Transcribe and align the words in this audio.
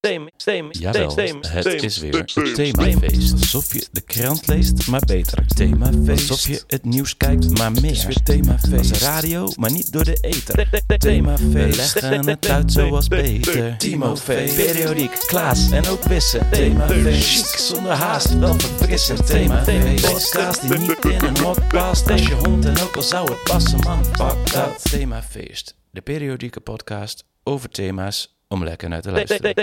Jawel, 0.00 1.16
het 1.16 1.82
is 1.82 1.98
weer 1.98 2.18
het 2.18 2.54
themafeest. 2.54 3.32
Alsof 3.32 3.72
je 3.72 3.86
de 3.92 4.00
krant 4.00 4.46
leest, 4.46 4.86
maar 4.86 5.00
beter. 5.06 5.46
Themafeest. 5.46 6.30
Alsof 6.30 6.46
je 6.46 6.62
het 6.66 6.84
nieuws 6.84 7.16
kijkt, 7.16 7.58
maar 7.58 7.72
meer. 7.72 7.82
Het 7.82 7.90
is 7.90 8.04
weer 8.04 8.22
themafeest. 8.22 9.02
Radio, 9.02 9.52
maar 9.56 9.70
niet 9.70 9.92
door 9.92 10.04
de 10.04 10.16
ether. 10.20 10.82
Themafeest. 10.98 11.52
We 11.52 11.76
leggen 11.76 12.28
het 12.28 12.48
uit 12.48 12.72
zoals 12.72 13.08
beter. 13.08 13.76
Timofeest. 13.78 14.54
Periodiek, 14.54 15.12
Klaas 15.26 15.70
en 15.70 15.86
ook 15.86 16.02
Wissen. 16.02 16.50
Themafeest. 16.50 17.50
Chic, 17.50 17.60
zonder 17.60 17.92
haast, 17.92 18.38
wel 18.38 18.58
verfrissend. 18.58 19.26
Themafeest. 19.26 20.12
Podcast 20.12 20.60
die 20.60 20.78
niet 20.78 21.04
in 21.04 21.24
een 21.24 21.38
hok 21.38 21.68
past. 21.68 22.10
Als 22.10 22.26
je 22.26 22.34
hond 22.34 22.64
en 22.64 22.78
ook 22.78 22.96
al 22.96 23.02
zou 23.02 23.30
het 23.30 23.44
passen, 23.44 23.78
man, 23.78 24.04
pak 24.16 24.52
dat. 24.52 24.90
Themafeest. 24.90 25.74
De 25.90 26.00
periodieke 26.00 26.60
podcast 26.60 27.24
over 27.42 27.68
thema's 27.68 28.39
om 28.52 28.64
lekker 28.64 28.88
naar 28.88 29.00
te 29.00 29.10
luisteren. 29.10 29.54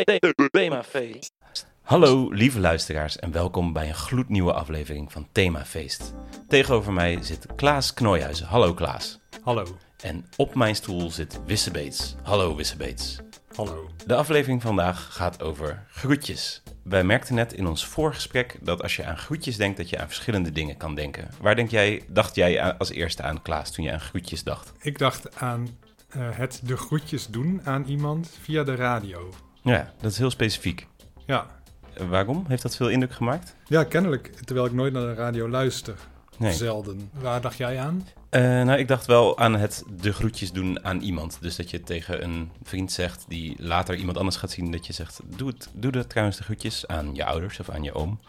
Hallo 1.81 2.29
lieve 2.29 2.59
luisteraars 2.59 3.19
en 3.19 3.31
welkom 3.31 3.73
bij 3.73 3.87
een 3.87 3.95
gloednieuwe 3.95 4.53
aflevering 4.53 5.11
van 5.11 5.27
Themafeest. 5.31 6.13
Tegenover 6.47 6.93
mij 6.93 7.17
zit 7.21 7.45
Klaas 7.55 7.93
Knooihuizen. 7.93 8.45
Hallo 8.45 8.73
Klaas. 8.73 9.19
Hallo. 9.41 9.77
En 10.01 10.25
op 10.35 10.55
mijn 10.55 10.75
stoel 10.75 11.11
zit 11.11 11.39
Wisse 11.45 11.71
Beets. 11.71 12.15
Hallo 12.23 12.55
Wisse 12.55 12.77
Beets. 12.77 13.17
Hallo. 13.55 13.89
De 14.05 14.15
aflevering 14.15 14.61
vandaag 14.61 15.13
gaat 15.13 15.41
over 15.41 15.85
groetjes. 15.89 16.63
Wij 16.83 17.03
merkten 17.03 17.35
net 17.35 17.53
in 17.53 17.67
ons 17.67 17.85
voorgesprek 17.85 18.57
dat 18.61 18.81
als 18.81 18.95
je 18.95 19.05
aan 19.05 19.17
groetjes 19.17 19.57
denkt, 19.57 19.77
dat 19.77 19.89
je 19.89 19.99
aan 19.99 20.07
verschillende 20.07 20.51
dingen 20.51 20.77
kan 20.77 20.95
denken. 20.95 21.29
Waar 21.41 21.55
denk 21.55 21.69
jij, 21.69 22.03
dacht 22.07 22.35
jij 22.35 22.73
als 22.73 22.89
eerste 22.89 23.23
aan, 23.23 23.41
Klaas, 23.41 23.71
toen 23.71 23.85
je 23.85 23.91
aan 23.91 23.99
groetjes 23.99 24.43
dacht? 24.43 24.71
Ik 24.79 24.97
dacht 24.97 25.35
aan 25.39 25.77
het 26.17 26.61
de 26.63 26.77
groetjes 26.77 27.27
doen 27.27 27.61
aan 27.63 27.83
iemand 27.85 28.29
via 28.41 28.63
de 28.63 28.75
radio. 28.75 29.33
Ja, 29.61 29.93
dat 30.01 30.11
is 30.11 30.17
heel 30.17 30.29
specifiek. 30.29 30.87
Ja. 31.25 31.47
Eh, 31.93 32.09
Waarom? 32.09 32.45
Heeft 32.47 32.61
dat 32.61 32.75
veel 32.75 32.89
indruk 32.89 33.13
gemaakt? 33.13 33.55
ja, 33.67 33.83
kennelijk. 33.83 34.27
Terwijl 34.27 34.65
ik 34.67 34.73
nooit 34.73 34.93
naar 34.93 35.05
de 35.05 35.13
radio 35.13 35.49
luister. 35.49 35.95
Nee. 36.37 36.53
Zelden. 36.53 37.09
Waar 37.13 37.41
dacht 37.41 37.57
jij 37.57 37.79
aan? 37.79 38.07
Eh, 38.29 38.41
nou, 38.41 38.77
ik 38.77 38.87
dacht 38.87 39.05
wel 39.05 39.37
aan 39.37 39.55
het 39.55 39.83
de 40.01 40.13
groetjes 40.13 40.51
doen 40.51 40.85
aan 40.85 40.99
iemand. 41.01 41.37
Dus 41.41 41.55
dat 41.55 41.69
je 41.69 41.83
tegen 41.83 42.23
een 42.23 42.51
vriend 42.63 42.91
zegt 42.91 43.25
die 43.27 43.55
later 43.57 43.95
iemand 43.95 44.17
anders 44.17 44.35
gaat 44.35 44.51
zien, 44.51 44.71
dat 44.71 44.87
je 44.87 44.93
zegt: 44.93 45.19
Doe, 45.37 45.47
het, 45.47 45.69
doe 45.73 45.91
dat 45.91 46.09
trouwens 46.09 46.37
de 46.37 46.43
groetjes 46.43 46.87
aan 46.87 47.15
je 47.15 47.25
ouders 47.25 47.59
of 47.59 47.69
aan 47.69 47.83
je 47.83 47.93
oom. 47.93 48.19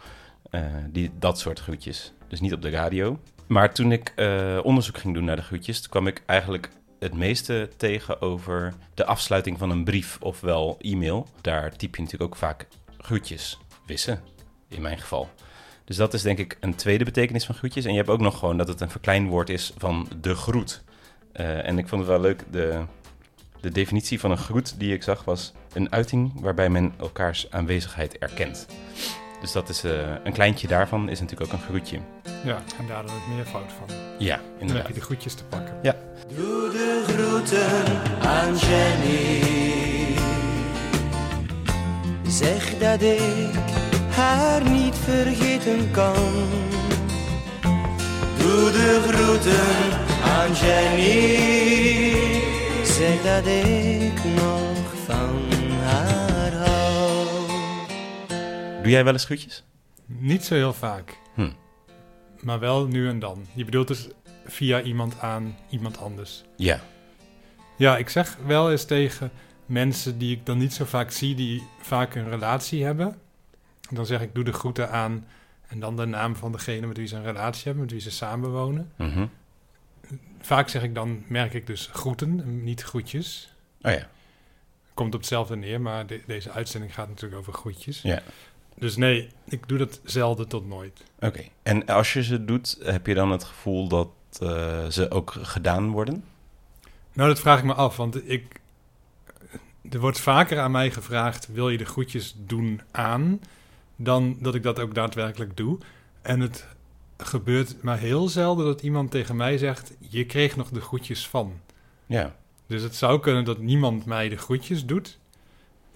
Eh, 0.49 0.61
die, 0.89 1.11
dat 1.19 1.39
soort 1.39 1.59
groetjes. 1.59 2.13
Dus 2.27 2.39
niet 2.39 2.53
op 2.53 2.61
de 2.61 2.69
radio. 2.69 3.19
Maar 3.47 3.73
toen 3.73 3.91
ik 3.91 4.13
eh, 4.15 4.59
onderzoek 4.63 4.97
ging 4.97 5.13
doen 5.13 5.25
naar 5.25 5.35
de 5.35 5.41
groetjes, 5.41 5.81
toen 5.81 5.89
kwam 5.89 6.07
ik 6.07 6.23
eigenlijk 6.25 6.69
het 6.99 7.13
meeste 7.13 7.69
tegen 7.77 8.21
over 8.21 8.73
de 8.93 9.05
afsluiting 9.05 9.57
van 9.57 9.69
een 9.69 9.83
brief 9.83 10.17
ofwel 10.21 10.77
e-mail. 10.81 11.27
Daar 11.41 11.75
typ 11.75 11.95
je 11.95 12.01
natuurlijk 12.01 12.31
ook 12.31 12.39
vaak 12.39 12.67
groetjes. 12.97 13.59
Wissen, 13.85 14.21
in 14.67 14.81
mijn 14.81 14.97
geval. 14.97 15.29
Dus 15.85 15.97
dat 15.97 16.13
is 16.13 16.21
denk 16.21 16.37
ik 16.37 16.57
een 16.59 16.75
tweede 16.75 17.03
betekenis 17.03 17.45
van 17.45 17.55
groetjes. 17.55 17.85
En 17.85 17.91
je 17.91 17.97
hebt 17.97 18.09
ook 18.09 18.19
nog 18.19 18.39
gewoon 18.39 18.57
dat 18.57 18.67
het 18.67 18.81
een 18.81 18.89
verkleinwoord 18.89 19.49
is 19.49 19.73
van 19.77 20.07
de 20.21 20.35
groet. 20.35 20.83
Eh, 21.31 21.67
en 21.67 21.77
ik 21.77 21.87
vond 21.87 22.01
het 22.01 22.09
wel 22.09 22.19
leuk, 22.19 22.43
de, 22.51 22.83
de 23.61 23.71
definitie 23.71 24.19
van 24.19 24.31
een 24.31 24.37
groet 24.37 24.79
die 24.79 24.93
ik 24.93 25.03
zag 25.03 25.23
was 25.23 25.53
een 25.73 25.91
uiting 25.91 26.41
waarbij 26.41 26.69
men 26.69 26.93
elkaars 26.97 27.51
aanwezigheid 27.51 28.17
erkent. 28.17 28.67
Dus 29.41 29.51
dat 29.51 29.69
is 29.69 29.83
eh, 29.83 29.91
een 30.23 30.33
kleintje 30.33 30.67
daarvan, 30.67 31.09
is 31.09 31.19
natuurlijk 31.19 31.51
ook 31.53 31.59
een 31.59 31.65
groetje. 31.65 31.99
Ja, 32.43 32.57
en 32.79 32.87
daar 32.87 33.05
dan 33.05 33.15
het 33.15 33.35
meervoud 33.35 33.71
van. 33.77 33.95
Ja, 34.17 34.35
Dan 34.35 34.43
heb 34.51 34.61
inderdaad. 34.61 34.87
je 34.87 34.93
de 34.93 35.01
groetjes 35.01 35.33
te 35.33 35.43
pakken. 35.43 35.73
Ja, 35.81 35.95
Doe 36.35 36.69
de 36.71 37.03
groeten 37.07 37.85
aan 38.27 38.55
Jenny. 38.57 39.43
Zeg 42.27 42.77
dat 42.77 43.01
ik 43.01 43.53
haar 44.15 44.69
niet 44.69 44.95
vergeten 44.95 45.91
kan. 45.91 46.13
Doe 48.37 48.71
de 48.71 49.01
groeten 49.07 49.97
aan 50.23 50.51
Jenny. 50.53 52.15
Zeg 52.83 53.21
dat 53.23 53.45
ik 53.47 54.23
nog 54.35 54.58
doe 58.89 58.97
jij 58.97 59.03
wel 59.03 59.13
eens 59.13 59.25
groetjes? 59.25 59.63
Niet 60.05 60.43
zo 60.43 60.53
heel 60.53 60.73
vaak. 60.73 61.17
Hm. 61.33 61.51
Maar 62.41 62.59
wel 62.59 62.87
nu 62.87 63.07
en 63.07 63.19
dan. 63.19 63.45
Je 63.53 63.65
bedoelt 63.65 63.87
dus 63.87 64.07
via 64.45 64.81
iemand 64.81 65.19
aan 65.19 65.57
iemand 65.69 65.97
anders. 65.97 66.43
Ja, 66.55 66.81
Ja, 67.77 67.97
ik 67.97 68.09
zeg 68.09 68.37
wel 68.45 68.71
eens 68.71 68.85
tegen 68.85 69.31
mensen 69.65 70.17
die 70.17 70.35
ik 70.35 70.45
dan 70.45 70.57
niet 70.57 70.73
zo 70.73 70.85
vaak 70.85 71.11
zie, 71.11 71.35
die 71.35 71.63
vaak 71.81 72.15
een 72.15 72.29
relatie 72.29 72.83
hebben. 72.83 73.17
Dan 73.89 74.05
zeg 74.05 74.21
ik, 74.21 74.35
doe 74.35 74.43
de 74.43 74.53
groeten 74.53 74.91
aan 74.91 75.27
en 75.67 75.79
dan 75.79 75.95
de 75.95 76.05
naam 76.05 76.35
van 76.35 76.51
degene 76.51 76.87
met 76.87 76.97
wie 76.97 77.07
ze 77.07 77.15
een 77.15 77.23
relatie 77.23 77.63
hebben, 77.63 77.81
met 77.83 77.91
wie 77.91 78.01
ze 78.01 78.11
samenwonen. 78.11 78.91
mhm. 78.95 79.25
Vaak 80.41 80.69
zeg 80.69 80.83
ik 80.83 80.95
dan, 80.95 81.23
merk 81.27 81.53
ik 81.53 81.67
dus 81.67 81.89
groeten, 81.93 82.41
en 82.43 82.63
niet 82.63 82.81
groetjes. 82.81 83.53
oh 83.81 83.91
ja, 83.91 84.09
Komt 84.93 85.13
op 85.13 85.19
hetzelfde 85.19 85.55
neer, 85.55 85.81
maar 85.81 86.07
de- 86.07 86.21
deze 86.27 86.51
uitzending 86.51 86.93
gaat 86.93 87.07
natuurlijk 87.07 87.39
over 87.41 87.53
groetjes. 87.53 88.01
ja. 88.01 88.21
Dus 88.79 88.97
nee, 88.97 89.29
ik 89.45 89.67
doe 89.67 89.77
dat 89.77 89.99
zelden 90.03 90.47
tot 90.47 90.67
nooit. 90.67 91.03
Oké, 91.19 91.43
en 91.63 91.85
als 91.85 92.13
je 92.13 92.23
ze 92.23 92.45
doet, 92.45 92.77
heb 92.83 93.05
je 93.05 93.13
dan 93.13 93.31
het 93.31 93.43
gevoel 93.43 93.87
dat 93.87 94.09
eh, 94.41 94.85
ze 94.85 95.11
ook 95.11 95.31
gedaan 95.41 95.91
worden? 95.91 96.23
Nou, 97.13 97.29
dat 97.29 97.39
vraag 97.39 97.59
ik 97.59 97.65
me 97.65 97.73
af, 97.73 97.97
want 97.97 98.29
ik, 98.29 98.59
er 99.89 99.99
wordt 99.99 100.19
vaker 100.19 100.59
aan 100.59 100.71
mij 100.71 100.91
gevraagd: 100.91 101.47
wil 101.47 101.69
je 101.69 101.77
de 101.77 101.85
groetjes 101.85 102.35
doen 102.37 102.81
aan? 102.91 103.41
Dan 103.95 104.37
dat 104.39 104.55
ik 104.55 104.63
dat 104.63 104.79
ook 104.79 104.95
daadwerkelijk 104.95 105.57
doe. 105.57 105.77
En 106.21 106.39
het 106.39 106.67
gebeurt 107.17 107.81
maar 107.81 107.99
heel 107.99 108.27
zelden 108.27 108.65
dat 108.65 108.81
iemand 108.81 109.11
tegen 109.11 109.35
mij 109.35 109.57
zegt: 109.57 109.91
je 109.99 110.25
kreeg 110.25 110.55
nog 110.55 110.69
de 110.69 110.81
groetjes 110.81 111.27
van. 111.27 111.53
Ja, 112.05 112.35
Dus 112.67 112.81
het 112.81 112.95
zou 112.95 113.19
kunnen 113.19 113.45
dat 113.45 113.57
niemand 113.57 114.05
mij 114.05 114.29
de 114.29 114.37
groetjes 114.37 114.85
doet. 114.85 115.17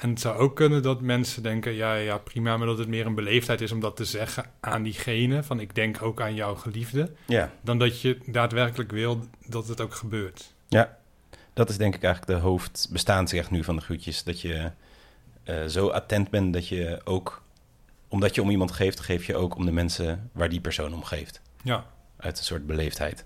En 0.04 0.10
het 0.10 0.20
zou 0.20 0.38
ook 0.38 0.56
kunnen 0.56 0.82
dat 0.84 1.02
mensen 1.02 1.44
denken: 1.44 1.72
ja, 1.74 1.94
ja, 1.94 2.18
prima, 2.18 2.58
maar 2.58 2.68
dat 2.68 2.78
het 2.78 2.88
meer 2.88 3.06
een 3.06 3.16
beleefdheid 3.16 3.62
is 3.62 3.72
om 3.72 3.80
dat 3.80 3.96
te 3.96 4.06
zeggen 4.06 4.46
aan 4.60 4.84
diegene. 4.84 5.44
Van 5.44 5.60
ik 5.60 5.76
denk 5.76 6.02
ook 6.02 6.22
aan 6.22 6.36
jouw 6.36 6.56
geliefde. 6.56 7.12
ja. 7.26 7.52
Dan 7.62 7.80
dat 7.80 8.02
je 8.02 8.18
daadwerkelijk 8.26 8.92
wil 8.92 9.20
dat 9.48 9.68
het 9.68 9.82
ook 9.82 9.94
gebeurt. 9.96 10.54
Ja, 10.68 10.98
dat 11.54 11.70
is 11.70 11.78
denk 11.78 11.96
ik 11.96 12.04
eigenlijk 12.04 12.34
de 12.40 12.48
hoofdbestaansrecht 12.48 13.52
nu 13.52 13.64
van 13.64 13.76
de 13.76 13.82
groetjes. 13.82 14.24
Dat 14.24 14.42
je 14.42 14.72
eh, 15.44 15.66
zo 15.66 15.88
attent 15.88 16.30
bent 16.30 16.54
dat 16.54 16.68
je 16.68 17.02
ook, 17.04 17.42
omdat 18.08 18.36
je 18.36 18.42
om 18.42 18.50
iemand 18.50 18.72
geeft, 18.72 19.00
geef 19.00 19.26
je 19.26 19.36
ook 19.36 19.56
om 19.56 19.66
de 19.66 19.72
mensen 19.72 20.30
waar 20.32 20.50
die 20.50 20.62
persoon 20.62 20.94
om 20.94 21.04
geeft. 21.04 21.42
Ja. 21.64 21.86
Uit 22.18 22.38
een 22.38 22.44
soort 22.44 22.66
beleefdheid. 22.66 23.26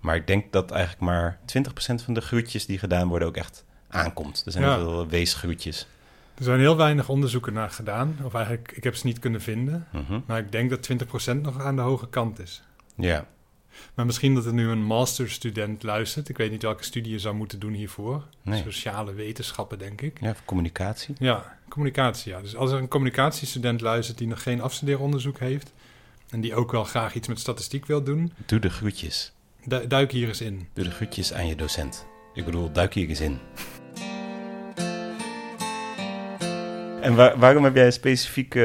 Maar 0.00 0.16
ik 0.16 0.26
denk 0.26 0.52
dat 0.52 0.70
eigenlijk 0.70 1.02
maar 1.02 1.38
20% 1.44 2.04
van 2.04 2.14
de 2.14 2.20
groetjes 2.20 2.66
die 2.66 2.78
gedaan 2.78 3.08
worden 3.08 3.28
ook 3.28 3.36
echt 3.36 3.64
aankomt. 3.88 4.42
Er 4.46 4.52
zijn 4.52 4.64
Ja. 4.64 4.76
heel 4.76 4.84
veel 4.90 5.06
weesgroetjes. 5.06 5.86
Er 6.38 6.44
zijn 6.44 6.58
heel 6.58 6.76
weinig 6.76 7.08
onderzoeken 7.08 7.52
naar 7.52 7.70
gedaan. 7.70 8.16
Of 8.22 8.34
eigenlijk, 8.34 8.72
ik 8.72 8.84
heb 8.84 8.94
ze 8.96 9.06
niet 9.06 9.18
kunnen 9.18 9.40
vinden. 9.40 9.86
Mhm. 9.92 10.20
Maar 10.26 10.38
ik 10.38 10.52
denk 10.52 10.70
dat 10.70 10.82
20% 10.82 11.40
nog 11.42 11.60
aan 11.60 11.76
de 11.76 11.82
hoge 11.82 12.08
kant 12.08 12.38
is. 12.38 12.62
Ja, 12.96 13.26
Maar 13.94 14.06
misschien 14.06 14.34
dat 14.34 14.46
er 14.46 14.52
nu 14.52 14.68
een 14.68 14.82
masterstudent 14.84 15.82
luistert. 15.82 16.28
Ik 16.28 16.36
weet 16.36 16.50
niet 16.50 16.62
welke 16.62 16.84
studie 16.84 17.12
je 17.12 17.18
zou 17.18 17.34
moeten 17.34 17.58
doen 17.58 17.72
hiervoor. 17.72 18.22
Nee. 18.42 18.62
Sociale 18.62 19.12
wetenschappen, 19.14 19.78
denk 19.78 20.00
ik. 20.00 20.20
ja, 20.20 20.34
communicatie. 20.44 21.14
Ja, 21.18 21.58
communicatie. 21.68 22.32
Ja. 22.32 22.40
Dus 22.40 22.56
als 22.56 22.70
er 22.72 22.78
een 22.78 22.88
communicatiestudent 22.88 23.80
luistert 23.80 24.18
die 24.18 24.26
nog 24.28 24.42
geen 24.42 24.60
afstudeeronderzoek 24.60 25.38
heeft... 25.38 25.72
en 26.30 26.40
die 26.40 26.54
ook 26.54 26.72
wel 26.72 26.84
graag 26.84 27.14
iets 27.14 27.28
met 27.28 27.40
statistiek 27.40 27.86
wil 27.86 28.02
doen, 28.02 28.32
Doe 28.46 28.58
de 28.58 28.70
groetjes. 28.70 29.32
du- 29.64 29.86
duik 29.86 30.10
hier 30.12 30.28
eens 30.28 30.40
in. 30.40 30.68
Doe 30.72 30.84
de 30.84 30.90
groetjes 30.90 31.32
aan 31.32 31.46
je 31.46 31.56
docent. 31.56 32.06
Ik 32.34 32.44
bedoel, 32.44 32.72
duik 32.72 32.94
hier 32.94 33.08
eens 33.08 33.20
in. 33.20 33.38
En 37.06 37.14
waar- 37.14 37.38
waarom 37.38 37.64
heb 37.64 37.74
jij 37.74 37.86
een 37.86 37.92
specifieke 37.92 38.60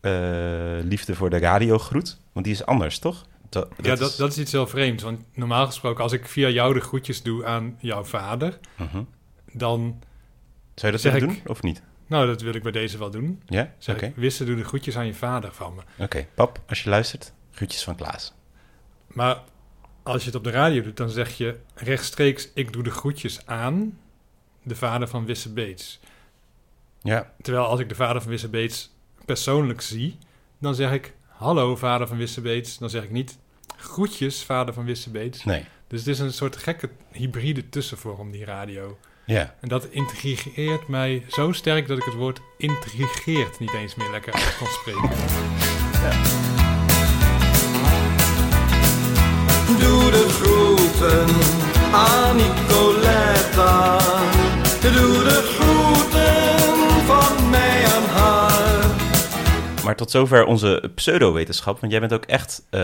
eh, 0.00 0.76
eh, 0.78 0.84
liefde 0.84 1.14
voor 1.14 1.30
de 1.30 1.38
radiogroet? 1.38 2.18
Want 2.32 2.44
die 2.44 2.54
is 2.54 2.66
anders, 2.66 2.98
toch? 2.98 3.26
Dat, 3.48 3.68
ja, 3.82 3.92
is- 3.92 3.98
dat, 3.98 4.16
dat 4.16 4.30
is 4.30 4.38
iets 4.38 4.52
heel 4.52 4.66
vreemds. 4.66 5.02
Want 5.02 5.20
normaal 5.34 5.66
gesproken, 5.66 6.02
als 6.02 6.12
ik 6.12 6.26
via 6.28 6.48
jou 6.48 6.74
de 6.74 6.80
groetjes 6.80 7.22
doe 7.22 7.44
aan 7.44 7.76
jouw 7.80 8.04
vader... 8.04 8.58
Mhm. 8.76 9.02
dan... 9.52 10.02
Zou 10.74 10.86
je 10.86 10.90
dat 10.92 11.00
Zeg 11.00 11.12
willen 11.12 11.28
ik- 11.28 11.34
doen 11.44 11.50
of 11.52 11.62
niet? 11.62 11.82
Nou, 12.06 12.26
dat 12.26 12.40
wil 12.40 12.54
ik 12.54 12.62
bij 12.62 12.72
deze 12.72 12.98
wel 12.98 13.10
doen. 13.10 13.42
Ja? 13.46 13.72
Zeg 13.78 13.94
Oké. 13.94 14.06
ik, 14.06 14.16
Wisse, 14.16 14.44
doe 14.44 14.56
de 14.56 14.64
groetjes 14.64 14.96
aan 14.96 15.06
je 15.06 15.14
vader 15.14 15.52
van 15.52 15.74
me. 15.74 16.04
Oké, 16.04 16.26
pap, 16.34 16.60
als 16.68 16.82
je 16.82 16.90
luistert, 16.90 17.32
groetjes 17.52 17.82
van 17.84 17.96
Klaas. 17.96 18.32
Maar 19.06 19.38
als 20.02 20.20
je 20.20 20.26
het 20.26 20.34
op 20.36 20.44
de 20.44 20.50
radio 20.50 20.82
doet, 20.82 20.96
dan 20.96 21.10
zeg 21.10 21.30
je 21.36 21.56
rechtstreeks... 21.74 22.48
ik 22.54 22.72
doe 22.72 22.82
de 22.82 22.90
groetjes 22.90 23.46
aan 23.46 23.98
de 24.62 24.74
vader 24.76 25.08
van 25.08 25.24
Wisse 25.26 25.52
Beets. 25.52 26.00
Ja, 27.02 27.32
Terwijl 27.42 27.66
als 27.66 27.80
ik 27.80 27.88
de 27.88 27.94
vader 27.94 28.22
van 28.22 28.30
Wisse 28.30 28.48
Beets 28.48 28.90
persoonlijk 29.24 29.80
zie... 29.80 30.18
dan 30.58 30.74
zeg 30.74 30.92
ik, 30.92 31.14
hallo 31.28 31.76
vader 31.76 32.06
van 32.06 32.16
Wisse 32.16 32.40
Beets. 32.40 32.78
Dan 32.78 32.90
zeg 32.90 33.02
ik 33.02 33.10
niet, 33.10 33.38
groetjes 33.76 34.42
vader 34.44 34.74
van 34.74 34.84
Wisse 34.84 35.10
Beets. 35.10 35.44
nee. 35.44 35.64
Dus 35.86 36.00
het 36.00 36.08
is 36.08 36.18
een 36.18 36.32
soort 36.32 36.56
gekke 36.56 36.90
hybride 37.10 37.68
tussenvorm, 37.68 38.30
die 38.30 38.44
radio. 38.44 38.98
Ja. 39.26 39.54
En 39.60 39.68
dat 39.68 39.84
intrigeert 39.84 40.88
mij 40.88 41.24
zo 41.28 41.52
sterk 41.52 41.86
dat 41.88 41.98
ik 41.98 42.04
het 42.04 42.14
woord 42.14 42.40
intrigeert 42.58 43.58
niet 43.58 43.72
eens 43.72 43.94
meer 43.94 44.10
lekker 44.10 44.32
uit 44.32 44.56
kan 44.58 44.66
spreken. 44.66 45.10
Doe 49.78 50.10
de 50.10 50.26
groeten 50.28 51.28
aan 51.94 52.36
Nicoletta. 52.36 53.98
Doe 54.80 55.24
de 55.24 55.56
groeten 55.58 56.61
Maar 59.84 59.96
tot 59.96 60.10
zover 60.10 60.44
onze 60.44 60.90
pseudowetenschap. 60.94 61.80
Want 61.80 61.92
jij 61.92 62.00
bent 62.00 62.12
ook 62.12 62.24
echt 62.24 62.62
eh, 62.70 62.80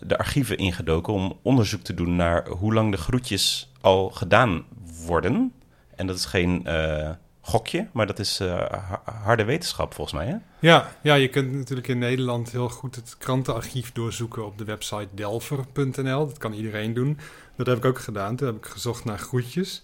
de 0.00 0.18
archieven 0.18 0.56
ingedoken 0.56 1.12
om 1.12 1.38
onderzoek 1.42 1.82
te 1.82 1.94
doen 1.94 2.16
naar 2.16 2.48
hoe 2.48 2.74
lang 2.74 2.90
de 2.90 2.96
groetjes 2.96 3.72
al 3.80 4.10
gedaan 4.10 4.64
worden. 5.06 5.52
En 5.96 6.06
dat 6.06 6.16
is 6.16 6.24
geen 6.24 6.66
eh, 6.66 7.10
gokje, 7.40 7.88
maar 7.92 8.06
dat 8.06 8.18
is 8.18 8.40
eh, 8.40 8.48
ha- 8.70 9.02
harde 9.04 9.44
wetenschap 9.44 9.94
volgens 9.94 10.16
mij. 10.16 10.26
Hè? 10.26 10.36
Ja, 10.58 10.92
ja, 11.02 11.14
je 11.14 11.28
kunt 11.28 11.52
natuurlijk 11.52 11.88
in 11.88 11.98
Nederland 11.98 12.50
heel 12.50 12.68
goed 12.68 12.94
het 12.94 13.16
krantenarchief 13.18 13.92
doorzoeken 13.92 14.46
op 14.46 14.58
de 14.58 14.64
website 14.64 15.08
delver.nl. 15.14 16.26
Dat 16.26 16.38
kan 16.38 16.52
iedereen 16.52 16.94
doen. 16.94 17.18
Dat 17.56 17.66
heb 17.66 17.76
ik 17.76 17.84
ook 17.84 17.98
gedaan. 17.98 18.36
Toen 18.36 18.46
heb 18.46 18.56
ik 18.56 18.66
gezocht 18.66 19.04
naar 19.04 19.18
groetjes. 19.18 19.82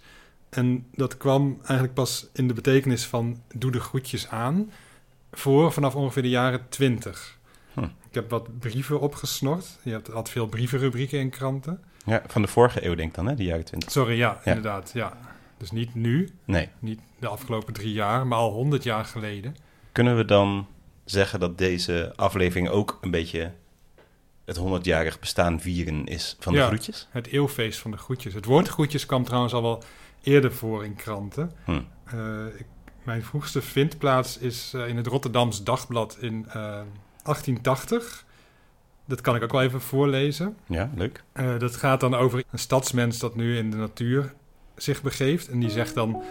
En 0.51 0.87
dat 0.95 1.17
kwam 1.17 1.59
eigenlijk 1.61 1.95
pas 1.95 2.27
in 2.33 2.49
de 2.49 2.55
betekenis 2.55 3.05
van 3.05 3.43
doe 3.55 3.71
de 3.71 3.81
groetjes 3.81 4.29
aan 4.29 4.71
voor 5.35 5.73
vanaf 5.73 5.95
ongeveer 5.95 6.23
de 6.23 6.29
jaren 6.29 6.69
20. 6.69 7.39
Hm. 7.73 7.81
Ik 7.85 8.15
heb 8.15 8.31
wat 8.31 8.59
brieven 8.59 9.01
opgesnort. 9.01 9.79
Je 9.83 10.01
had 10.13 10.31
veel 10.31 10.47
brievenrubrieken 10.47 11.19
in 11.19 11.31
kranten. 11.31 11.83
Ja, 12.07 12.23
van 12.27 12.43
de 12.43 12.49
vorige 12.49 12.87
eeuw 12.87 12.95
denk 12.95 13.09
ik 13.09 13.15
dan, 13.15 13.27
hè? 13.27 13.35
de 13.35 13.45
jaren 13.45 13.65
20. 13.65 13.91
Sorry, 13.91 14.17
ja, 14.17 14.41
Ja. 14.45 14.55
inderdaad. 14.55 14.91
Ja. 14.95 15.17
Dus 15.57 15.71
niet 15.71 15.95
nu, 15.95 16.29
Nee. 16.45 16.69
niet 16.79 17.01
de 17.19 17.29
afgelopen 17.29 17.73
drie 17.73 17.93
jaar, 17.93 18.27
maar 18.27 18.39
al 18.39 18.53
honderd 18.53 18.83
jaar 18.83 19.05
geleden. 19.05 19.57
Kunnen 19.93 20.17
we 20.17 20.25
dan 20.25 20.67
zeggen 21.05 21.41
dat 21.41 21.59
deze 21.59 22.13
aflevering 22.17 22.69
ook 22.69 22.99
een 23.01 23.11
beetje 23.11 23.53
het 24.45 24.57
100-jarig 24.57 25.21
bestaan 25.21 25.61
vieren 25.61 26.07
is 26.07 26.37
van 26.41 26.53
de 26.53 26.59
Ja. 26.59 26.67
groetjes? 26.67 27.09
Het 27.11 27.27
eeuwfeest 27.27 27.79
van 27.79 27.91
de 27.91 27.97
groetjes. 27.97 28.35
Het 28.35 28.45
woord 28.45 28.69
groetjes 28.69 29.07
kwam 29.07 29.25
trouwens 29.25 29.53
al 29.55 29.63
wel 29.63 29.83
eerder 30.23 30.53
voor 30.53 30.85
in 30.85 30.95
kranten. 30.95 31.51
Hm. 31.65 31.81
Eh, 32.05 32.47
ik, 32.59 32.67
mijn 33.05 33.23
vroegste 33.23 33.63
vindplaats 33.63 34.39
is 34.39 34.73
eh, 34.75 34.89
in 34.89 34.97
het 34.97 35.07
Rotterdams 35.07 35.65
Dagblad 35.65 36.17
in 36.21 36.45
eh, 36.49 36.55
1880. 36.55 38.25
Dat 39.05 39.21
kan 39.21 39.37
ik 39.37 39.43
ook 39.43 39.53
wel 39.53 39.63
even 39.63 39.81
voorlezen. 39.81 40.57
Ja, 40.67 40.91
leuk. 40.95 41.23
Eh, 41.33 41.59
dat 41.59 41.77
gaat 41.77 42.01
dan 42.01 42.15
over 42.15 42.45
een 42.51 42.59
stadsmens 42.59 43.19
dat 43.19 43.35
nu 43.35 43.57
in 43.57 43.71
de 43.71 43.77
natuur 43.77 44.35
zich 44.77 45.03
begeeft. 45.03 45.49
En 45.49 45.61
die 45.61 45.71
zegt 45.71 45.95
dan... 45.95 46.23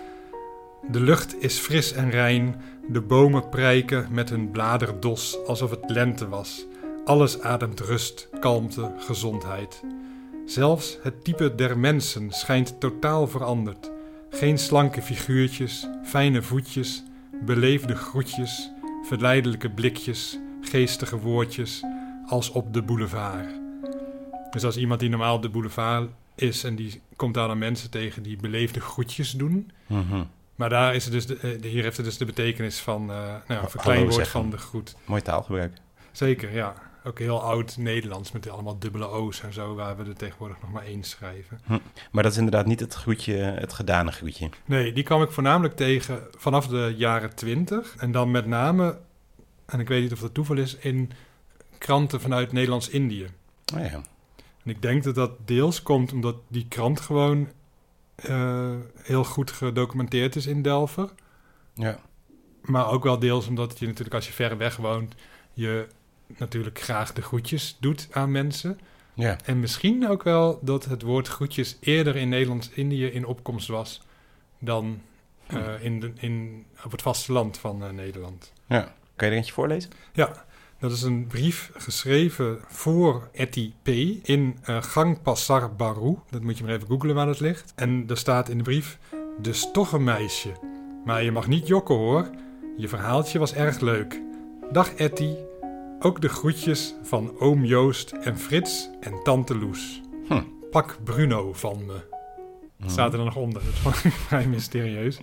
De 0.91 0.99
lucht 0.99 1.43
is 1.43 1.59
fris 1.59 1.91
en 1.91 2.09
rein. 2.09 2.61
De 2.87 3.01
bomen 3.01 3.49
prijken 3.49 4.07
met 4.11 4.29
hun 4.29 4.51
bladerdos 4.51 5.45
alsof 5.45 5.69
het 5.69 5.89
lente 5.89 6.29
was. 6.29 6.65
Alles 7.05 7.41
ademt 7.41 7.79
rust, 7.79 8.29
kalmte, 8.39 8.91
gezondheid. 8.97 9.83
Zelfs 10.45 10.97
het 11.01 11.23
type 11.23 11.55
der 11.55 11.77
mensen 11.77 12.31
schijnt 12.31 12.79
totaal 12.79 13.27
veranderd. 13.27 13.91
Geen 14.33 14.57
slanke 14.57 15.01
figuurtjes, 15.01 15.88
fijne 16.03 16.41
voetjes, 16.41 17.03
beleefde 17.45 17.95
groetjes, 17.95 18.71
verleidelijke 19.03 19.69
blikjes, 19.69 20.38
geestige 20.62 21.18
woordjes, 21.18 21.83
als 22.25 22.50
op 22.50 22.74
de 22.74 22.81
boulevard. 22.81 23.50
Dus 24.51 24.63
als 24.63 24.77
iemand 24.77 25.00
die 25.00 25.09
normaal 25.09 25.35
op 25.35 25.41
de 25.41 25.50
boulevard 25.50 26.09
is 26.35 26.63
en 26.63 26.75
die 26.75 27.01
komt 27.15 27.33
daar 27.33 27.47
dan 27.47 27.57
mensen 27.57 27.89
tegen 27.89 28.24
die 28.24 28.38
beleefde 28.38 28.80
groetjes 28.80 29.31
doen. 29.31 29.71
Mhm. 29.88 30.24
Maar 30.56 30.69
daar 30.69 30.95
is 30.95 31.03
het 31.03 31.13
dus 31.13 31.25
de, 31.25 31.38
eh, 31.38 31.71
hier 31.71 31.83
heeft 31.83 31.97
het 31.97 32.06
dus 32.06 32.18
de 32.18 32.25
betekenis 32.25 32.80
van 32.80 33.12
eh 33.12 33.18
nou, 33.47 33.63
een 33.63 33.69
verkleinwoord 33.69 34.27
van 34.27 34.50
de 34.50 34.57
groet. 34.57 34.95
Mooi 35.06 35.21
taalgebruik. 35.21 35.77
Zeker, 36.12 36.53
ja. 36.53 36.74
Ook 37.05 37.19
heel 37.19 37.41
oud 37.41 37.77
Nederlands 37.77 38.31
met 38.31 38.50
allemaal 38.50 38.79
dubbele 38.79 39.07
O's 39.07 39.41
en 39.41 39.53
zo, 39.53 39.75
waar 39.75 39.97
we 39.97 40.03
er 40.03 40.15
tegenwoordig 40.15 40.61
nog 40.61 40.71
maar 40.71 40.85
één 40.85 41.03
schrijven. 41.03 41.61
Maar 42.11 42.23
dat 42.23 42.31
is 42.31 42.38
inderdaad 42.38 42.65
niet 42.65 42.79
het 42.79 42.94
groetje, 42.94 43.35
het 43.35 43.73
gedane 43.73 44.11
groetje. 44.11 44.50
Nee, 44.65 44.94
die 44.94 45.03
kwam 45.03 45.21
ik 45.21 45.31
voornamelijk 45.31 45.75
tegen 45.75 46.27
vanaf 46.38 46.67
de 46.67 46.94
jaren 46.97 47.35
twintig. 47.35 47.95
En 47.97 48.11
dan 48.11 48.31
met 48.31 48.45
name, 48.45 49.00
en 49.65 49.79
ik 49.79 49.88
weet 49.88 50.01
niet 50.01 50.11
of 50.13 50.19
dat 50.19 50.33
toeval 50.33 50.57
is, 50.57 50.75
in 50.75 51.11
kranten 51.77 52.21
vanuit 52.21 52.51
Nederlands-Indië. 52.51 53.27
Oh 53.75 53.79
ja. 53.79 54.01
En 54.63 54.69
ik 54.69 54.81
denk 54.81 55.03
dat 55.03 55.15
dat 55.15 55.47
deels 55.47 55.81
komt 55.81 56.13
omdat 56.13 56.35
die 56.47 56.65
krant 56.67 56.99
gewoon 56.99 57.47
eh, 58.15 58.75
heel 58.95 59.23
goed 59.23 59.51
gedocumenteerd 59.51 60.35
is 60.35 60.45
in 60.45 60.61
Delver. 60.61 61.09
ja. 61.73 61.99
Maar 62.61 62.89
ook 62.89 63.03
wel 63.03 63.19
deels 63.19 63.47
omdat 63.47 63.79
je 63.79 63.85
natuurlijk 63.85 64.15
als 64.15 64.27
je 64.27 64.33
ver 64.33 64.57
weg 64.57 64.75
woont, 64.75 65.15
je 65.53 65.88
natuurlijk 66.38 66.80
graag 66.80 67.13
de 67.13 67.21
groetjes 67.21 67.77
doet 67.80 68.07
aan 68.12 68.31
mensen. 68.31 68.80
Ja. 69.13 69.38
En 69.45 69.59
misschien 69.59 70.09
ook 70.09 70.24
wel 70.24 70.59
dat 70.62 70.85
het 70.85 71.01
woord 71.01 71.27
groetjes 71.27 71.77
eerder 71.80 72.15
in 72.15 72.30
Nederlands-Indië 72.30 73.06
in 73.06 73.25
opkomst 73.25 73.68
was 73.68 74.01
dan 74.59 75.01
eh, 75.47 75.83
in 75.83 76.00
de, 76.00 76.12
in, 76.15 76.65
op 76.85 76.91
het 76.91 77.01
vasteland 77.01 77.57
van 77.57 77.83
eh, 77.83 77.89
Nederland. 77.89 78.53
ja. 78.68 78.94
Kan 79.15 79.27
je 79.27 79.33
er 79.33 79.39
eentje 79.39 79.53
voorlezen? 79.53 79.91
Ja, 80.13 80.45
dat 80.80 80.91
is 80.91 81.01
een 81.01 81.27
brief 81.27 81.71
geschreven 81.74 82.59
voor 82.68 83.30
Etty 83.33 83.74
P. 83.81 83.88
in 84.27 84.57
eh, 84.63 84.83
Gang 84.83 85.21
Passar 85.21 85.75
Baru. 85.75 86.18
Dat 86.30 86.41
moet 86.41 86.57
je 86.57 86.63
maar 86.63 86.74
even 86.74 86.88
googlen 86.88 87.15
waar 87.15 87.25
dat 87.25 87.39
ligt. 87.39 87.74
En 87.75 88.03
er 88.07 88.18
staat 88.18 88.50
in 88.50 88.57
de 88.57 88.63
brief... 88.63 88.97
Een 89.91 90.03
meisje. 90.03 90.51
Maar 91.06 91.24
je 91.24 91.31
mag 91.31 91.47
niet 91.47 91.68
jokken 91.68 91.95
hoor. 91.95 92.30
Je 92.77 92.88
verhaaltje 92.88 93.39
was 93.39 93.53
erg 93.53 93.80
leuk. 93.80 94.21
Dag 94.71 94.94
Etty. 94.94 95.35
Ook 96.05 96.21
de 96.21 96.29
groetjes 96.29 96.94
van 97.03 97.39
oom 97.39 97.65
Joost 97.65 98.11
en 98.11 98.38
Frits 98.39 98.89
en 99.01 99.23
tante 99.23 99.57
Loes. 99.57 100.01
Hm. 100.27 100.41
Pak 100.71 100.97
Bruno 101.03 101.53
van 101.53 101.85
me. 101.85 101.94
Mhm. 102.77 102.89
Staat 102.89 103.11
er 103.11 103.17
dan 103.17 103.25
nog 103.25 103.35
onder. 103.35 103.61
Dat 103.63 103.73
is 103.73 103.81
wel 104.03 104.11
vrij 104.27 104.47
mysterieus. 104.47 105.19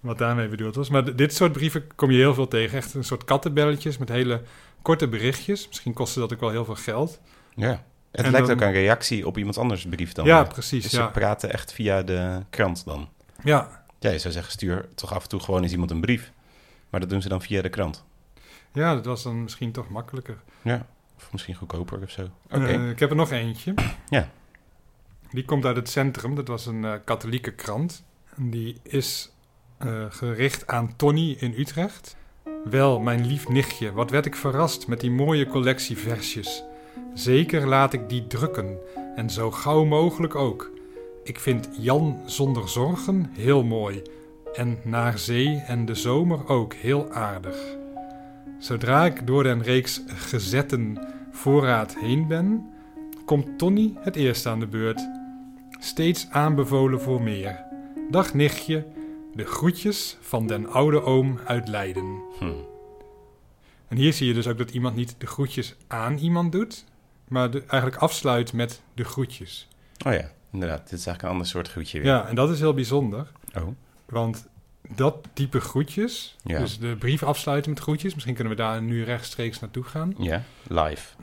Wat 0.00 0.18
daarmee 0.18 0.48
bedoeld 0.48 0.74
was. 0.74 0.88
Maar 0.88 1.16
dit 1.16 1.34
soort 1.34 1.52
brieven 1.52 1.84
kom 1.94 2.10
je 2.10 2.16
heel 2.18 2.34
veel 2.34 2.48
tegen. 2.48 2.76
Echt 2.78 2.94
een 2.94 3.04
soort 3.04 3.24
kattenbelletjes 3.24 3.98
met 3.98 4.08
hele 4.08 4.42
korte 4.82 5.08
berichtjes. 5.08 5.66
Misschien 5.68 5.92
kostte 5.92 6.20
dat 6.20 6.32
ook 6.32 6.40
wel 6.40 6.50
heel 6.50 6.64
veel 6.64 6.74
geld. 6.74 7.20
Ja. 7.54 7.84
Het 8.10 8.24
En 8.26 8.30
lijkt 8.32 8.46
dan- 8.46 8.56
ook 8.56 8.62
een 8.62 8.72
reactie 8.72 9.26
op 9.26 9.38
iemand 9.38 9.58
anders 9.58 9.86
brief 9.86 10.12
dan. 10.12 10.24
ja, 10.26 10.42
eh, 10.42 10.48
precies. 10.48 10.82
Dus 10.82 10.92
Ja. 10.92 11.04
ze 11.06 11.10
praten 11.12 11.52
echt 11.52 11.72
via 11.72 12.02
de 12.02 12.42
krant 12.50 12.84
dan. 12.84 13.08
Ja. 13.44 13.84
Ja, 13.98 14.10
je 14.10 14.18
zou 14.18 14.32
zeggen, 14.32 14.52
stuur 14.52 14.88
toch 14.94 15.14
af 15.14 15.22
en 15.22 15.28
toe 15.28 15.40
gewoon 15.40 15.62
eens 15.62 15.72
iemand 15.72 15.90
een 15.90 16.00
brief. 16.00 16.32
Maar 16.90 17.00
dat 17.00 17.08
doen 17.10 17.22
ze 17.22 17.28
dan 17.28 17.42
via 17.42 17.62
de 17.62 17.68
krant. 17.68 18.04
Ja, 18.78 18.94
dat 18.94 19.04
was 19.04 19.22
dan 19.22 19.42
misschien 19.42 19.72
toch 19.72 19.88
makkelijker. 19.88 20.36
Ja. 20.62 20.86
Of 21.16 21.32
misschien 21.32 21.54
goedkoper 21.54 22.02
of 22.02 22.10
zo. 22.10 22.28
Oké. 22.50 22.66
Eh, 22.66 22.90
ik 22.90 22.98
heb 22.98 23.10
er 23.10 23.16
nog 23.16 23.30
eentje. 23.30 23.74
Ja. 24.08 24.30
Die 25.30 25.44
komt 25.44 25.64
uit 25.64 25.76
het 25.76 25.88
Centrum. 25.88 26.34
Dat 26.34 26.48
was 26.48 26.66
een 26.66 26.84
eh, 26.84 26.94
katholieke 27.04 27.50
krant. 27.50 28.04
Die 28.36 28.76
is 28.82 29.32
eh, 29.78 30.04
gericht 30.08 30.66
aan 30.66 30.96
Tony 30.96 31.36
in 31.38 31.54
Utrecht. 31.56 32.16
Wel, 32.64 33.00
mijn 33.00 33.26
lief 33.26 33.48
nichtje, 33.48 33.92
wat 33.92 34.10
werd 34.10 34.26
ik 34.26 34.36
verrast 34.36 34.86
met 34.86 35.00
die 35.00 35.10
mooie 35.10 35.46
collectie 35.46 35.98
versjes. 35.98 36.64
Zeker 37.14 37.66
laat 37.66 37.92
ik 37.92 38.08
die 38.08 38.26
drukken. 38.26 38.78
En 39.16 39.30
zo 39.30 39.50
gauw 39.50 39.84
mogelijk 39.84 40.34
ook. 40.34 40.70
Ik 41.24 41.40
vind 41.40 41.68
Jan 41.78 42.20
zonder 42.26 42.68
zorgen 42.68 43.30
heel 43.32 43.64
mooi. 43.64 44.02
En 44.54 44.78
naar 44.82 45.18
zee 45.18 45.62
en 45.66 45.84
de 45.84 45.94
zomer 45.94 46.48
ook 46.48 46.74
heel 46.74 47.10
aardig. 47.10 47.77
Zodra 48.58 49.04
ik 49.04 49.26
door 49.26 49.42
den 49.42 49.62
reeks 49.62 50.00
gezetten 50.06 50.98
voorraad 51.30 51.96
heen 51.98 52.26
ben, 52.26 52.70
komt 53.24 53.58
Tony 53.58 53.92
het 53.98 54.16
eerst 54.16 54.46
aan 54.46 54.60
de 54.60 54.66
beurt. 54.66 55.08
Steeds 55.80 56.26
aanbevolen 56.30 57.00
voor 57.00 57.22
meer. 57.22 57.64
Dag 58.10 58.34
nichtje, 58.34 58.86
de 59.34 59.44
groetjes 59.44 60.16
van 60.20 60.46
den 60.46 60.68
oude 60.70 61.02
oom 61.02 61.38
uit 61.44 61.68
Leiden. 61.68 62.22
Hm. 62.38 62.52
En 63.88 63.96
hier 63.96 64.12
zie 64.12 64.26
je 64.26 64.34
dus 64.34 64.46
ook 64.46 64.58
dat 64.58 64.70
iemand 64.70 64.96
niet 64.96 65.14
de 65.18 65.26
groetjes 65.26 65.76
aan 65.86 66.16
iemand 66.16 66.52
doet, 66.52 66.84
maar 67.28 67.50
de, 67.50 67.62
eigenlijk 67.66 68.02
afsluit 68.02 68.52
met 68.52 68.82
de 68.94 69.04
groetjes. 69.04 69.68
Oh 70.06 70.12
ja, 70.12 70.30
inderdaad. 70.52 70.78
Dit 70.90 70.98
is 70.98 71.06
eigenlijk 71.06 71.22
een 71.22 71.28
ander 71.30 71.46
soort 71.46 71.68
groetje 71.68 71.98
weer. 72.00 72.08
Ja, 72.10 72.28
en 72.28 72.34
dat 72.34 72.50
is 72.50 72.60
heel 72.60 72.74
bijzonder, 72.74 73.32
Oh. 73.56 73.68
want 74.06 74.48
dat 74.94 75.16
type 75.32 75.60
groetjes, 75.60 76.36
Ja. 76.44 76.58
dus 76.58 76.78
de 76.78 76.96
brief 76.96 77.22
afsluiten 77.22 77.70
met 77.70 77.80
groetjes, 77.80 78.14
misschien 78.14 78.34
kunnen 78.34 78.52
we 78.52 78.62
daar 78.62 78.82
nu 78.82 79.04
rechtstreeks 79.04 79.60
naartoe 79.60 79.84
gaan. 79.84 80.14
Ja, 80.18 80.42
live. 80.68 81.14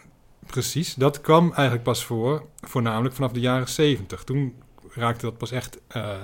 Precies, 0.45 0.95
dat 0.95 1.21
kwam 1.21 1.51
eigenlijk 1.53 1.83
pas 1.83 2.05
voor, 2.05 2.45
voornamelijk 2.61 3.15
vanaf 3.15 3.31
de 3.31 3.39
jaren 3.39 3.67
70. 3.69 4.23
Toen 4.23 4.55
raakte 4.89 5.25
dat 5.25 5.37
pas 5.37 5.51
echt 5.51 5.77
eh, 5.87 6.21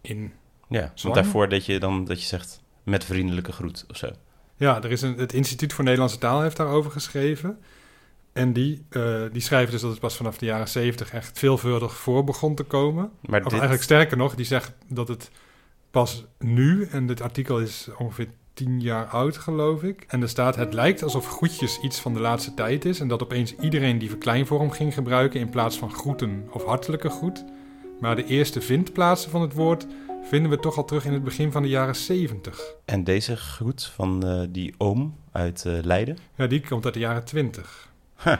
in. 0.00 0.32
Ja, 0.68 0.92
want 1.02 1.14
daarvoor 1.14 1.48
dat 1.48 1.66
je 1.66 1.78
dan 1.78 2.04
dat 2.04 2.20
je 2.20 2.26
zegt 2.26 2.62
met 2.82 3.04
vriendelijke 3.04 3.52
groet 3.52 3.84
of 3.88 3.96
zo. 3.96 4.10
Ja, 4.56 4.82
er 4.82 4.90
is 4.90 5.02
een, 5.02 5.18
het 5.18 5.32
Instituut 5.32 5.72
voor 5.72 5.84
Nederlandse 5.84 6.18
Taal 6.18 6.40
heeft 6.42 6.56
daarover 6.56 6.90
geschreven. 6.90 7.58
En 8.32 8.52
die, 8.52 8.84
eh, 8.90 9.22
die 9.32 9.42
schrijven 9.42 9.72
dus 9.72 9.80
dat 9.80 9.90
het 9.90 10.00
pas 10.00 10.16
vanaf 10.16 10.38
de 10.38 10.46
jaren 10.46 10.68
70 10.68 11.12
echt 11.12 11.38
veelvuldig 11.38 11.96
voor 11.96 12.24
begon 12.24 12.54
te 12.54 12.62
komen. 12.62 13.10
Maar 13.20 13.38
Of 13.38 13.44
dit, 13.44 13.52
eigenlijk 13.52 13.82
sterker 13.82 14.16
nog, 14.16 14.34
die 14.34 14.44
zegt 14.44 14.72
dat 14.88 15.08
het 15.08 15.30
pas 15.90 16.24
nu, 16.38 16.84
en 16.84 17.06
dit 17.06 17.20
artikel 17.20 17.60
is 17.60 17.88
ongeveer 17.98 18.28
tien 18.54 18.80
jaar 18.80 19.06
oud, 19.06 19.36
geloof 19.36 19.82
ik. 19.82 20.04
En 20.08 20.22
er 20.22 20.28
staat: 20.28 20.56
Het 20.56 20.74
lijkt 20.74 21.02
alsof 21.02 21.28
groetjes 21.28 21.80
iets 21.80 22.00
van 22.00 22.14
de 22.14 22.20
laatste 22.20 22.54
tijd 22.54 22.84
is. 22.84 23.00
En 23.00 23.08
dat 23.08 23.22
opeens 23.22 23.54
iedereen 23.56 23.98
die 23.98 24.08
verkleinvorm 24.08 24.70
ging 24.70 24.94
gebruiken 24.94 25.40
in 25.40 25.50
plaats 25.50 25.78
van 25.78 25.92
groeten 25.92 26.48
of 26.50 26.64
hartelijke 26.64 27.08
groet. 27.08 27.44
Maar 28.00 28.16
de 28.16 28.24
eerste 28.24 28.60
vindplaatsen 28.60 29.30
van 29.30 29.40
het 29.40 29.52
woord 29.52 29.86
vinden 30.22 30.50
we 30.50 30.58
toch 30.58 30.76
al 30.76 30.84
terug 30.84 31.04
in 31.04 31.12
het 31.12 31.24
begin 31.24 31.52
van 31.52 31.62
de 31.62 31.68
jaren 31.68 31.96
70. 31.96 32.74
En 32.84 33.04
deze 33.04 33.36
groet 33.36 33.84
van 33.84 34.26
eh, 34.26 34.42
die 34.48 34.74
oom 34.78 35.16
uit 35.32 35.64
eh, 35.64 35.78
Leiden. 35.82 36.18
Ja, 36.34 36.46
die 36.46 36.66
komt 36.68 36.84
uit 36.84 36.94
de 36.94 37.00
jaren 37.00 37.24
20. 37.24 37.92
Huh. 38.24 38.36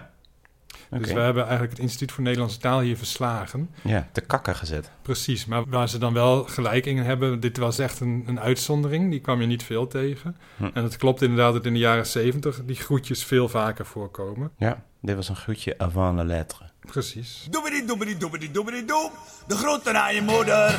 Dus 0.90 1.12
we 1.12 1.20
hebben 1.20 1.42
eigenlijk 1.42 1.72
het 1.72 1.80
Instituut 1.80 2.12
voor 2.12 2.22
Nederlandse 2.22 2.58
Taal 2.58 2.80
hier 2.80 2.96
verslagen. 2.96 3.70
Ja, 3.82 4.08
te 4.12 4.20
kakken 4.20 4.56
gezet. 4.56 4.90
Precies, 5.02 5.46
maar 5.46 5.64
waar 5.68 5.88
ze 5.88 5.98
dan 5.98 6.12
wel 6.12 6.44
gelijk 6.44 6.86
in 6.86 6.98
hebben, 6.98 7.40
dit 7.40 7.56
was 7.56 7.78
echt 7.78 8.00
een, 8.00 8.24
een 8.26 8.40
uitzondering, 8.40 9.10
die 9.10 9.20
kwam 9.20 9.40
je 9.40 9.46
niet 9.46 9.62
veel 9.62 9.86
tegen. 9.86 10.36
Hm. 10.56 10.70
En 10.74 10.82
het 10.82 10.96
klopt 10.96 11.22
inderdaad 11.22 11.52
dat 11.52 11.66
in 11.66 11.72
de 11.72 11.78
jaren 11.78 12.06
zeventig 12.06 12.60
die 12.64 12.76
groetjes 12.76 13.24
veel 13.24 13.48
vaker 13.48 13.86
voorkomen. 13.86 14.50
Ja, 14.58 14.84
dit 15.00 15.16
was 15.16 15.28
een 15.28 15.36
groetje 15.36 15.78
avant 15.78 16.16
la 16.16 16.24
lettre. 16.24 16.64
Precies. 16.80 17.46
Doebedi 17.50 17.86
doebedi 17.86 18.18
doebedi 18.18 18.50
doebedi 18.50 18.84
doem. 18.84 19.10
De 19.46 19.54
groeten 19.54 20.02
aan 20.02 20.14
je 20.14 20.22
moeder. 20.22 20.78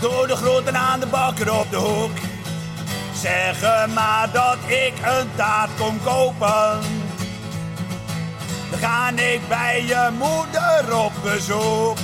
Door 0.00 0.26
de 0.26 0.36
groeten 0.36 0.76
aan 0.76 1.00
de 1.00 1.06
bakker 1.06 1.52
op 1.60 1.70
de 1.70 1.76
hoek. 1.76 2.16
Zeg 3.14 3.86
maar 3.94 4.32
dat 4.32 4.58
ik 4.66 4.92
een 5.04 5.28
taart 5.36 5.70
kom 5.78 6.02
kopen. 6.04 7.01
Ga 8.82 9.10
ik 9.10 9.40
bij 9.48 9.84
je 9.84 10.08
moeder 10.12 10.96
op 11.04 11.12
bezoek. 11.22 11.96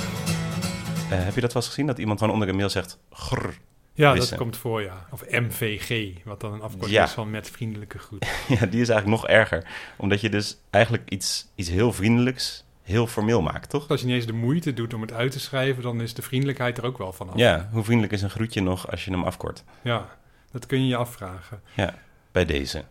Eh, 1.09 1.23
heb 1.25 1.35
je 1.35 1.41
dat 1.41 1.53
wel 1.53 1.61
eens 1.61 1.67
gezien? 1.67 1.85
Dat 1.87 1.97
iemand 1.97 2.19
gewoon 2.19 2.33
onder 2.33 2.49
een 2.49 2.55
mail 2.55 2.69
zegt... 2.69 2.99
Grr. 3.11 3.49
Ja, 3.93 4.13
Wissen. 4.13 4.29
dat 4.29 4.39
komt 4.39 4.57
voor, 4.57 4.81
ja. 4.81 5.05
Of 5.11 5.23
MVG, 5.29 6.13
wat 6.23 6.39
dan 6.41 6.53
een 6.53 6.61
afkorting 6.61 6.91
Ja. 6.91 7.03
is 7.03 7.11
van 7.11 7.29
met 7.29 7.49
vriendelijke 7.49 7.97
groet. 7.97 8.25
Ja, 8.59 8.65
die 8.65 8.81
is 8.81 8.89
eigenlijk 8.89 9.21
nog 9.21 9.27
erger. 9.27 9.65
Omdat 9.97 10.21
je 10.21 10.29
dus 10.29 10.57
eigenlijk 10.69 11.09
iets, 11.09 11.47
iets 11.55 11.69
heel 11.69 11.93
vriendelijks 11.93 12.63
heel 12.83 13.07
formeel 13.07 13.41
maakt, 13.41 13.69
toch? 13.69 13.87
Als 13.89 13.99
je 13.99 14.05
niet 14.05 14.15
eens 14.15 14.25
de 14.25 14.33
moeite 14.33 14.73
doet 14.73 14.93
om 14.93 15.01
het 15.01 15.13
uit 15.13 15.31
te 15.31 15.39
schrijven, 15.39 15.83
dan 15.83 16.01
is 16.01 16.13
de 16.13 16.21
vriendelijkheid 16.21 16.77
er 16.77 16.85
ook 16.85 16.97
wel 16.97 17.13
vanaf. 17.13 17.35
Ja, 17.35 17.69
hoe 17.71 17.83
vriendelijk 17.83 18.13
is 18.13 18.21
een 18.21 18.29
groetje 18.29 18.61
nog 18.61 18.91
als 18.91 19.05
je 19.05 19.11
hem 19.11 19.23
afkort? 19.23 19.63
ja, 19.81 20.05
dat 20.51 20.65
kun 20.65 20.81
je 20.81 20.87
je 20.87 20.95
afvragen. 20.95 21.61
Ja, 21.75 21.93
bij 22.31 22.45
deze. 22.45 22.83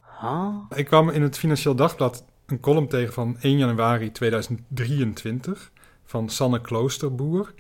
Ik 0.75 0.87
kwam 0.87 1.11
in 1.11 1.23
het 1.23 1.39
Financieel 1.39 1.75
Dagblad 1.75 2.25
een 2.49 2.61
column 2.61 2.89
tegen 2.89 3.13
van 3.13 3.37
1 3.41 3.59
januari 3.59 4.13
2023 4.13 5.71
van 6.05 6.29
Sanne 6.29 6.61
Kloosterboer. 6.61 7.55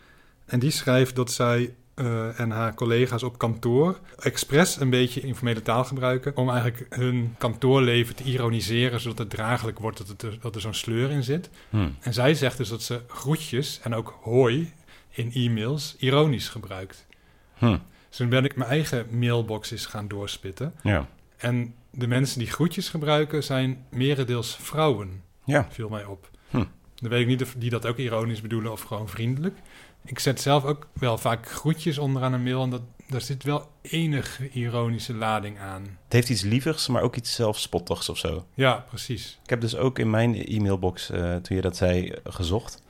En 0.46 0.58
die 0.58 0.70
schrijft 0.70 1.16
dat 1.16 1.32
zij 1.32 1.74
eh, 1.94 2.40
en 2.40 2.50
haar 2.50 2.74
collega's 2.74 3.22
op 3.22 3.38
kantoor 3.38 3.98
expres 4.18 4.80
een 4.80 4.90
beetje 4.90 5.20
informele 5.20 5.62
taal 5.62 5.84
gebruiken 5.84 6.36
om 6.36 6.50
eigenlijk 6.50 6.86
hun 6.94 7.34
kantoorleven 7.38 8.14
te 8.14 8.22
ironiseren, 8.22 9.00
zodat 9.00 9.18
het 9.18 9.30
draaglijk 9.30 9.78
wordt 9.78 9.98
dat, 9.98 10.08
het 10.08 10.22
er, 10.22 10.38
dat 10.40 10.54
er 10.54 10.60
zo'n 10.60 10.74
sleur 10.74 11.10
in 11.10 11.22
zit. 11.22 11.50
Hm. 11.70 11.88
En 12.00 12.12
zij 12.12 12.34
zegt 12.34 12.56
dus 12.56 12.68
dat 12.68 12.82
ze 12.82 13.00
groetjes 13.06 13.80
en 13.82 13.94
ook 13.94 14.18
hoi 14.22 14.72
in 15.10 15.32
e-mails 15.32 15.96
ironisch 15.98 16.48
gebruikt. 16.48 17.06
Hm. 17.54 17.78
Dus 18.08 18.16
toen 18.16 18.28
ben 18.28 18.44
ik 18.44 18.56
mijn 18.56 18.70
eigen 18.70 19.06
mailbox 19.10 19.70
eens 19.70 19.86
gaan 19.86 20.08
doorspitten. 20.08 20.74
Ja. 20.82 21.08
En 21.36 21.74
de 21.98 22.06
mensen 22.06 22.38
die 22.38 22.50
groetjes 22.50 22.88
gebruiken 22.88 23.44
zijn 23.44 23.84
merendeels 23.90 24.56
vrouwen, 24.60 25.22
Ja. 25.44 25.66
viel 25.70 25.88
mij 25.88 26.04
op. 26.04 26.30
Hm. 26.50 26.64
Dan 26.94 27.10
weet 27.10 27.20
ik 27.20 27.26
niet 27.26 27.42
of 27.42 27.54
die 27.58 27.70
dat 27.70 27.86
ook 27.86 27.96
ironisch 27.96 28.40
bedoelen 28.40 28.72
of 28.72 28.82
gewoon 28.82 29.08
vriendelijk. 29.08 29.58
Ik 30.04 30.18
zet 30.18 30.40
zelf 30.40 30.64
ook 30.64 30.88
wel 30.92 31.18
vaak 31.18 31.48
groetjes 31.50 31.98
onderaan 31.98 32.32
een 32.32 32.42
mail 32.42 32.62
en 32.62 32.70
dat, 32.70 32.82
daar 33.08 33.20
zit 33.20 33.42
wel 33.42 33.70
enige 33.82 34.50
ironische 34.50 35.14
lading 35.14 35.58
aan. 35.58 35.82
Het 35.82 36.12
heeft 36.12 36.28
iets 36.28 36.42
lievigs, 36.42 36.88
maar 36.88 37.02
ook 37.02 37.16
iets 37.16 37.34
zelfspottigs 37.34 38.08
of 38.08 38.18
zo. 38.18 38.46
Ja, 38.54 38.84
precies. 38.88 39.38
Ik 39.42 39.50
heb 39.50 39.60
dus 39.60 39.76
ook 39.76 39.98
in 39.98 40.10
mijn 40.10 40.34
e-mailbox, 40.44 41.10
eh, 41.10 41.36
toen 41.36 41.56
je 41.56 41.62
dat 41.62 41.76
zei, 41.76 42.08
eh, 42.08 42.32
gezocht. 42.32 42.82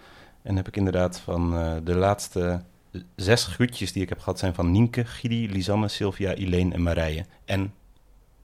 En 0.42 0.56
heb 0.56 0.68
ik 0.68 0.76
inderdaad 0.76 1.20
van 1.20 1.54
eh, 1.56 1.76
de 1.84 1.94
laatste 1.94 2.62
zes 3.16 3.44
groetjes 3.46 3.92
die 3.92 4.02
ik 4.02 4.08
heb 4.08 4.18
gehad... 4.18 4.38
zijn 4.38 4.54
van 4.54 4.70
Nienke, 4.70 5.04
Gidi, 5.04 5.50
Lisanne, 5.50 5.88
Sylvia, 5.88 6.34
Ileen 6.34 6.72
en 6.72 6.82
Marije. 6.82 7.26
En 7.44 7.72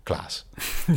Klaas. 0.05 0.47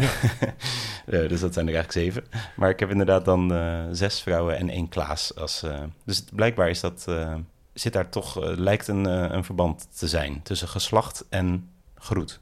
Eh, 1.07 1.29
dus 1.29 1.39
dat 1.39 1.53
zijn 1.53 1.67
er 1.67 1.73
eigenlijk 1.75 1.91
zeven. 1.91 2.23
Maar 2.55 2.69
ik 2.69 2.79
heb 2.79 2.89
inderdaad 2.89 3.25
dan 3.25 3.53
eh, 3.53 3.83
zes 3.91 4.21
vrouwen 4.21 4.57
en 4.57 4.69
één 4.69 4.89
Klaas. 4.89 5.35
Als, 5.35 5.63
eh, 5.63 5.83
dus 6.05 6.17
het- 6.17 6.35
blijkbaar 6.35 6.69
is 6.69 6.79
dat, 6.79 7.05
eh, 7.07 7.35
zit 7.73 7.93
daar 7.93 8.09
toch, 8.09 8.35
lijkt 8.57 8.87
een, 8.87 9.05
een 9.05 9.43
verband 9.43 9.87
te 9.97 10.07
zijn... 10.07 10.41
tussen 10.43 10.67
geslacht 10.67 11.25
en 11.29 11.69
groet. 11.95 12.39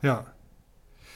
Ja, 0.00 0.32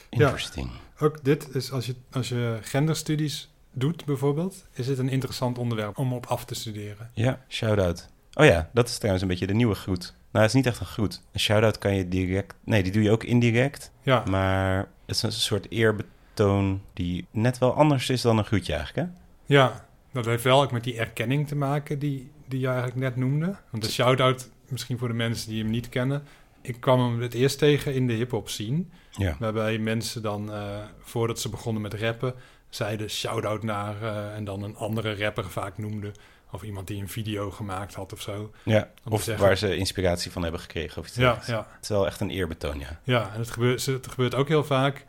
Interesting. 0.09 0.69
ook 0.99 1.23
dit 1.23 1.55
is 1.55 1.71
als 1.71 1.85
je, 1.85 1.95
als 2.11 2.29
je 2.29 2.57
genderstudies 2.61 3.49
doet 3.71 4.05
bijvoorbeeld, 4.05 4.65
is 4.73 4.85
dit 4.85 4.97
een 4.97 5.09
interessant 5.09 5.57
onderwerp 5.57 5.97
om 5.97 6.13
op 6.13 6.25
af 6.25 6.45
te 6.45 6.55
studeren. 6.55 7.09
Ja, 7.13 7.39
shout-out. 7.47 8.09
Oh 8.33 8.45
ja, 8.45 8.69
dat 8.73 8.87
is 8.87 8.95
trouwens 8.95 9.21
een 9.23 9.29
beetje 9.29 9.47
de 9.47 9.53
nieuwe 9.53 9.75
groet. 9.75 10.13
Nou, 10.33 10.45
het 10.45 10.53
is 10.53 10.53
niet 10.53 10.65
echt 10.65 10.79
een 10.79 10.85
groet. 10.85 11.21
Een 11.31 11.39
shout-out 11.39 11.77
kan 11.77 11.95
je 11.95 12.07
direct... 12.07 12.55
Nee, 12.63 12.83
die 12.83 12.91
doe 12.91 13.03
je 13.03 13.11
ook 13.11 13.23
indirect. 13.23 13.91
Ja, 14.01 14.23
Maar 14.29 14.77
het 15.05 15.15
is 15.15 15.23
een 15.23 15.31
soort 15.31 15.71
eerbetoon 15.71 16.81
die 16.93 17.27
net 17.31 17.57
wel 17.57 17.73
anders 17.73 18.09
is 18.09 18.21
dan 18.21 18.37
een 18.37 18.45
groetje 18.45 18.73
eigenlijk, 18.73 19.07
hè? 19.07 19.13
ja, 19.53 19.85
dat 20.11 20.25
heeft 20.25 20.43
wel 20.43 20.61
ook 20.61 20.71
met 20.71 20.83
die 20.83 20.97
erkenning 20.97 21.47
te 21.47 21.55
maken 21.55 21.99
die, 21.99 22.31
die 22.47 22.59
je 22.59 22.67
eigenlijk 22.67 22.97
net 22.97 23.15
noemde. 23.15 23.55
Want 23.69 23.83
de 23.83 23.89
shout-out, 23.89 24.49
misschien 24.67 24.97
voor 24.97 25.07
de 25.07 25.13
mensen 25.13 25.49
die 25.49 25.61
hem 25.61 25.71
niet 25.71 25.89
kennen, 25.89 26.23
ik 26.61 26.79
kwam 26.79 26.99
hem 26.99 27.21
het 27.21 27.33
eerst 27.33 27.57
tegen 27.57 27.93
in 27.93 28.07
de 28.07 28.13
hip-hop 28.13 28.49
scene. 28.49 28.83
Ja. 29.11 29.35
Waarbij 29.39 29.77
mensen 29.77 30.21
dan, 30.21 30.53
eh, 30.53 30.77
voordat 30.99 31.39
ze 31.39 31.49
begonnen 31.49 31.81
met 31.81 31.93
rappen, 31.93 32.33
zeiden 32.69 33.09
shout-out 33.09 33.63
naar 33.63 34.01
eh, 34.01 34.35
en 34.35 34.43
dan 34.43 34.63
een 34.63 34.75
andere 34.75 35.15
rapper 35.15 35.49
vaak 35.49 35.77
noemde. 35.77 36.11
Of 36.53 36.63
iemand 36.63 36.87
die 36.87 37.01
een 37.01 37.09
video 37.09 37.51
gemaakt 37.51 37.93
had 37.93 38.13
of 38.13 38.21
zo. 38.21 38.51
Ja, 38.63 38.89
of 39.09 39.23
zeggen- 39.23 39.45
waar 39.45 39.57
ze 39.57 39.75
inspiratie 39.75 40.31
van 40.31 40.43
hebben 40.43 40.61
gekregen 40.61 41.01
of 41.01 41.07
iets 41.07 41.15
Ja, 41.15 41.41
ja, 41.47 41.67
Het 41.73 41.83
is 41.83 41.89
wel 41.89 42.05
echt 42.05 42.19
een 42.19 42.29
eerbetoon, 42.29 42.79
ja. 42.79 42.99
ja. 43.03 43.31
En 43.33 43.39
het 43.39 43.51
gebeurt, 43.51 43.85
het 43.85 44.07
gebeurt 44.07 44.35
ook 44.35 44.47
heel 44.47 44.63
vaak. 44.63 45.05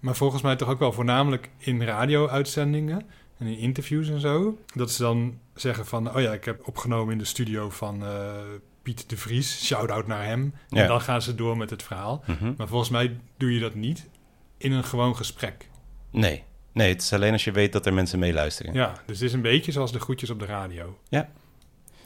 Maar 0.00 0.16
volgens 0.16 0.42
mij 0.42 0.56
toch 0.56 0.68
ook 0.68 0.78
wel 0.78 0.92
voornamelijk 0.92 1.50
in 1.58 1.82
radio-uitzendingen 1.82 3.06
en 3.38 3.46
in 3.46 3.58
interviews 3.58 4.08
en 4.08 4.20
zo. 4.20 4.58
Dat 4.74 4.90
ze 4.90 5.02
dan 5.02 5.38
zeggen 5.54 5.86
van, 5.86 6.14
oh 6.14 6.20
ja, 6.20 6.32
ik 6.32 6.44
heb 6.44 6.68
opgenomen 6.68 7.12
in 7.12 7.18
de 7.18 7.24
studio 7.24 7.70
van 7.70 8.04
eh, 8.06 8.32
Piet 8.82 9.08
de 9.08 9.16
Vries. 9.16 9.64
Shout-out 9.66 10.06
naar 10.06 10.24
hem. 10.24 10.54
Ja. 10.68 10.82
En 10.82 10.88
dan 10.88 11.00
gaan 11.00 11.22
ze 11.22 11.34
door 11.34 11.56
met 11.56 11.70
het 11.70 11.82
verhaal. 11.82 12.22
Mhm. 12.26 12.52
Maar 12.56 12.68
volgens 12.68 12.90
mij 12.90 13.16
doe 13.36 13.54
je 13.54 13.60
dat 13.60 13.74
niet 13.74 14.08
in 14.56 14.72
een 14.72 14.84
gewoon 14.84 15.16
gesprek. 15.16 15.68
Nee. 16.10 16.44
Nee, 16.74 16.88
het 16.88 17.02
is 17.02 17.12
alleen 17.12 17.32
als 17.32 17.44
je 17.44 17.52
weet 17.52 17.72
dat 17.72 17.86
er 17.86 17.94
mensen 17.94 18.18
meeluisteren. 18.18 18.74
Ja, 18.74 18.92
dus 19.06 19.18
het 19.18 19.28
is 19.28 19.32
een 19.32 19.42
beetje 19.42 19.72
zoals 19.72 19.92
de 19.92 20.00
groetjes 20.00 20.30
op 20.30 20.38
de 20.38 20.46
radio. 20.46 20.98
Ja. 21.08 21.28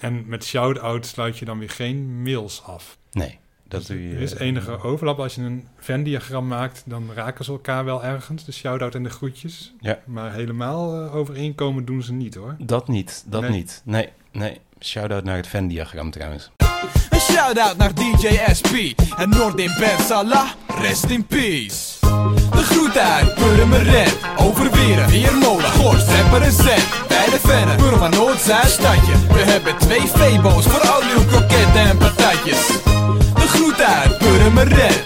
En 0.00 0.24
met 0.28 0.44
shout-out 0.44 1.06
sluit 1.06 1.38
je 1.38 1.44
dan 1.44 1.58
weer 1.58 1.70
geen 1.70 2.22
mails 2.22 2.62
af. 2.64 2.98
Nee, 3.12 3.38
dat 3.68 3.86
doe 3.86 4.08
je... 4.08 4.14
Er 4.14 4.20
is 4.20 4.34
enige 4.34 4.82
overlap. 4.82 5.18
Als 5.20 5.34
je 5.34 5.42
een 5.42 5.68
Venn-diagram 5.78 6.46
maakt, 6.48 6.82
dan 6.86 7.10
raken 7.14 7.44
ze 7.44 7.50
elkaar 7.50 7.84
wel 7.84 8.04
ergens. 8.04 8.44
De 8.44 8.52
shout-out 8.52 8.94
en 8.94 9.02
de 9.02 9.10
groetjes. 9.10 9.74
Ja. 9.80 9.98
Maar 10.06 10.32
helemaal 10.32 11.04
eh, 11.04 11.14
overeenkomen 11.14 11.84
doen 11.84 12.02
ze 12.02 12.12
niet 12.12 12.34
hoor. 12.34 12.56
Dat 12.58 12.88
niet, 12.88 13.24
dat 13.26 13.40
Nee. 13.42 13.50
niet. 13.50 13.82
Nee, 13.84 14.08
nee. 14.32 14.60
Shout-out 14.80 15.24
naar 15.24 15.36
het 15.36 15.46
Venn-diagram 15.46 16.10
trouwens. 16.10 16.50
Een 17.10 17.20
shout-out 17.20 17.76
naar 17.76 17.94
DJ 17.94 18.28
SP 18.58 18.74
en 19.16 19.28
Nordin 19.28 19.74
Ben 19.78 19.98
Salah, 19.98 20.50
rest 20.80 21.04
in 21.04 21.26
peace. 21.26 21.97
De 22.50 22.62
groet 22.62 22.98
uit 22.98 23.34
Purmerend, 23.34 24.16
Overweren, 24.36 25.08
Weermolen, 25.08 25.70
Gorst 25.70 26.08
en 26.08 26.30
Perezet. 26.30 26.86
Bij 27.08 27.24
de 27.24 27.38
Venne, 27.40 27.76
Burma 27.76 28.08
Noord-Zuid 28.08 28.68
stadje. 28.68 29.12
We 29.12 29.38
hebben 29.38 29.78
twee 29.78 30.00
Febo's 30.00 30.66
voor 30.66 30.88
al 30.88 31.02
uw 31.02 31.26
kroketten 31.26 31.80
en 31.80 31.98
patatjes. 31.98 32.66
De 33.34 33.46
groet 33.46 33.80
uit 33.80 34.18
Purmerend. 34.18 35.02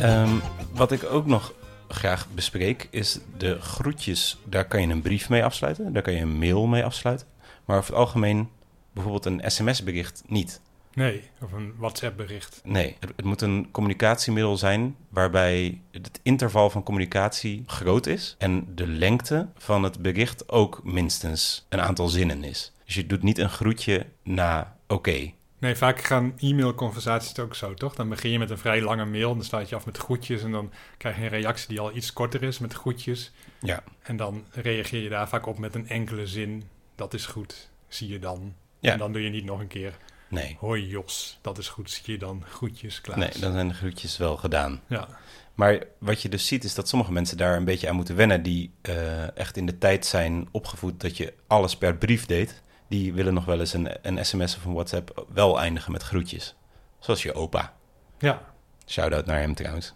Ehm, 0.00 0.30
wat 0.74 0.92
ik 0.92 1.04
ook 1.04 1.26
nog 1.26 1.52
graag 1.88 2.26
bespreek 2.34 2.88
is 2.90 3.18
de 3.38 3.60
groetjes. 3.60 4.38
Daar 4.44 4.64
kan 4.64 4.80
je 4.80 4.88
een 4.88 5.02
brief 5.02 5.28
mee 5.28 5.44
afsluiten, 5.44 5.92
daar 5.92 6.02
kan 6.02 6.12
je 6.12 6.20
een 6.20 6.38
mail 6.38 6.66
mee 6.66 6.84
afsluiten. 6.84 7.26
Maar 7.64 7.76
over 7.78 7.90
het 7.90 7.98
algemeen 7.98 8.48
bijvoorbeeld 8.92 9.26
een 9.26 9.42
sms-bericht 9.46 10.22
niet. 10.26 10.60
Nee, 10.94 11.22
of 11.42 11.52
een 11.52 11.74
WhatsApp-bericht. 11.76 12.60
Nee, 12.64 12.96
het, 13.00 13.12
het 13.16 13.24
moet 13.24 13.40
een 13.40 13.68
communicatiemiddel 13.70 14.56
zijn 14.56 14.96
waarbij 15.08 15.80
het 15.90 16.20
interval 16.22 16.70
van 16.70 16.82
communicatie 16.82 17.62
groot 17.66 18.06
is 18.06 18.34
en 18.38 18.74
de 18.74 18.86
lengte 18.86 19.48
van 19.56 19.82
het 19.82 19.98
bericht 19.98 20.48
ook 20.48 20.80
minstens 20.84 21.66
een 21.68 21.80
aantal 21.80 22.08
zinnen 22.08 22.44
is. 22.44 22.72
Dus 22.84 22.94
je 22.94 23.06
doet 23.06 23.22
niet 23.22 23.38
een 23.38 23.50
groetje 23.50 24.06
na 24.22 24.76
oké. 24.86 25.32
Nee, 25.58 25.74
vaak 25.74 26.00
gaan 26.00 26.34
e-mailconversaties 26.38 27.38
ook 27.38 27.54
zo, 27.54 27.74
toch? 27.74 27.94
Dan 27.94 28.08
begin 28.08 28.30
je 28.30 28.38
met 28.38 28.50
een 28.50 28.58
vrij 28.58 28.80
lange 28.80 29.04
mail, 29.04 29.34
dan 29.34 29.44
sluit 29.44 29.68
je 29.68 29.74
af 29.74 29.86
met 29.86 29.96
groetjes... 29.96 30.42
en 30.42 30.50
dan 30.50 30.72
krijg 30.96 31.16
je 31.16 31.22
een 31.22 31.28
reactie 31.28 31.68
die 31.68 31.80
al 31.80 31.96
iets 31.96 32.12
korter 32.12 32.42
is 32.42 32.58
met 32.58 32.72
groetjes. 32.72 33.32
Ja. 33.60 33.82
En 34.02 34.16
dan 34.16 34.44
reageer 34.50 35.02
je 35.02 35.08
daar 35.08 35.28
vaak 35.28 35.46
op 35.46 35.58
met 35.58 35.74
een 35.74 35.88
enkele 35.88 36.26
zin. 36.26 36.62
Dat 36.94 37.14
is 37.14 37.26
goed, 37.26 37.70
zie 37.88 38.08
je 38.08 38.18
dan. 38.18 38.54
Ja. 38.78 38.92
En 38.92 38.98
dan 38.98 39.12
doe 39.12 39.22
je 39.22 39.30
niet 39.30 39.44
nog 39.44 39.60
een 39.60 39.66
keer... 39.66 39.98
Nee. 40.32 40.56
Hoi 40.60 40.86
Jos, 40.86 41.38
dat 41.40 41.58
is 41.58 41.68
goed, 41.68 41.90
zie 41.90 42.12
je 42.12 42.18
dan. 42.18 42.44
Groetjes, 42.48 43.00
Klaas. 43.00 43.18
Nee, 43.18 43.30
dan 43.40 43.52
zijn 43.52 43.68
de 43.68 43.74
groetjes 43.74 44.16
wel 44.16 44.36
gedaan. 44.36 44.80
Ja, 44.86 45.08
Maar 45.54 45.84
wat 45.98 46.22
je 46.22 46.28
dus 46.28 46.46
ziet 46.46 46.64
is 46.64 46.74
dat 46.74 46.88
sommige 46.88 47.12
mensen 47.12 47.36
daar 47.36 47.56
een 47.56 47.64
beetje 47.64 47.88
aan 47.88 47.94
moeten 47.94 48.16
wennen... 48.16 48.42
die 48.42 48.72
eh, 48.82 49.36
echt 49.36 49.56
in 49.56 49.66
de 49.66 49.78
tijd 49.78 50.06
zijn 50.06 50.48
opgevoed 50.50 51.00
dat 51.00 51.16
je 51.16 51.34
alles 51.46 51.76
per 51.76 51.96
brief 51.96 52.26
deed. 52.26 52.62
Die 52.88 53.12
willen 53.12 53.34
nog 53.34 53.44
wel 53.44 53.60
eens 53.60 53.72
een, 53.72 53.88
een 54.02 54.24
sms 54.24 54.56
of 54.56 54.64
een 54.64 54.72
WhatsApp 54.72 55.26
wel 55.32 55.60
eindigen 55.60 55.92
met 55.92 56.02
groetjes. 56.02 56.54
Zoals 56.98 57.22
je 57.22 57.34
opa. 57.34 57.74
ja. 58.18 58.50
Shout-out 58.86 59.26
naar 59.26 59.38
hem 59.40 59.54
trouwens. 59.54 59.94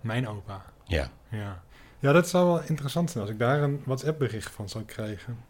mijn 0.00 0.28
opa. 0.28 0.64
Ja, 0.84 1.10
Ja. 1.30 1.62
ja, 1.98 2.12
dat 2.12 2.28
zou 2.28 2.46
wel 2.46 2.62
interessant 2.66 3.10
zijn 3.10 3.22
als 3.24 3.32
ik 3.32 3.38
daar 3.38 3.62
een 3.62 3.82
WhatsApp-bericht 3.84 4.50
van 4.52 4.68
zou 4.68 4.84
krijgen. 4.84 5.44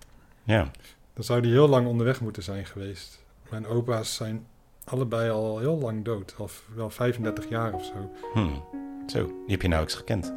ja. 0.44 0.70
Dan 1.14 1.24
zou 1.24 1.40
die 1.40 1.52
heel 1.52 1.68
lang 1.68 1.86
onderweg 1.86 2.20
moeten 2.20 2.42
zijn 2.42 2.66
geweest. 2.66 3.21
Mijn 3.52 3.66
opa's 3.66 4.14
zijn 4.14 4.46
allebei 4.84 5.30
al 5.30 5.58
heel 5.58 5.78
lang 5.78 6.04
dood. 6.04 6.34
Al 6.38 6.48
v- 6.48 6.60
wel 6.74 6.90
35 6.90 7.48
jaar 7.48 7.72
of 7.74 7.84
zo. 7.84 8.10
Hmm. 8.34 8.62
Zo, 9.06 9.26
die 9.26 9.34
heb 9.46 9.62
je 9.62 9.68
nauwelijks 9.68 9.98
gekend. 10.00 10.34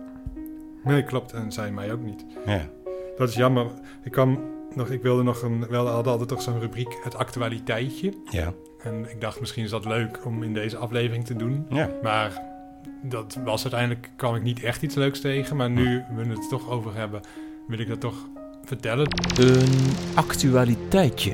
Nee, 0.83 1.03
klopt. 1.03 1.33
En 1.33 1.51
zij 1.51 1.71
mij 1.71 1.91
ook 1.91 2.01
niet. 2.01 2.25
Ja, 2.45 2.61
Dat 3.17 3.29
is 3.29 3.35
jammer. 3.35 3.65
Ik, 4.03 4.11
kwam 4.11 4.39
nog, 4.75 4.89
ik 4.89 5.01
wilde 5.01 5.23
nog 5.23 5.41
een... 5.41 5.67
We 5.67 5.75
hadden 5.75 5.93
altijd 6.11 6.29
toch 6.29 6.41
zo'n 6.41 6.59
rubriek, 6.59 6.97
het 7.03 7.15
actualiteitje. 7.15 8.13
ja, 8.29 8.53
En 8.79 9.09
ik 9.09 9.21
dacht, 9.21 9.39
misschien 9.39 9.63
is 9.63 9.69
dat 9.69 9.85
leuk 9.85 10.25
om 10.25 10.43
in 10.43 10.53
deze 10.53 10.77
aflevering 10.77 11.25
te 11.25 11.35
doen. 11.35 11.65
ja. 11.69 11.89
Maar 12.03 12.41
dat 13.03 13.37
was 13.43 13.61
uiteindelijk, 13.61 14.09
kwam 14.15 14.35
ik 14.35 14.43
niet 14.43 14.63
echt 14.63 14.81
iets 14.81 14.95
leuks 14.95 15.19
tegen. 15.21 15.55
Maar 15.55 15.69
nu 15.69 16.03
we 16.15 16.21
het 16.21 16.37
er 16.37 16.47
toch 16.49 16.69
over 16.69 16.95
hebben, 16.95 17.21
wil 17.67 17.79
ik 17.79 17.87
dat 17.87 17.99
toch 17.99 18.15
vertellen. 18.63 19.07
Een 19.39 19.93
actualiteitje. 20.15 21.33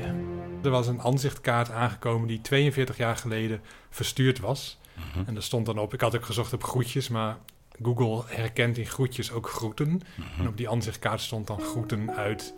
Er 0.62 0.70
was 0.70 0.86
een 0.86 1.00
aanzichtkaart 1.02 1.70
aangekomen 1.70 2.28
die 2.28 2.40
42 2.40 2.96
jaar 2.96 3.16
geleden 3.16 3.60
verstuurd 3.90 4.38
was. 4.40 4.78
Mhm. 5.14 5.28
En 5.28 5.36
er 5.36 5.42
stond 5.42 5.66
dan 5.66 5.78
op, 5.78 5.94
ik 5.94 6.00
had 6.00 6.16
ook 6.16 6.24
gezocht 6.24 6.52
op 6.52 6.64
groetjes, 6.64 7.08
maar 7.08 7.36
Google 7.82 8.22
herkent 8.26 8.78
in 8.78 8.86
groetjes 8.86 9.32
ook 9.32 9.48
groeten. 9.48 9.88
Mhm. 10.14 10.40
En 10.40 10.48
op 10.48 10.56
die 10.56 10.68
aanzichtkaart 10.70 11.20
stond 11.20 11.46
dan 11.46 11.60
groeten 11.60 12.10
uit, 12.16 12.54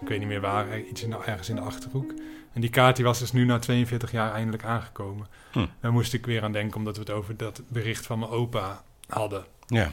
ik 0.00 0.08
weet 0.08 0.18
niet 0.18 0.28
meer 0.28 0.40
waar, 0.40 0.80
iets 0.80 1.02
in 1.02 1.10
de- 1.10 1.16
ergens 1.24 1.48
in 1.48 1.56
de 1.56 1.62
Achterhoek. 1.62 2.12
En 2.52 2.60
die 2.60 2.70
kaart 2.70 2.96
die 2.96 3.04
was 3.04 3.18
dus 3.18 3.32
nu 3.32 3.44
na 3.44 3.58
42 3.58 4.10
jaar 4.12 4.32
eindelijk 4.32 4.64
aangekomen. 4.64 5.26
Hm. 5.52 5.66
Daar 5.80 5.92
moest 5.92 6.12
ik 6.14 6.26
weer 6.26 6.42
aan 6.42 6.52
denken, 6.52 6.76
omdat 6.76 6.94
we 6.94 7.00
het 7.00 7.10
over 7.10 7.36
dat 7.36 7.62
bericht 7.68 8.06
van 8.06 8.18
mijn 8.18 8.30
opa 8.30 8.82
hadden. 9.08 9.44
Ja. 9.66 9.90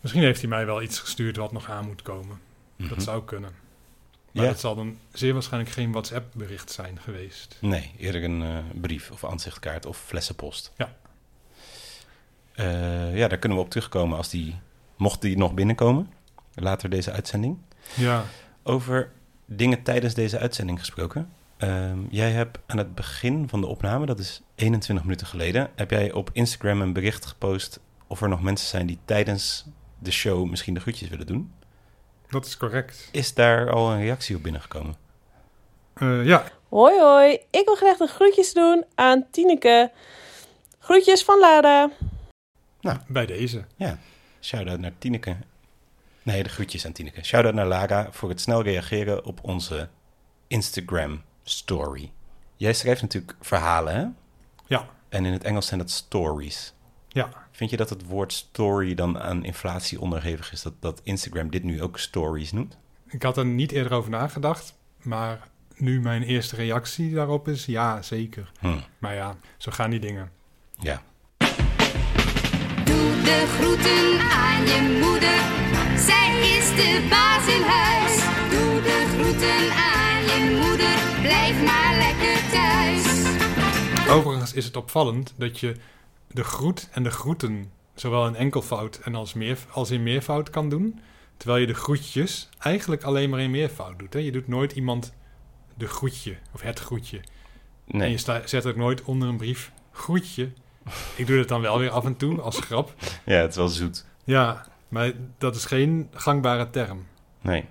Misschien 0.00 0.22
heeft 0.22 0.40
hij 0.40 0.48
mij 0.48 0.66
wel 0.66 0.82
iets 0.82 0.98
gestuurd 0.98 1.36
wat 1.36 1.52
nog 1.52 1.70
aan 1.70 1.86
moet 1.86 2.02
komen. 2.02 2.40
Mhm. 2.76 2.88
Dat 2.88 3.02
zou 3.02 3.24
kunnen. 3.24 3.50
Maar 4.32 4.44
Ja. 4.44 4.50
dat 4.50 4.60
zal 4.60 4.74
dan 4.74 4.98
zeer 5.12 5.32
waarschijnlijk 5.32 5.72
geen 5.72 5.92
WhatsApp-bericht 5.92 6.70
zijn 6.70 6.98
geweest. 7.00 7.56
Nee, 7.60 7.90
eerder 7.98 8.24
een 8.24 8.42
eh, 8.42 8.56
brief 8.80 9.10
of 9.10 9.24
aanzichtkaart 9.24 9.86
of 9.86 9.98
flessenpost. 10.06 10.72
Ja. 10.76 10.94
Eh, 12.54 13.16
ja, 13.16 13.28
daar 13.28 13.38
kunnen 13.38 13.58
we 13.58 13.64
op 13.64 13.70
terugkomen 13.70 14.16
als 14.16 14.28
die, 14.30 14.58
mocht 14.96 15.20
die 15.20 15.36
nog 15.36 15.54
binnenkomen, 15.54 16.12
later 16.54 16.90
deze 16.90 17.12
uitzending. 17.12 17.58
Ja, 17.94 18.24
Over 18.62 19.10
dingen 19.46 19.82
tijdens 19.82 20.14
deze 20.14 20.38
uitzending 20.38 20.78
gesproken. 20.78 21.28
Ehm, 21.56 21.98
jij 22.10 22.30
hebt 22.30 22.58
aan 22.66 22.78
het 22.78 22.94
begin 22.94 23.48
van 23.48 23.60
de 23.60 23.66
opname, 23.66 24.06
dat 24.06 24.18
is 24.18 24.42
21 24.54 25.04
minuten 25.04 25.26
geleden, 25.26 25.70
heb 25.74 25.90
jij 25.90 26.12
op 26.12 26.30
Instagram 26.32 26.80
een 26.80 26.92
bericht 26.92 27.26
gepost 27.26 27.80
of 28.06 28.22
er 28.22 28.28
nog 28.28 28.42
mensen 28.42 28.68
zijn 28.68 28.86
die 28.86 28.98
tijdens 29.04 29.64
de 29.98 30.10
show 30.10 30.48
misschien 30.50 30.74
de 30.74 30.80
groetjes 30.80 31.08
willen 31.08 31.26
doen. 31.26 31.52
Dat 32.32 32.46
is 32.46 32.56
correct. 32.56 33.08
Is 33.12 33.34
daar 33.34 33.70
al 33.70 33.92
een 33.92 34.00
reactie 34.00 34.36
op 34.36 34.42
binnengekomen? 34.42 34.96
Eh, 35.94 36.24
ja, 36.26 36.44
Hoi 36.68 37.00
hoi, 37.00 37.32
ik 37.50 37.62
wil 37.64 37.74
graag 37.74 37.96
de 37.96 38.06
groetjes 38.06 38.52
doen 38.52 38.84
aan 38.94 39.26
Tineke. 39.30 39.90
Groetjes 40.78 41.24
van 41.24 41.38
Lara. 41.38 41.90
bij 43.06 43.26
deze. 43.26 43.64
Shout-out 44.40 44.78
naar 44.78 44.92
Tineke. 44.98 45.36
Nee, 46.22 46.42
de 46.42 46.48
groetjes 46.48 46.86
aan 46.86 46.92
Tineke. 46.92 47.24
Shout-out 47.24 47.54
naar 47.54 47.66
Lara 47.66 48.08
voor 48.10 48.28
het 48.28 48.40
snel 48.40 48.62
reageren 48.62 49.24
op 49.24 49.38
onze 49.42 49.88
Instagram 50.46 51.22
story. 51.42 52.12
Jij 52.56 52.72
schrijft 52.72 53.02
natuurlijk 53.02 53.34
verhalen, 53.40 53.94
hè? 53.94 54.06
Ja, 54.66 54.88
En 55.08 55.24
in 55.24 55.32
het 55.32 55.44
Engels 55.44 55.66
zijn 55.66 55.80
dat 55.80 55.90
stories. 55.90 56.72
Ja. 57.12 57.28
Vind 57.50 57.70
je 57.70 57.76
dat 57.76 57.90
het 57.90 58.06
woord 58.06 58.32
story 58.32 58.94
dan 58.94 59.18
aan 59.20 59.44
inflatie 59.44 60.00
onderhevig 60.00 60.52
is? 60.52 60.62
Dat, 60.62 60.72
dat 60.80 61.00
Instagram 61.04 61.50
dit 61.50 61.62
nu 61.62 61.82
ook 61.82 61.98
stories 61.98 62.52
noemt? 62.52 62.78
Ik 63.08 63.22
had 63.22 63.36
er 63.36 63.44
niet 63.46 63.72
eerder 63.72 63.92
over 63.92 64.10
nagedacht, 64.10 64.74
maar 65.02 65.48
nu 65.76 66.00
mijn 66.00 66.22
eerste 66.22 66.56
reactie 66.56 67.14
daarop 67.14 67.48
is 67.48 67.66
ja, 67.66 68.02
zeker. 68.02 68.50
Hm, 68.60 68.78
Maar 68.98 69.14
ja, 69.14 69.36
zo 69.56 69.70
gaan 69.72 69.90
die 69.90 70.00
dingen. 70.00 70.30
ja. 70.78 71.02
Doe 72.84 73.22
de 73.28 73.44
groeten 73.58 74.20
aan 74.30 74.62
je 74.66 74.80
moeder, 75.02 75.38
zij 75.98 76.56
is 76.56 76.68
de 76.80 77.06
baas 77.10 77.46
in 77.56 77.62
huis. 77.62 78.16
Doe 78.50 78.82
de 78.82 78.98
groeten 79.14 79.72
aan 79.94 80.22
je 80.30 80.60
moeder, 80.62 81.20
blijf 81.22 81.64
maar 81.64 81.96
lekker 81.96 82.50
thuis. 82.50 83.04
Overigens 84.10 84.52
is 84.52 84.64
het 84.64 84.76
opvallend 84.76 85.34
dat 85.36 85.60
je 85.60 85.76
de 86.32 86.44
groet 86.44 86.88
en 86.92 87.02
de 87.02 87.10
groeten 87.10 87.70
zowel 87.94 88.26
in 88.26 88.34
enkelvoud 88.34 88.96
en 89.04 89.14
als, 89.14 89.32
meer, 89.34 89.58
als 89.70 89.90
in 89.90 90.02
meervoud 90.02 90.50
kan 90.50 90.68
doen. 90.68 91.00
Terwijl 91.36 91.60
je 91.60 91.66
de 91.66 91.74
groetjes 91.74 92.48
eigenlijk 92.58 93.02
alleen 93.02 93.30
maar 93.30 93.40
in 93.40 93.50
meervoud 93.50 93.98
doet. 93.98 94.12
Hè? 94.12 94.18
Je 94.18 94.32
doet 94.32 94.48
nooit 94.48 94.72
iemand 94.72 95.14
de 95.76 95.86
groetje 95.86 96.36
of 96.52 96.60
het 96.60 96.78
groetje. 96.78 97.16
En 97.86 97.98
Nee, 97.98 98.10
je 98.10 98.18
sta- 98.18 98.46
zet 98.46 98.66
ook 98.66 98.76
nooit 98.76 99.02
onder 99.02 99.28
een 99.28 99.36
brief 99.36 99.72
groetje. 99.92 100.48
Ik 101.16 101.26
doe 101.26 101.36
dat 101.36 101.48
dan 101.48 101.60
wel 101.60 101.78
weer 101.78 101.90
af 101.90 102.04
en 102.04 102.16
toe 102.16 102.40
als 102.40 102.58
grap. 102.60 102.94
ja, 103.24 103.34
het 103.34 103.50
is 103.50 103.56
wel 103.56 103.68
zoet. 103.68 104.04
Ja, 104.24 104.66
maar 104.88 105.12
dat 105.38 105.56
is 105.56 105.64
geen 105.64 106.08
gangbare 106.12 106.70
term. 106.70 107.06
Nee. 107.40 107.64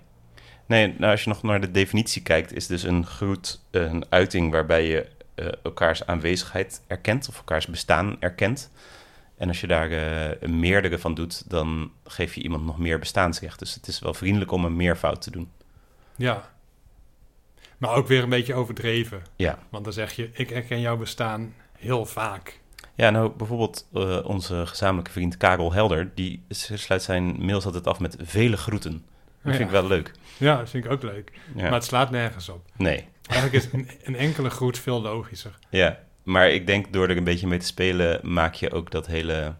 Nee, 0.65 0.95
nou, 0.97 1.11
als 1.11 1.23
je 1.23 1.29
nog 1.29 1.43
naar 1.43 1.61
de 1.61 1.71
definitie 1.71 2.21
kijkt, 2.21 2.53
is 2.53 2.67
dus 2.67 2.83
een 2.83 3.05
groet 3.05 3.61
een 3.71 4.05
uiting 4.09 4.51
waarbij 4.51 4.87
je 4.87 5.07
eh, 5.35 5.47
elkaars 5.63 6.05
aanwezigheid 6.05 6.81
erkent 6.87 7.27
of 7.29 7.37
elkaars 7.37 7.67
bestaan 7.67 8.17
erkent. 8.19 8.71
En 9.37 9.47
als 9.47 9.61
je 9.61 9.67
daar 9.67 9.91
eh, 9.91 10.49
meerdere 10.49 10.97
van 10.99 11.13
doet, 11.13 11.49
dan 11.49 11.91
geef 12.03 12.33
je 12.35 12.41
iemand 12.41 12.65
nog 12.65 12.77
meer 12.77 12.99
bestaansrecht. 12.99 13.59
Dus 13.59 13.73
het 13.73 13.87
is 13.87 13.99
wel 13.99 14.13
vriendelijk 14.13 14.51
om 14.51 14.65
een 14.65 14.75
meervoud 14.75 15.21
te 15.21 15.31
doen. 15.31 15.51
Ja. 16.15 16.49
Maar 17.77 17.93
ook 17.95 18.07
weer 18.07 18.23
een 18.23 18.29
beetje 18.29 18.53
overdreven. 18.53 19.21
Ja. 19.35 19.59
Want 19.69 19.83
dan 19.83 19.93
zeg 19.93 20.11
je, 20.13 20.29
ik 20.33 20.51
erken 20.51 20.79
jouw 20.79 20.97
bestaan 20.97 21.53
heel 21.77 22.05
vaak. 22.05 22.59
Ja, 22.95 23.09
nou 23.09 23.29
bijvoorbeeld 23.37 23.87
eh, 23.93 24.19
onze 24.25 24.63
gezamenlijke 24.67 25.11
vriend 25.11 25.37
Karel 25.37 25.73
Helder, 25.73 26.11
die 26.15 26.43
sluit 26.49 27.03
zijn 27.03 27.45
mails 27.45 27.65
altijd 27.65 27.87
af 27.87 27.99
met 27.99 28.15
vele 28.19 28.57
groeten. 28.57 28.91
Dat 28.91 29.51
Ja. 29.51 29.51
vind 29.51 29.63
ik 29.63 29.69
wel 29.69 29.87
leuk. 29.87 30.11
Ja, 30.37 30.57
dat 30.57 30.69
vind 30.69 30.85
ik 30.85 30.91
ook 30.91 31.03
leuk. 31.03 31.31
Ja. 31.55 31.61
Maar 31.61 31.71
het 31.73 31.83
slaat 31.83 32.09
nergens 32.11 32.49
op. 32.49 32.65
Nee, 32.75 33.07
Eigenlijk 33.31 33.65
is 33.65 33.71
een, 33.73 33.89
een 34.03 34.15
enkele 34.15 34.49
groet 34.49 34.79
veel 34.79 35.01
logischer. 35.01 35.59
ja. 35.69 35.99
Maar 36.23 36.49
ik 36.49 36.67
denk 36.67 36.93
door 36.93 37.09
er 37.09 37.17
een 37.17 37.23
beetje 37.23 37.47
mee 37.47 37.59
te 37.59 37.65
spelen, 37.65 38.19
maak 38.23 38.53
je 38.53 38.71
ook 38.71 38.91
dat 38.91 39.07
hele 39.07 39.55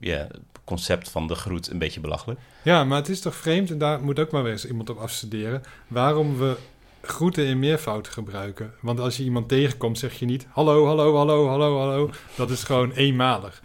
ja, 0.00 0.26
concept 0.64 1.10
van 1.10 1.26
de 1.26 1.34
groet 1.34 1.70
een 1.70 1.78
beetje 1.78 2.00
belachelijk. 2.00 2.40
Ja, 2.62 2.84
maar 2.84 2.98
het 2.98 3.08
is 3.08 3.20
toch 3.20 3.34
vreemd, 3.34 3.70
en 3.70 3.78
daar 3.78 4.02
moet 4.02 4.18
ook 4.18 4.30
maar 4.30 4.42
weer 4.42 4.52
eens 4.52 4.66
iemand 4.66 4.90
op 4.90 4.98
afstuderen, 4.98 5.62
waarom 5.88 6.38
we 6.38 6.56
groeten 7.02 7.46
in 7.46 7.58
meervoud 7.58 8.08
gebruiken. 8.08 8.74
Want 8.80 9.00
als 9.00 9.16
je 9.16 9.24
iemand 9.24 9.48
tegenkomt, 9.48 9.98
zeg 9.98 10.18
je 10.18 10.24
niet 10.24 10.46
hallo, 10.50 10.86
hallo, 10.86 11.16
hallo, 11.16 11.48
hallo, 11.48 11.78
hallo. 11.78 12.10
Dat 12.36 12.50
is 12.50 12.62
gewoon 12.62 12.92
eenmalig. 12.92 13.62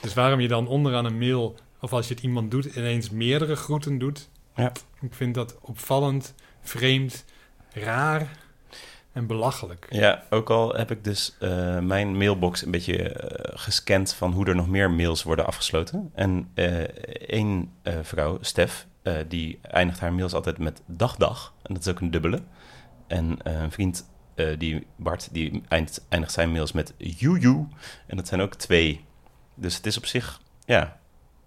Dus 0.00 0.14
waarom 0.14 0.40
je 0.40 0.48
dan 0.48 0.66
onderaan 0.66 1.04
een 1.04 1.18
mail, 1.18 1.56
of 1.80 1.92
als 1.92 2.08
je 2.08 2.14
het 2.14 2.22
iemand 2.22 2.50
doet, 2.50 2.64
ineens 2.64 3.10
meerdere 3.10 3.56
groeten 3.56 3.98
doet. 3.98 4.28
Ja. 4.54 4.72
Ik 5.00 5.14
vind 5.14 5.34
dat 5.34 5.58
opvallend, 5.60 6.34
vreemd, 6.60 7.24
raar 7.72 8.28
en 9.12 9.26
belachelijk. 9.26 9.86
Ja, 9.90 10.22
ook 10.30 10.50
al 10.50 10.74
heb 10.74 10.90
ik 10.90 11.04
dus 11.04 11.36
eh, 11.40 11.78
mijn 11.78 12.16
mailbox 12.16 12.64
een 12.64 12.70
beetje 12.70 13.12
eh, 13.12 13.58
gescand 13.58 14.14
van 14.14 14.32
hoe 14.32 14.46
er 14.46 14.54
nog 14.54 14.68
meer 14.68 14.90
mails 14.90 15.22
worden 15.22 15.46
afgesloten. 15.46 16.10
En 16.14 16.50
eh 16.54 16.82
één 17.26 17.72
vrouw, 18.02 18.38
Stef, 18.40 18.86
die 19.28 19.58
eindigt 19.62 20.00
haar 20.00 20.12
mails 20.12 20.32
altijd 20.32 20.58
met 20.58 20.82
dag 20.86 21.16
dag. 21.16 21.54
En 21.62 21.74
dat 21.74 21.86
is 21.86 21.92
ook 21.92 22.00
een 22.00 22.10
dubbele. 22.10 22.42
En 23.06 23.36
een 23.42 23.72
vriend, 23.72 24.10
die, 24.58 24.86
Bart, 24.96 25.28
die 25.32 25.62
eindigt, 25.68 26.32
zijn 26.32 26.52
mails 26.52 26.72
met 26.72 26.94
joejoe. 26.96 27.66
En 28.06 28.16
dat 28.16 28.28
zijn 28.28 28.40
ook 28.40 28.54
twee. 28.54 29.04
Dus 29.54 29.76
het 29.76 29.86
is 29.86 29.96
op 29.96 30.06
zich, 30.06 30.40
ja... 30.64 30.98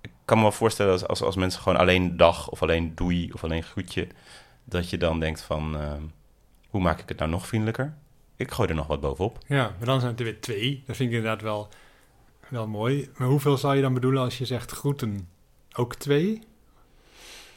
Ik 0.01 0.29
kan 0.29 0.37
me 0.37 0.43
wel 0.43 0.51
voorstellen 0.51 0.91
als, 0.91 1.07
als, 1.07 1.21
als 1.21 1.35
mensen 1.35 1.61
gewoon 1.61 1.77
alleen 1.77 2.17
dag 2.17 2.49
of 2.49 2.61
alleen 2.61 2.95
doei 2.95 3.31
of 3.31 3.43
alleen 3.43 3.63
groetje... 3.63 4.07
dat 4.63 4.89
je 4.89 4.97
dan 4.97 5.19
denkt 5.19 5.41
van, 5.41 5.77
eh, 5.77 5.93
hoe 6.73 6.81
maak 6.81 6.99
ik 6.99 7.09
het 7.09 7.17
nou 7.17 7.29
nog 7.31 7.47
vriendelijker? 7.47 7.93
Ik 8.35 8.51
gooi 8.51 8.69
er 8.69 8.75
nog 8.75 8.87
wat 8.87 9.01
bovenop. 9.01 9.37
Ja, 9.47 9.75
maar 9.77 9.85
dan 9.85 9.99
zijn 9.99 10.11
het 10.11 10.19
er 10.19 10.25
weer 10.25 10.41
twee. 10.41 10.83
Dat 10.85 10.95
vind 10.95 11.09
ik 11.09 11.15
inderdaad 11.15 11.41
wel, 11.41 11.69
wel 12.47 12.67
mooi. 12.67 13.09
Maar 13.17 13.27
hoeveel 13.27 13.57
zou 13.57 13.75
je 13.75 13.81
dan 13.81 13.93
bedoelen 13.93 14.23
als 14.23 14.37
je 14.37 14.45
zegt 14.45 14.71
groeten? 14.71 15.27
Ook 15.75 15.95
twee? 15.95 16.41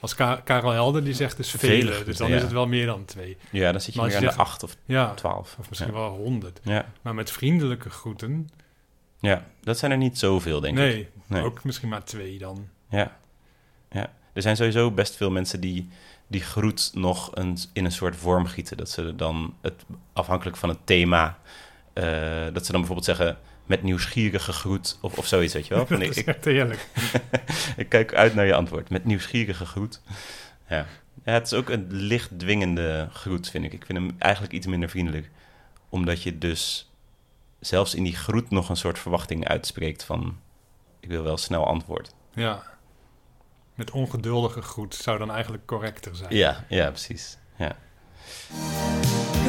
Als 0.00 0.14
Ka- 0.14 0.40
Karel 0.44 0.70
Helder 0.70 1.04
die 1.04 1.14
zegt 1.14 1.36
dus 1.36 1.50
Vele 1.50 1.92
vele, 1.92 2.04
dus 2.04 2.16
dan 2.16 2.28
ja. 2.28 2.36
is 2.36 2.42
het 2.42 2.52
wel 2.52 2.66
meer 2.66 2.86
dan 2.86 3.04
twee. 3.04 3.36
Ja, 3.50 3.72
dan 3.72 3.80
zit 3.80 3.94
je 3.94 4.00
Maar 4.00 4.08
meer 4.08 4.16
aan 4.16 4.22
de 4.24 4.34
acht 4.34 4.62
of 4.62 4.76
Ja, 4.84 5.14
twaalf. 5.14 5.56
of 5.58 5.68
misschien 5.68 5.92
ja. 5.92 5.98
wel 5.98 6.08
honderd. 6.16 6.60
Ja. 6.62 6.86
Maar 7.02 7.14
met 7.14 7.30
vriendelijke 7.30 7.90
groeten, 7.90 8.48
ja, 9.20 9.46
dat 9.60 9.78
zijn 9.78 9.90
er 9.90 9.96
niet 9.96 10.18
zoveel, 10.18 10.60
denk 10.60 10.78
ik. 10.78 10.84
nee, 10.84 11.08
Nee. 11.26 11.42
ook 11.42 11.64
misschien 11.64 11.88
maar 11.88 12.04
twee 12.04 12.38
dan. 12.38 12.68
Ja. 12.90 13.16
ja. 13.90 14.12
Er 14.32 14.42
zijn 14.42 14.56
sowieso 14.56 14.90
best 14.90 15.16
veel 15.16 15.30
mensen 15.30 15.60
die 15.60 15.88
die 16.26 16.40
groet 16.40 16.90
nog 16.94 17.30
een, 17.34 17.58
in 17.72 17.84
een 17.84 17.92
soort 17.92 18.16
vorm 18.16 18.46
gieten. 18.46 18.76
Dat 18.76 18.90
ze 18.90 19.16
dan, 19.16 19.54
het, 19.60 19.84
afhankelijk 20.12 20.56
van 20.56 20.68
het 20.68 20.78
thema, 20.84 21.38
eh, 21.92 22.04
dat 22.52 22.66
ze 22.66 22.72
dan 22.72 22.80
bijvoorbeeld 22.80 23.04
zeggen 23.04 23.38
met 23.66 23.82
nieuwsgierige 23.82 24.52
groet 24.52 24.98
of, 25.00 25.18
of 25.18 25.26
zoiets, 25.26 25.54
weet 25.54 25.66
je 25.66 25.74
wel. 25.74 25.86
Van, 25.86 25.96
Dat 25.96 26.04
ik, 26.04 26.10
is 26.10 26.16
ik, 26.16 26.26
echt 26.26 26.44
heerlijk. 26.44 26.88
ik 27.76 27.88
kijk 27.88 28.14
uit 28.14 28.34
naar 28.34 28.46
je 28.46 28.54
antwoord 28.54 28.90
met 28.90 29.04
nieuwsgierige 29.04 29.66
groet. 29.66 30.00
Ja. 30.68 30.86
ja, 31.24 31.32
het 31.32 31.46
is 31.46 31.52
ook 31.52 31.68
een 31.68 31.86
licht 31.90 32.38
dwingende 32.38 33.08
groet, 33.12 33.50
vind 33.50 33.64
ik. 33.64 33.72
Ik 33.72 33.86
vind 33.86 33.98
hem 33.98 34.16
eigenlijk 34.18 34.52
iets 34.52 34.66
minder 34.66 34.88
vriendelijk. 34.88 35.30
Omdat 35.88 36.22
je 36.22 36.38
dus 36.38 36.90
zelfs 37.60 37.94
in 37.94 38.02
die 38.02 38.16
groet 38.16 38.50
nog 38.50 38.68
een 38.68 38.76
soort 38.76 38.98
verwachting 38.98 39.48
uitspreekt 39.48 40.04
van... 40.04 40.38
ik 41.00 41.08
wil 41.08 41.22
wel 41.22 41.36
snel 41.36 41.66
antwoord. 41.66 42.14
Ja. 42.34 42.75
Met 43.76 43.90
ongeduldige 43.90 44.62
groet 44.62 44.94
zou 44.94 45.18
dan 45.18 45.30
eigenlijk 45.30 45.66
correcter 45.66 46.16
zijn. 46.16 46.36
Ja, 46.36 46.64
ja, 46.68 46.90
precies. 46.90 47.38
Ja. 47.56 47.76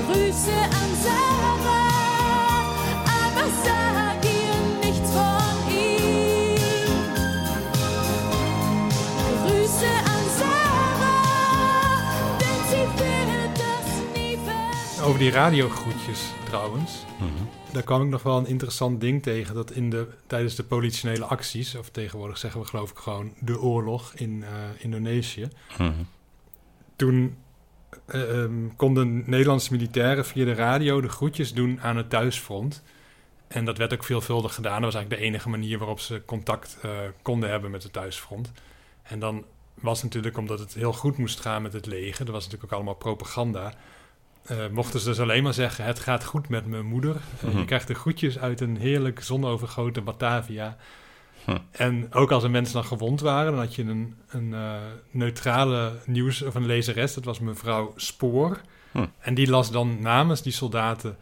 Grüße 0.07 0.51
an 0.51 0.95
Sarah, 1.03 2.69
aber 3.23 3.49
sag 3.63 4.23
ihr 4.25 4.55
nichts 4.89 5.09
von 5.11 5.71
ihm. 5.71 6.55
Grüße 9.45 9.91
an 10.05 10.25
Sarah, 10.39 12.37
denn 12.37 12.61
sie 12.69 12.85
wird 12.99 13.57
das 13.57 13.87
nie. 14.13 14.37
Over 15.03 15.19
die 15.19 15.29
radiogroetjes 15.29 16.21
trouwens. 16.49 17.05
Mhm. 17.19 17.47
Daar 17.73 17.83
kwam 17.83 18.01
ik 18.01 18.09
nog 18.09 18.23
wel 18.23 18.37
een 18.37 18.47
interessant 18.47 19.01
ding 19.01 19.23
tegen. 19.23 19.55
Dat 19.55 19.71
in 19.71 19.89
de, 19.89 20.07
tijdens 20.27 20.55
de 20.55 20.63
politionele 20.63 21.25
acties, 21.25 21.75
of 21.75 21.89
tegenwoordig 21.89 22.37
zeggen 22.37 22.61
we 22.61 22.67
geloof 22.67 22.91
ik 22.91 22.97
gewoon 22.97 23.33
de 23.39 23.59
oorlog 23.59 24.13
in 24.13 24.43
eh, 24.43 24.49
Indonesië. 24.77 25.47
Mhm. 25.77 25.91
Toen 26.95 27.37
eh, 28.05 28.41
ehm, 28.41 28.67
konden 28.75 29.23
Nederlandse 29.25 29.71
militairen 29.71 30.25
via 30.25 30.45
de 30.45 30.53
radio 30.53 31.01
de 31.01 31.09
groetjes 31.09 31.53
doen 31.53 31.81
aan 31.81 31.97
het 31.97 32.09
thuisfront. 32.09 32.83
En 33.47 33.65
dat 33.65 33.77
werd 33.77 33.93
ook 33.93 34.03
veelvuldig 34.03 34.53
gedaan. 34.53 34.81
Dat 34.81 34.93
was 34.93 34.93
eigenlijk 34.93 35.21
de 35.21 35.27
enige 35.27 35.49
manier 35.49 35.77
waarop 35.77 35.99
ze 35.99 36.21
contact 36.25 36.77
eh, 36.81 36.91
konden 37.21 37.49
hebben 37.49 37.71
met 37.71 37.83
het 37.83 37.93
thuisfront. 37.93 38.51
En 39.03 39.19
dan 39.19 39.45
was 39.73 40.03
natuurlijk, 40.03 40.37
omdat 40.37 40.59
het 40.59 40.73
heel 40.73 40.93
goed 40.93 41.17
moest 41.17 41.39
gaan 41.39 41.61
met 41.61 41.73
het 41.73 41.85
leger, 41.85 42.25
dat 42.25 42.33
was 42.33 42.43
natuurlijk 42.43 42.71
ook 42.71 42.77
allemaal 42.77 42.95
propaganda. 42.95 43.73
Eh, 44.47 44.57
mochten 44.71 44.99
ze 44.99 45.05
dus 45.05 45.19
alleen 45.19 45.43
maar 45.43 45.53
zeggen: 45.53 45.85
Het 45.85 45.99
gaat 45.99 46.23
goed 46.25 46.49
met 46.49 46.65
mijn 46.65 46.85
moeder. 46.85 47.15
Eh, 47.15 47.47
Mhm. 47.49 47.57
Je 47.57 47.65
krijgt 47.65 47.87
de 47.87 47.93
groetjes 47.93 48.39
uit 48.39 48.61
een 48.61 48.77
heerlijk 48.77 49.23
zonovergoten 49.23 50.03
Batavia. 50.03 50.77
Hm. 51.45 51.57
En 51.71 52.13
ook 52.13 52.31
als 52.31 52.43
er 52.43 52.51
mensen 52.51 52.73
dan 52.73 52.85
gewond 52.85 53.21
waren, 53.21 53.51
dan 53.51 53.61
had 53.61 53.75
je 53.75 53.83
een, 53.83 54.15
een 54.29 54.53
eh, 54.53 54.73
neutrale 55.11 55.91
nieuws- 56.05 56.41
of 56.41 56.55
een 56.55 56.65
lezeres. 56.65 57.13
Dat 57.13 57.25
was 57.25 57.39
mevrouw 57.39 57.93
Spoor. 57.95 58.61
Hm. 58.91 59.05
En 59.19 59.33
die 59.33 59.49
las 59.49 59.71
dan 59.71 60.01
namens 60.01 60.41
die 60.41 60.53
soldaten 60.53 61.17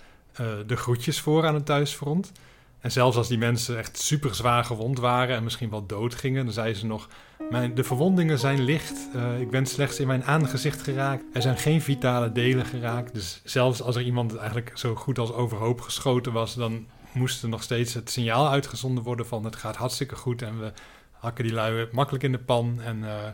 de 0.67 0.75
groetjes 0.75 1.19
voor 1.19 1.47
aan 1.47 1.53
het 1.53 1.65
thuisfront. 1.65 2.31
En 2.79 2.91
zelfs 2.91 3.17
als 3.17 3.27
die 3.27 3.38
mensen 3.38 3.77
echt 3.77 4.01
super 4.01 4.35
zwaar 4.35 4.63
gewond 4.63 4.99
waren 4.99 5.35
en 5.35 5.43
misschien 5.43 5.69
wel 5.69 5.85
dood 5.85 6.15
gingen, 6.15 6.45
dan 6.45 6.53
zei 6.53 6.73
ze 6.73 6.85
nog: 6.85 7.07
mijn, 7.49 7.75
De 7.75 7.83
verwondingen 7.83 8.39
zijn 8.39 8.61
licht. 8.61 9.07
Eh, 9.13 9.39
ik 9.39 9.49
ben 9.49 9.65
slechts 9.65 9.99
in 9.99 10.07
mijn 10.07 10.23
aangezicht 10.23 10.81
geraakt. 10.81 11.23
Er 11.33 11.41
zijn 11.41 11.57
geen 11.57 11.81
vitale 11.81 12.31
delen 12.31 12.65
geraakt. 12.65 13.13
Dus 13.13 13.41
zelfs 13.43 13.81
als 13.81 13.95
er 13.95 14.01
iemand 14.01 14.35
eigenlijk 14.35 14.71
zo 14.73 14.95
goed 14.95 15.19
als 15.19 15.31
overhoop 15.31 15.81
geschoten 15.81 16.31
was, 16.33 16.55
dan 16.55 16.88
moest 17.11 17.43
er 17.43 17.49
nog 17.49 17.63
steeds 17.63 17.93
het 17.93 18.09
signaal 18.09 18.49
uitgezonden 18.49 19.03
worden 19.03 19.27
van 19.27 19.43
het 19.43 19.55
gaat 19.55 19.75
hartstikke 19.75 20.15
goed 20.15 20.41
en 20.41 20.59
we 20.59 20.71
hakken 21.11 21.43
die 21.43 21.53
lui 21.53 21.88
makkelijk 21.91 22.23
in 22.23 22.31
de 22.31 22.39
pan 22.39 22.81
en 22.81 23.03
eh, 23.03 23.27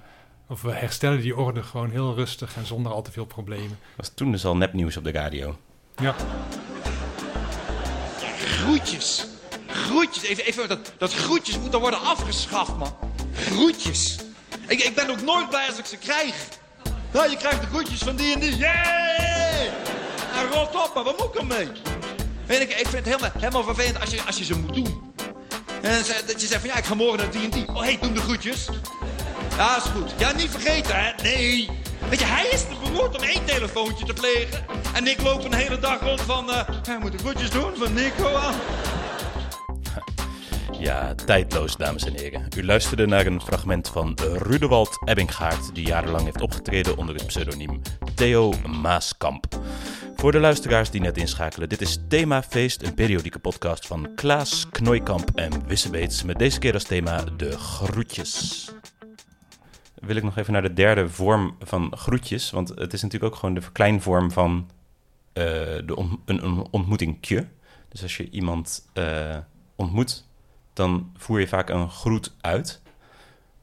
of 0.47 0.62
we 0.62 0.71
herstellen 0.71 1.21
die 1.21 1.38
orde 1.38 1.63
gewoon 1.63 1.89
heel 1.89 2.15
rustig 2.15 2.56
en 2.56 2.65
zonder 2.65 2.91
al 2.91 3.01
te 3.01 3.12
veel 3.12 3.25
problemen. 3.25 3.77
was 3.95 4.12
toen 4.13 4.32
dus 4.32 4.45
al 4.45 4.58
nepnieuws 4.58 4.97
op 4.97 5.04
de 5.04 5.12
radio. 5.12 5.58
Ja, 5.95 6.15
Groetjes. 8.45 9.31
Groetjes. 9.71 10.23
Even, 10.23 10.45
even 10.45 10.67
dat, 10.67 10.91
dat 10.97 11.13
groetjes 11.13 11.57
moet 11.57 11.71
dan 11.71 11.81
worden 11.81 12.01
afgeschaft, 12.01 12.77
man. 12.77 12.95
Groetjes. 13.34 14.15
Ik, 14.67 14.84
ik 14.84 14.95
ben 14.95 15.10
ook 15.10 15.21
nooit 15.21 15.49
blij 15.49 15.67
als 15.67 15.77
ik 15.77 15.86
ze 15.86 15.97
krijg. 15.97 16.36
Nou, 17.12 17.29
je 17.29 17.38
krijgt 17.38 17.62
de 17.62 17.67
groetjes 17.67 17.99
van 17.99 18.15
die 18.15 18.34
en 18.34 18.39
die. 18.39 18.65
En 18.65 20.47
rot 20.51 20.75
op, 20.75 20.91
maar 20.95 21.03
wat 21.03 21.17
moet 21.17 21.27
ik 21.27 21.36
ermee? 21.36 21.67
Weet 22.45 22.62
ik, 22.62 22.69
ik 22.69 22.88
vind 22.88 22.93
het 22.93 23.05
helemaal, 23.05 23.31
helemaal 23.34 23.63
vervelend 23.63 23.99
als 23.99 24.10
je, 24.10 24.21
als 24.25 24.38
je 24.38 24.43
ze 24.43 24.57
moet 24.57 24.73
doen. 24.73 25.13
En 25.81 26.03
dat 26.25 26.41
je 26.41 26.47
zegt 26.47 26.62
van 26.62 26.69
ja, 26.69 26.75
ik 26.75 26.86
ga 26.86 26.95
morgen 26.95 27.17
naar 27.17 27.31
die 27.31 27.43
en 27.43 27.49
die. 27.49 27.67
Oh, 27.67 27.81
hey, 27.81 27.97
doe 28.01 28.12
de 28.12 28.21
groetjes. 28.21 28.67
Ja, 29.57 29.77
is 29.77 29.84
goed. 29.84 30.12
Ja, 30.17 30.31
niet 30.31 30.49
vergeten, 30.49 30.95
hè? 30.95 31.12
Nee. 31.23 31.69
Weet 32.10 32.19
je, 32.19 32.25
hij 32.25 32.47
is 32.47 32.62
te 32.62 32.75
beroerd 32.84 33.17
om 33.17 33.23
één 33.23 33.45
telefoontje 33.45 34.05
te 34.05 34.13
plegen. 34.13 34.65
En 34.93 35.07
ik 35.07 35.21
loop 35.21 35.43
een 35.43 35.53
hele 35.53 35.79
dag 35.79 36.01
rond 36.01 36.21
van... 36.21 36.49
hij 36.88 36.97
moet 36.99 37.12
de 37.12 37.17
groetjes 37.17 37.49
doen 37.49 37.75
van 37.75 37.93
Nico 37.93 38.36
aan. 38.36 38.55
Ja, 40.82 41.15
tijdloos, 41.15 41.78
dames 41.78 42.04
en 42.06 42.13
heren. 42.13 42.48
U 42.58 42.65
luisterde 42.65 43.06
naar 43.06 43.26
een 43.26 43.41
fragment 43.41 43.88
van 43.88 44.17
Rudewald 44.38 45.02
Ebbinggaard, 45.06 45.76
die 45.76 45.86
jarenlang 45.86 46.24
heeft 46.24 46.41
opgetreden 46.41 46.98
onder 46.98 47.15
het 47.15 47.26
pseudoniem 47.26 47.82
Theo 48.15 48.54
Maaskamp. 48.82 49.46
Voor 50.15 50.32
de 50.32 50.39
luisteraars 50.39 50.89
die 50.89 51.02
net 51.02 51.17
inschakelen, 51.17 51.70
dit 51.70 51.82
is 51.82 52.00
Themafeest, 52.08 52.82
een 52.82 52.94
periodieke 52.94 53.39
podcast 53.39 53.88
van 53.88 54.10
Klaas 54.15 54.70
Knooikamp 54.70 55.32
en 55.36 55.67
Wissebeets, 55.67 56.24
met 56.24 56.39
deze 56.39 56.60
keer 56.60 56.74
als 56.74 56.84
thema 56.84 57.24
de 57.38 57.58
groetjes. 57.58 58.70
Wil 59.94 60.15
ik 60.15 60.24
nog 60.24 60.38
even 60.38 60.54
naar 60.54 60.62
de 60.62 60.74
derde 60.74 61.10
vorm 61.10 61.56
van 61.60 61.98
groetjes, 61.98 62.52
want 62.52 62.70
het 62.70 62.94
is 62.94 63.02
natuurlijk 63.02 63.34
ook 63.34 63.39
gewoon 63.39 63.56
de 63.56 63.62
verkleinvorm 63.62 64.32
van 64.32 64.70
eh, 65.34 65.44
de 65.86 66.20
een, 66.26 66.46
een. 66.46 67.50
Dus 67.89 68.02
als 68.02 68.17
je 68.17 68.30
iemand 68.30 68.89
eh, 68.94 69.38
ontmoet, 69.76 70.30
dan 70.73 71.12
voer 71.17 71.39
je 71.39 71.47
vaak 71.47 71.69
een 71.69 71.89
groet 71.89 72.36
uit. 72.41 72.81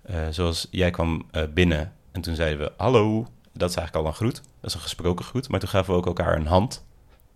Eh, 0.02 0.28
zoals 0.30 0.68
jij 0.70 0.90
kwam 0.90 1.26
eh, 1.30 1.42
binnen 1.54 1.92
en 2.12 2.20
toen 2.20 2.34
zeiden 2.34 2.58
we 2.58 2.72
hallo. 2.76 3.26
Dat 3.52 3.70
is 3.70 3.76
eigenlijk 3.76 4.06
al 4.06 4.12
een 4.12 4.16
groet. 4.16 4.34
Dat 4.34 4.70
is 4.70 4.74
een 4.74 4.80
gesproken 4.80 5.24
groet. 5.24 5.48
Maar 5.48 5.60
toen 5.60 5.68
gaven 5.68 5.92
we 5.92 5.98
ook 5.98 6.06
elkaar 6.06 6.36
een 6.36 6.46
hand. 6.46 6.84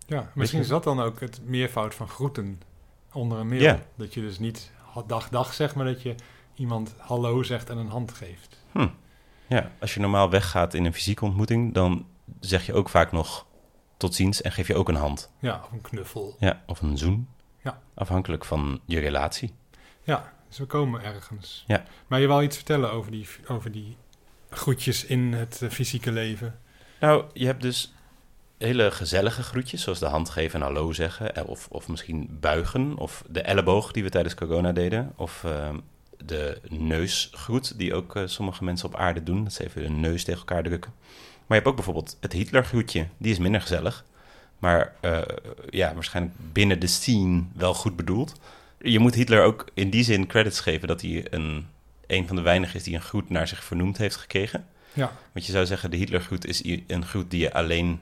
ja 0.05 0.31
misschien 0.35 0.59
is 0.59 0.67
dat 0.67 0.83
dan 0.83 0.99
ook 0.99 1.19
het 1.19 1.41
meervoud 1.45 1.95
van 1.95 2.07
groeten 2.07 2.61
onder 3.13 3.37
een 3.37 3.47
mail. 3.47 3.79
Dat 3.95 4.13
je 4.13 4.21
dus 4.21 4.39
niet 4.39 4.71
dag 5.07 5.29
dag 5.29 5.53
zegt, 5.53 5.75
maar 5.75 5.85
dat 5.85 6.01
je 6.01 6.15
iemand 6.53 6.95
hallo 6.97 7.43
zegt 7.43 7.69
en 7.69 7.77
een 7.77 7.89
hand 7.89 8.13
geeft. 8.13 8.61
Ja, 9.47 9.71
als 9.79 9.93
je 9.93 9.99
normaal 9.99 10.29
weggaat 10.29 10.73
in 10.73 10.85
een 10.85 10.93
fysieke 10.93 11.25
ontmoeting, 11.25 11.73
dan 11.73 12.05
zeg 12.39 12.65
je 12.65 12.73
ook 12.73 12.89
vaak 12.89 13.11
nog 13.11 13.45
tot 13.97 14.15
ziens 14.15 14.41
en 14.41 14.51
geef 14.51 14.67
je 14.67 14.75
ook 14.75 14.89
een 14.89 14.95
hand. 14.95 15.31
Ja, 15.39 15.61
of 15.63 15.71
een 15.71 15.81
knuffel. 15.81 16.35
Ja, 16.39 16.63
of 16.65 16.81
een 16.81 16.97
zoen. 16.97 17.27
Ja. 17.63 17.81
Afhankelijk 17.93 18.45
van 18.45 18.81
je 18.85 18.99
relatie. 18.99 19.53
Ja, 20.03 20.33
dus 20.47 20.57
we 20.57 20.65
komen 20.65 21.03
ergens. 21.03 21.63
Ja. 21.67 21.83
Maar 22.07 22.19
je 22.19 22.27
wou 22.27 22.43
iets 22.43 22.55
vertellen 22.55 22.91
over 22.91 23.11
die, 23.11 23.27
over 23.47 23.71
die 23.71 23.97
groetjes 24.49 25.05
in 25.05 25.33
het 25.33 25.61
eh, 25.61 25.69
fysieke 25.69 26.11
leven. 26.11 26.59
Nou, 26.99 27.23
je 27.33 27.45
hebt 27.45 27.61
dus 27.61 27.93
hele 28.57 28.91
gezellige 28.91 29.43
groetjes, 29.43 29.81
zoals 29.81 29.99
de 29.99 30.05
hand 30.05 30.29
geven 30.29 30.59
en 30.59 30.65
hallo 30.65 30.91
zeggen. 30.91 31.35
eh, 31.35 31.47
Of, 31.49 31.67
of 31.71 31.87
misschien 31.87 32.37
buigen. 32.39 32.97
Of 32.97 33.23
de 33.29 33.41
elleboog 33.41 33.91
die 33.91 34.03
we 34.03 34.09
tijdens 34.09 34.35
corona 34.35 34.71
deden. 34.71 35.13
Of 35.15 35.43
ehm, 35.43 35.77
de 36.25 36.61
neusgroet, 36.69 37.77
die 37.77 37.93
ook 37.93 38.15
eh, 38.15 38.23
sommige 38.25 38.63
mensen 38.63 38.87
op 38.87 38.95
aarde 38.95 39.23
doen. 39.23 39.43
Dat 39.43 39.53
ze 39.53 39.63
even 39.65 39.81
hun 39.81 39.99
neus 39.99 40.23
tegen 40.23 40.39
elkaar 40.39 40.63
drukken. 40.63 40.93
Maar 41.47 41.57
je 41.57 41.63
hebt 41.63 41.67
ook 41.67 41.75
bijvoorbeeld 41.75 42.17
het 42.19 42.33
Hitlergroetje. 42.33 43.07
Die 43.17 43.31
is 43.31 43.37
minder 43.39 43.61
gezellig. 43.61 44.05
Maar 44.59 44.93
ja, 45.69 45.93
waarschijnlijk 45.93 46.35
binnen 46.51 46.79
de 46.79 46.87
scene 46.87 47.43
wel 47.55 47.73
goed 47.73 47.95
bedoeld. 47.95 48.39
Je 48.83 48.99
moet 48.99 49.15
Hitler 49.15 49.43
ook 49.43 49.69
in 49.73 49.89
die 49.89 50.03
zin 50.03 50.27
credits 50.27 50.59
geven 50.59 50.87
dat 50.87 51.01
hij 51.01 51.25
een, 51.29 51.67
een 52.07 52.27
van 52.27 52.35
de 52.35 52.41
weinigen 52.41 52.75
is 52.75 52.83
die 52.83 52.95
een 52.95 53.01
groet 53.01 53.29
naar 53.29 53.47
zich 53.47 53.63
vernoemd 53.63 53.97
heeft 53.97 54.15
gekregen. 54.15 54.65
Ja, 54.93 55.11
Want 55.33 55.45
je 55.45 55.51
zou 55.51 55.65
zeggen, 55.65 55.91
de 55.91 55.97
Hitlergroet 55.97 56.45
is 56.45 56.63
een 56.87 57.05
groet 57.05 57.31
die 57.31 57.39
je 57.39 57.53
alleen 57.53 57.99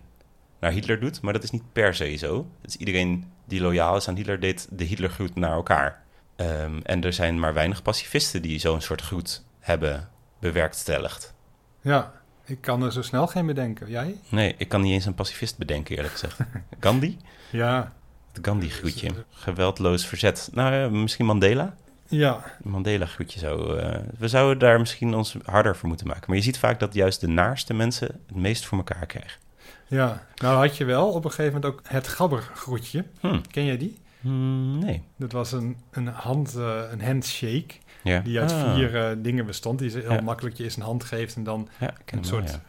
naar 0.60 0.72
Hitler 0.72 1.00
doet. 1.00 1.22
Maar 1.22 1.34
dat 1.34 1.44
is 1.44 1.52
niet 1.52 1.72
per 1.72 1.96
se 1.96 2.16
zo. 2.16 2.48
Dus 2.62 2.76
iedereen 2.78 3.26
die 3.46 3.62
loyaal 3.62 3.96
is 3.96 4.08
aan 4.08 4.16
Hitler 4.16 4.40
deed 4.40 4.68
de 4.70 4.84
Hitlergroet 4.84 5.36
naar 5.36 5.52
elkaar. 5.52 6.04
Ehm, 6.36 6.80
en 6.84 7.04
er 7.04 7.14
zijn 7.14 7.40
maar 7.40 7.54
weinig 7.54 7.82
pacifisten 7.82 8.42
die 8.42 8.60
zo'n 8.60 8.82
soort 8.82 9.02
groet 9.02 9.44
hebben 9.60 10.10
bewerkstelligd. 10.40 11.34
ja. 11.82 12.20
Ik 12.46 12.62
kan 12.62 12.84
er 12.84 12.92
zo 12.92 13.02
snel 13.02 13.28
geen 13.28 13.46
bedenken. 13.46 13.90
Jij? 13.90 14.16
Nee, 14.30 14.56
ik 14.58 14.68
kan 14.70 14.82
niet 14.82 14.94
eens 14.94 15.06
een 15.06 15.14
pacifist 15.14 15.58
bedenken, 15.58 15.96
eerlijk 15.96 16.14
gezegd. 16.14 16.40
Gandhi? 16.80 17.18
Ja. 17.52 17.94
Het 18.34 18.46
Gandhi-groetje. 18.46 19.10
Geweldloos 19.32 20.06
verzet. 20.06 20.50
Nou, 20.54 20.74
ja, 20.74 20.90
misschien 20.90 21.26
Mandela? 21.26 21.76
Ja. 22.08 22.44
Mandela-groetje 22.64 23.40
zou... 23.40 23.80
eh, 23.80 24.00
we 24.18 24.28
zouden 24.28 24.60
daar 24.60 24.80
misschien 24.80 25.14
ons 25.16 25.36
harder 25.46 25.76
voor 25.76 25.88
moeten 25.88 26.08
maken. 26.08 26.24
Maar 26.28 26.36
je 26.38 26.44
ziet 26.44 26.58
vaak 26.60 26.80
dat 26.80 26.94
juist 26.94 27.22
de 27.22 27.28
naarste 27.28 27.74
mensen 27.74 28.08
het 28.28 28.36
meest 28.36 28.66
voor 28.66 28.78
elkaar 28.78 29.06
krijgen. 29.06 29.40
Ja. 29.88 30.26
Nou 30.36 30.68
had 30.68 30.78
je 30.78 30.86
wel 30.86 31.08
op 31.12 31.26
een 31.26 31.32
gegeven 31.32 31.54
moment 31.62 31.74
ook 31.74 31.82
het 31.88 32.08
gabbergroetje. 32.08 33.06
Hm. 33.20 33.40
Ken 33.52 33.66
jij 33.66 33.78
die? 33.78 33.98
Hmm, 34.22 34.80
nee. 34.80 35.04
Dat 35.16 35.32
was 35.32 35.52
een, 35.52 35.78
een, 35.92 36.08
hand, 36.08 36.56
eh, 36.56 36.80
een 36.92 37.02
handshake. 37.02 37.74
Ja. 38.04 38.20
Die 38.20 38.40
uit 38.40 38.52
Ah. 38.52 38.74
vier 38.74 38.96
eh, 39.06 39.16
dingen 39.18 39.46
bestond. 39.46 39.80
Die 39.80 39.90
ze 39.90 40.00
heel 40.00 40.12
Ja. 40.12 40.22
makkelijk 40.22 40.56
je 40.56 40.64
eerst 40.64 40.78
een 40.78 40.84
hand 40.84 41.04
geeft 41.04 41.36
en 41.36 41.44
dan 41.44 41.68
Ja, 41.80 41.88
een 42.06 42.16
wel, 42.16 42.24
soort... 42.24 42.50
ja. 42.50 42.62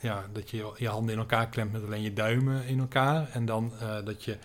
Ja. 0.00 0.24
dat 0.32 0.50
je 0.50 0.70
je 0.76 0.88
handen 0.88 1.12
in 1.14 1.18
elkaar 1.20 1.48
klemt 1.48 1.72
met 1.72 1.84
alleen 1.84 2.02
je 2.02 2.12
duimen 2.12 2.66
in 2.66 2.78
elkaar. 2.78 3.28
En 3.32 3.44
dan 3.46 3.72
eh, 3.80 3.88
dat 4.04 4.24
je, 4.24 4.36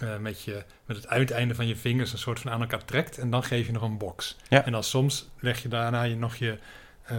eh, 0.00 0.16
met 0.16 0.42
je 0.42 0.64
met 0.84 0.96
het 0.96 1.08
uiteinde 1.08 1.54
van 1.54 1.66
je 1.66 1.76
vingers 1.76 2.12
een 2.12 2.18
soort 2.18 2.40
van 2.40 2.50
aan 2.50 2.60
elkaar 2.60 2.84
trekt. 2.84 3.18
En 3.18 3.30
dan 3.30 3.42
geef 3.42 3.66
je 3.66 3.72
nog 3.72 3.82
een 3.82 3.98
box. 3.98 4.36
Ja. 4.48 4.64
En 4.64 4.72
dan 4.72 4.84
soms 4.84 5.28
leg 5.38 5.62
je 5.62 5.68
daarna 5.68 6.02
je 6.02 6.16
nog 6.16 6.36
je 6.36 6.58
eh, 7.02 7.16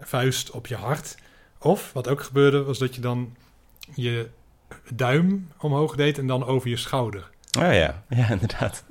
vuist 0.00 0.50
op 0.50 0.66
je 0.66 0.76
hart. 0.76 1.16
Of 1.58 1.92
wat 1.92 2.08
ook 2.08 2.22
gebeurde 2.22 2.62
was 2.62 2.78
dat 2.78 2.94
je 2.94 3.00
dan 3.00 3.36
je 3.94 4.28
duim 4.94 5.48
omhoog 5.58 5.96
deed 5.96 6.18
en 6.18 6.26
dan 6.26 6.44
over 6.44 6.68
je 6.68 6.76
schouder. 6.76 7.30
Oh 7.58 7.72
ja, 7.72 8.04
ja, 8.08 8.30
inderdaad. 8.30 8.84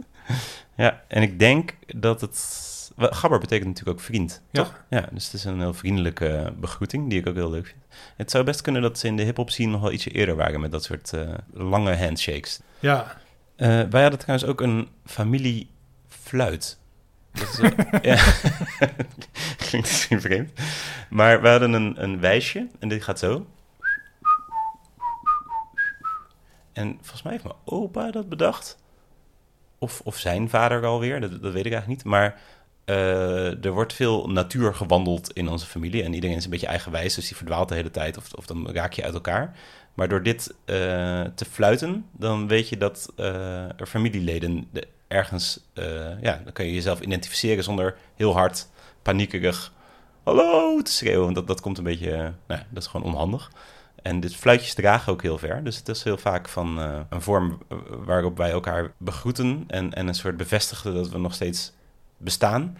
ja, 0.75 1.03
en 1.07 1.21
ik 1.21 1.39
denk 1.39 1.75
dat 1.87 2.21
het... 2.21 2.67
Gabber 3.01 3.39
betekent 3.39 3.67
natuurlijk 3.67 3.97
ook 3.99 4.03
vriend, 4.05 4.41
Ja. 4.51 4.63
toch? 4.63 4.83
Ja, 4.89 5.07
dus 5.11 5.25
het 5.25 5.33
is 5.33 5.43
een 5.43 5.59
heel 5.59 5.73
vriendelijke 5.73 6.53
begroeting, 6.57 7.09
die 7.09 7.19
ik 7.19 7.27
ook 7.27 7.35
heel 7.35 7.49
leuk 7.49 7.65
vind. 7.65 7.83
Het 8.17 8.31
zou 8.31 8.43
best 8.43 8.61
kunnen 8.61 8.81
dat 8.81 8.99
ze 8.99 9.07
in 9.07 9.17
de 9.17 9.23
hip-hop 9.23 9.49
scene 9.49 9.71
nog 9.71 9.81
wel 9.81 9.91
ietsje 9.91 10.11
eerder 10.11 10.35
waren 10.35 10.59
met 10.59 10.71
dat 10.71 10.83
soort 10.83 11.13
eh, 11.13 11.33
lange 11.53 11.95
handshakes. 11.97 12.59
Ja, 12.79 13.17
Eh, 13.55 13.81
wij 13.89 14.01
hadden 14.01 14.19
trouwens 14.19 14.49
ook 14.49 14.61
een 14.61 14.89
familiefluit. 15.05 16.79
Dat 17.31 17.47
is, 17.47 17.57
ja, 18.11 18.15
klinkt 19.67 19.87
misschien 19.87 20.21
vreemd. 20.21 20.51
Maar 21.09 21.41
we 21.41 21.47
hadden 21.49 21.73
een, 21.73 22.03
een 22.03 22.19
wijsje 22.19 22.67
en 22.79 22.89
dit 22.89 23.03
gaat 23.03 23.19
zo. 23.19 23.45
En 26.73 26.97
volgens 27.01 27.21
mij 27.21 27.31
heeft 27.31 27.43
mijn 27.43 27.55
opa 27.65 28.11
dat 28.11 28.29
bedacht. 28.29 28.77
Of, 29.77 30.01
of 30.03 30.17
zijn 30.17 30.49
vader 30.49 30.85
alweer, 30.85 31.19
dat, 31.21 31.31
dat 31.31 31.53
weet 31.53 31.65
ik 31.65 31.71
eigenlijk 31.71 31.87
niet. 31.87 32.03
Maar 32.03 32.39
eh, 32.89 33.65
er 33.65 33.71
wordt 33.71 33.93
veel 33.93 34.27
natuur 34.27 34.75
gewandeld 34.75 35.33
in 35.33 35.49
onze 35.49 35.65
familie. 35.65 36.03
En 36.03 36.13
iedereen 36.13 36.35
is 36.35 36.43
een 36.43 36.49
beetje 36.49 36.67
eigenwijs, 36.67 37.15
dus 37.15 37.27
die 37.27 37.37
verdwaalt 37.37 37.69
de 37.69 37.75
hele 37.75 37.91
tijd. 37.91 38.17
Of, 38.17 38.33
of 38.33 38.45
dan 38.45 38.71
raak 38.71 38.93
je 38.93 39.03
uit 39.03 39.13
elkaar. 39.13 39.57
Maar 39.93 40.09
door 40.09 40.23
dit 40.23 40.55
eh, 40.65 40.75
te 41.35 41.45
fluiten, 41.51 42.05
dan 42.11 42.47
weet 42.47 42.69
je 42.69 42.77
dat 42.77 43.13
eh, 43.15 43.79
er 43.79 43.85
familieleden 43.87 44.67
de- 44.71 44.87
ergens... 45.07 45.59
ja, 46.21 46.41
dan 46.43 46.53
kan 46.53 46.65
je 46.65 46.73
jezelf 46.73 46.99
identificeren 46.99 47.63
zonder 47.63 47.97
heel 48.15 48.33
hard, 48.33 48.67
paniekerig... 49.01 49.73
Hallo 50.23 50.81
te 50.81 50.91
schreeuwen, 50.91 51.23
want 51.23 51.35
dat, 51.35 51.47
dat 51.47 51.61
komt 51.61 51.77
een 51.77 51.83
beetje... 51.83 52.33
nou, 52.47 52.61
dat 52.69 52.83
is 52.83 52.89
gewoon 52.89 53.05
onhandig. 53.05 53.51
En 54.01 54.19
dit 54.19 54.35
fluitjes 54.35 54.73
dragen 54.73 55.11
ook 55.11 55.21
heel 55.21 55.37
ver. 55.37 55.63
Dus 55.63 55.77
het 55.77 55.89
is 55.89 56.03
heel 56.03 56.17
vaak 56.17 56.49
van 56.49 56.77
een 57.09 57.21
vorm 57.21 57.57
waarop 58.05 58.37
wij 58.37 58.51
elkaar 58.51 58.91
begroeten... 58.97 59.63
En, 59.67 59.93
en 59.93 60.07
een 60.07 60.15
soort 60.15 60.37
bevestigen 60.37 60.93
dat 60.93 61.09
we 61.09 61.17
nog 61.17 61.33
steeds 61.33 61.73
bestaan. 62.19 62.77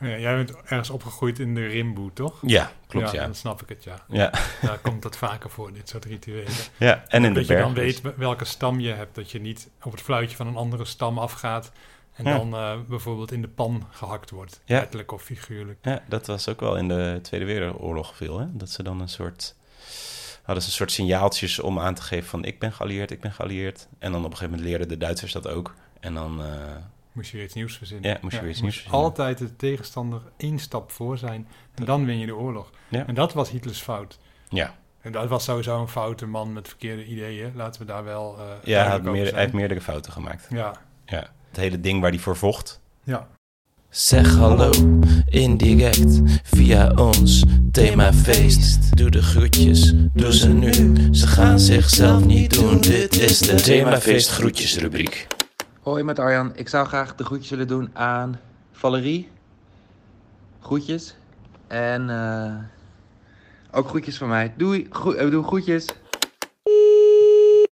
Ja, 0.00 0.18
jij 0.18 0.36
bent 0.36 0.56
ergens 0.56 0.90
opgegroeid 0.90 1.38
in 1.38 1.54
de 1.54 1.66
Rimboe, 1.66 2.12
toch? 2.12 2.38
Ja, 2.42 2.72
klopt, 2.86 3.10
ja. 3.10 3.24
Dan 3.24 3.34
snap 3.34 3.62
ik 3.62 3.68
het, 3.68 3.84
ja. 3.84 4.04
Ja. 4.08 4.32
Daar 4.62 4.78
komt 4.78 5.02
dat 5.02 5.16
vaker 5.16 5.50
voor, 5.50 5.72
dit 5.72 5.88
soort 5.88 6.04
rituelen. 6.04 6.52
Ja, 6.78 7.04
en 7.08 7.24
in 7.24 7.32
de 7.34 7.38
dat 7.40 7.48
je 7.48 7.56
dan 7.56 7.74
weet 7.74 8.02
welke 8.16 8.44
stam 8.44 8.80
je 8.80 8.92
hebt. 8.92 9.14
Dat 9.14 9.30
je 9.30 9.40
niet 9.40 9.68
op 9.82 9.92
het 9.92 10.00
fluitje 10.00 10.36
van 10.36 10.46
een 10.46 10.56
andere 10.56 10.84
stam 10.84 11.18
afgaat... 11.18 11.72
en 12.14 12.24
Ja. 12.24 12.36
dan 12.36 12.54
eh, 12.54 12.76
bijvoorbeeld 12.88 13.32
in 13.32 13.42
de 13.42 13.48
pan 13.48 13.86
gehakt 13.90 14.30
wordt. 14.30 14.60
Ja. 14.64 14.78
Letterlijk 14.78 15.12
of 15.12 15.22
figuurlijk. 15.22 15.78
Ja, 15.82 16.02
dat 16.08 16.26
was 16.26 16.48
ook 16.48 16.60
wel 16.60 16.76
in 16.76 16.88
de 16.88 17.18
Tweede 17.22 17.46
Wereldoorlog 17.46 18.16
veel. 18.16 18.38
Hè? 18.38 18.46
Dat 18.50 18.70
ze 18.70 18.82
dan 18.82 19.00
een 19.00 19.08
soort... 19.08 19.56
Hadden 20.42 20.64
ze 20.64 20.70
een 20.70 20.76
soort 20.76 20.92
signaaltjes 20.92 21.58
om 21.60 21.78
aan 21.78 21.94
te 21.94 22.02
geven 22.02 22.28
van... 22.28 22.44
ik 22.44 22.58
ben 22.58 22.72
geallieerd, 22.72 23.10
ik 23.10 23.20
ben 23.20 23.32
geallieerd. 23.32 23.88
En 23.98 24.12
dan 24.12 24.24
op 24.24 24.30
een 24.30 24.36
gegeven 24.36 24.50
moment 24.50 24.68
leerden 24.68 24.88
de 24.88 24.96
Duitsers 25.04 25.32
dat 25.32 25.48
ook. 25.48 25.74
En 26.00 26.14
dan... 26.14 26.42
eh, 26.44 26.48
Moest 27.18 27.30
je 27.30 27.36
weer 27.36 27.46
iets 27.46 27.54
nieuws 27.54 27.76
verzinnen. 27.76 28.10
Ja, 28.10 28.18
moest 28.20 28.34
je 28.34 28.40
weer 28.40 28.50
iets 28.50 28.60
nieuws 28.60 28.74
verzinnen. 28.74 29.00
altijd 29.00 29.38
de 29.38 29.56
tegenstander 29.56 30.20
één 30.36 30.58
stap 30.58 30.90
voor 30.90 31.18
zijn. 31.18 31.48
En 31.74 31.84
dan 31.84 32.04
win 32.04 32.18
je 32.18 32.26
de 32.26 32.36
oorlog. 32.36 32.70
Ja. 32.88 33.06
En 33.06 33.14
dat 33.14 33.32
was 33.32 33.50
Hitlers 33.50 33.80
fout. 33.80 34.18
ja, 34.48 34.74
En 35.00 35.12
dat 35.12 35.28
was 35.28 35.44
sowieso 35.44 35.80
een 35.80 35.88
foute 35.88 36.26
man 36.26 36.52
met 36.52 36.68
verkeerde 36.68 37.06
ideeën. 37.06 37.52
Laten 37.54 37.80
we 37.80 37.86
daar 37.86 38.04
wel 38.04 38.38
eh 38.38 38.44
ja 38.64 38.82
hij, 38.82 38.90
had 38.90 39.34
heeft 39.34 39.52
meerdere 39.52 39.80
fouten 39.80 40.12
gemaakt. 40.12 40.46
Ja, 40.50 40.72
Ja. 41.06 41.30
Het 41.48 41.56
hele 41.56 41.80
ding 41.80 42.00
waar 42.00 42.10
hij 42.10 42.18
voor 42.18 42.36
vocht. 42.36 42.80
ja. 43.04 43.28
Zeg 43.90 44.34
hallo, 44.34 44.70
indirect, 45.28 46.20
via 46.42 46.90
ons 46.94 47.44
themafeest. 47.72 48.96
Doe 48.96 49.10
de 49.10 49.22
groetjes, 49.22 49.92
doe 50.14 50.32
ze 50.34 50.48
nu. 50.48 50.72
Ze 51.14 51.26
gaan 51.26 51.58
zichzelf 51.58 52.24
niet 52.24 52.54
doen, 52.54 52.80
dit 52.80 53.18
is 53.20 53.38
de 53.38 53.54
themafeest 53.54 54.30
groetjesrubriek. 54.30 55.26
Hoi 55.88 56.02
met 56.02 56.18
Arjan. 56.18 56.52
Ik 56.56 56.68
zou 56.68 56.86
graag 56.86 57.14
de 57.14 57.24
groetjes 57.24 57.50
willen 57.50 57.68
doen 57.68 57.90
aan 57.92 58.40
Valerie. 58.72 59.28
Groetjes. 60.60 61.16
En 61.66 62.10
eh, 62.10 62.56
ook 63.78 63.88
groetjes 63.88 64.18
van 64.18 64.28
mij. 64.28 64.54
Doei. 64.56 64.86
Groe 64.90 65.16
eh, 65.16 65.30
doe 65.30 65.44
groetjes. 65.44 65.86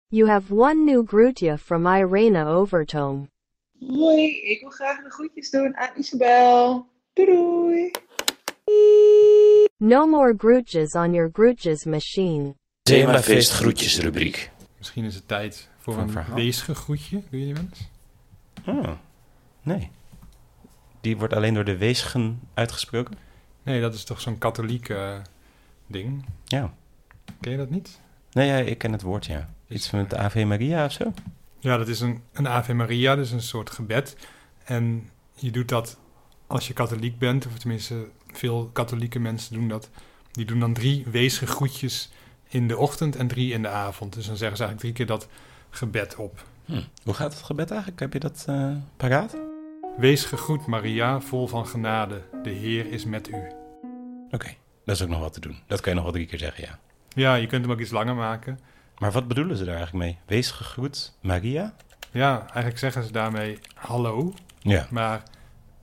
You 0.09 0.29
have 0.29 0.55
one 0.55 0.75
new 0.75 1.09
groetje 1.09 1.59
from 1.59 1.87
Irena 1.87 2.49
Overtoom. 2.49 3.31
Hoi, 3.79 4.41
ik 4.41 4.61
wil 4.61 4.71
graag 4.71 5.03
de 5.03 5.11
groetjes 5.11 5.51
doen 5.51 5.77
aan 5.77 5.91
Isabel. 5.97 6.87
Doei 7.13 7.27
doei. 7.27 7.91
No 9.77 10.07
more 10.07 10.35
groetjes 10.39 10.93
on 10.93 11.13
your 11.13 11.31
groetjes 11.33 11.85
machine. 11.85 12.55
Themafeest 12.83 13.53
groetjesrubriek. 13.53 14.51
Misschien 14.79 15.05
is 15.05 15.15
het 15.15 15.29
tijd 15.29 15.69
voor 15.79 15.99
een 15.99 16.35
weesgegroetje. 16.35 17.23
Doe 17.31 17.41
je 17.41 17.47
die 17.47 17.55
wel 17.55 17.63
eens? 17.63 17.95
Oh, 18.67 18.91
nee. 19.63 19.91
Die 21.01 21.17
wordt 21.17 21.35
alleen 21.35 21.55
door 21.55 21.65
de 21.65 21.77
weesgen 21.77 22.41
uitgesproken? 22.55 23.15
Nee, 23.63 23.81
dat 23.81 23.95
is 23.95 24.05
toch 24.05 24.21
zo'n 24.21 24.39
katholiek 24.39 24.89
eh, 24.89 25.19
ding. 25.87 26.25
Ja. 26.45 26.75
Ken 27.41 27.51
je 27.51 27.57
dat 27.59 27.71
niet? 27.71 28.01
Nee, 28.33 28.47
ja, 28.49 28.57
ik 28.57 28.79
ken 28.79 28.93
het 28.93 29.03
woord, 29.03 29.27
ja. 29.27 29.49
Iets 29.69 29.91
met 29.91 30.11
de 30.11 30.17
Ave 30.17 30.45
Maria 30.45 30.85
of 30.85 30.93
zo? 30.93 31.13
Ja, 31.59 31.77
dat 31.77 31.89
is 31.89 32.01
een, 32.01 32.23
een 32.33 32.49
Ave 32.49 32.75
Maria, 32.75 33.17
dus 33.17 33.31
een 33.31 33.43
soort 33.43 33.71
gebed. 33.71 34.17
En 34.65 35.09
je 35.35 35.51
doet 35.51 35.69
dat 35.69 35.99
als 36.47 36.67
je 36.67 36.73
katholiek 36.73 37.19
bent, 37.19 37.47
of 37.47 37.59
tenminste 37.59 38.09
veel 38.33 38.71
katholieke 38.73 39.19
mensen 39.19 39.55
doen 39.55 39.69
dat. 39.69 39.91
Die 40.33 40.45
doen 40.45 40.61
dan 40.61 40.73
drie 40.73 41.05
weesgegroetjes 41.11 42.11
in 42.49 42.69
de 42.69 42.77
ochtend 42.77 43.17
en 43.17 43.29
drie 43.29 43.53
in 43.53 43.63
de 43.63 43.69
avond. 43.69 44.13
Dus 44.15 44.27
dan 44.27 44.37
zeggen 44.37 44.57
ze 44.57 44.65
eigenlijk 44.65 44.97
drie 44.97 45.07
keer 45.07 45.17
dat 45.17 45.29
gebed 45.71 46.17
op. 46.17 46.45
Hm. 46.67 46.83
Hoe 47.05 47.15
gaat 47.15 47.33
het 47.33 47.43
gebed 47.43 47.71
eigenlijk? 47.71 48.01
Heb 48.01 48.13
je 48.13 48.19
dat 48.19 48.45
eh, 48.49 48.71
paraat? 48.97 49.37
Wees 49.97 50.25
gegroet 50.25 50.67
Maria, 50.67 51.21
vol 51.21 51.47
van 51.47 51.67
genade. 51.67 52.23
De 52.43 52.51
Heer 52.51 52.93
is 52.93 53.05
met 53.05 53.29
u. 53.29 53.43
Oké, 54.31 54.55
dat 54.85 54.97
is 54.97 55.03
ook 55.03 55.09
nog 55.09 55.21
wat 55.21 55.33
te 55.33 55.41
doen. 55.41 55.59
Dat 55.67 55.81
kan 55.81 55.91
je 55.91 55.95
nog 55.95 56.05
wel 56.05 56.15
drie 56.15 56.27
keer 56.27 56.39
zeggen, 56.39 56.65
ja. 56.65 56.79
Ja, 57.09 57.35
je 57.35 57.47
kunt 57.47 57.63
hem 57.63 57.73
ook 57.73 57.81
iets 57.81 57.91
langer 57.91 58.15
maken. 58.15 58.59
Maar 58.99 59.13
wat 59.13 59.29
bedoelen 59.29 59.57
ze 59.57 59.65
daar 59.65 59.77
eigenlijk 59.77 60.05
mee? 60.05 60.19
Wees 60.27 60.51
gegroet, 60.51 61.13
Maria? 61.21 61.75
Ja, 62.11 62.41
eigenlijk 62.41 62.79
zeggen 62.79 63.05
ze 63.05 63.13
daarmee 63.13 63.59
hallo. 63.75 64.35
Ja. 64.59 64.87
Maar 64.91 65.23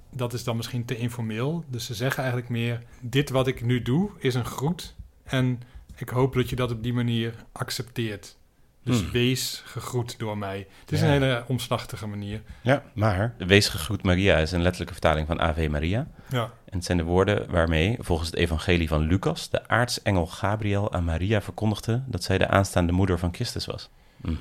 dat 0.10 0.34
is 0.34 0.44
dan 0.44 0.56
misschien 0.56 0.86
te 0.86 0.98
informeel. 0.98 1.64
Dus 1.68 1.86
ze 1.86 1.94
zeggen 1.94 2.24
eigenlijk 2.24 2.52
meer: 2.52 2.82
dit 3.02 3.30
wat 3.30 3.48
ik 3.48 3.66
nu 3.66 3.82
doe 3.82 4.10
is 4.18 4.34
een 4.34 4.46
groet. 4.46 4.96
En 5.24 5.62
ik 5.96 6.10
hoop 6.10 6.34
dat 6.34 6.50
je 6.50 6.56
dat 6.56 6.72
op 6.72 6.84
die 6.84 6.94
manier 6.94 7.34
accepteert. 7.52 8.38
Dus 8.84 9.00
Hmm. 9.00 9.12
wees 9.12 9.62
gegroet 9.66 10.16
door 10.20 10.38
mij. 10.38 10.68
Het 10.82 10.92
is 10.92 11.00
Ja. 11.00 11.06
een 11.06 11.12
hele 11.12 11.44
omslachtige 11.48 12.08
manier. 12.08 12.42
Ja, 12.62 12.84
maar 12.94 13.34
de 13.38 13.46
wees 13.46 13.68
gegroet 13.68 14.04
Maria 14.04 14.38
is 14.38 14.52
een 14.52 14.62
letterlijke 14.62 14.94
vertaling 14.94 15.28
van 15.28 15.40
Ave 15.42 15.70
Maria. 15.70 16.08
Ja. 16.30 16.44
En 16.44 16.78
het 16.78 16.86
zijn 16.86 16.98
de 16.98 17.04
woorden 17.04 17.52
waarmee, 17.52 17.98
volgens 18.00 18.30
het 18.30 18.38
evangelie 18.40 18.88
van 18.88 19.02
Lucas, 19.08 19.50
de 19.50 19.68
aartsengel 19.68 20.28
Gabriel 20.28 20.92
aan 20.94 21.04
Maria 21.04 21.42
verkondigde 21.42 22.04
dat 22.08 22.24
zij 22.24 22.38
de 22.38 22.48
aanstaande 22.48 22.92
moeder 22.92 23.20
van 23.20 23.34
Christus 23.34 23.66
was. 23.66 23.90
Mhm. 24.22 24.38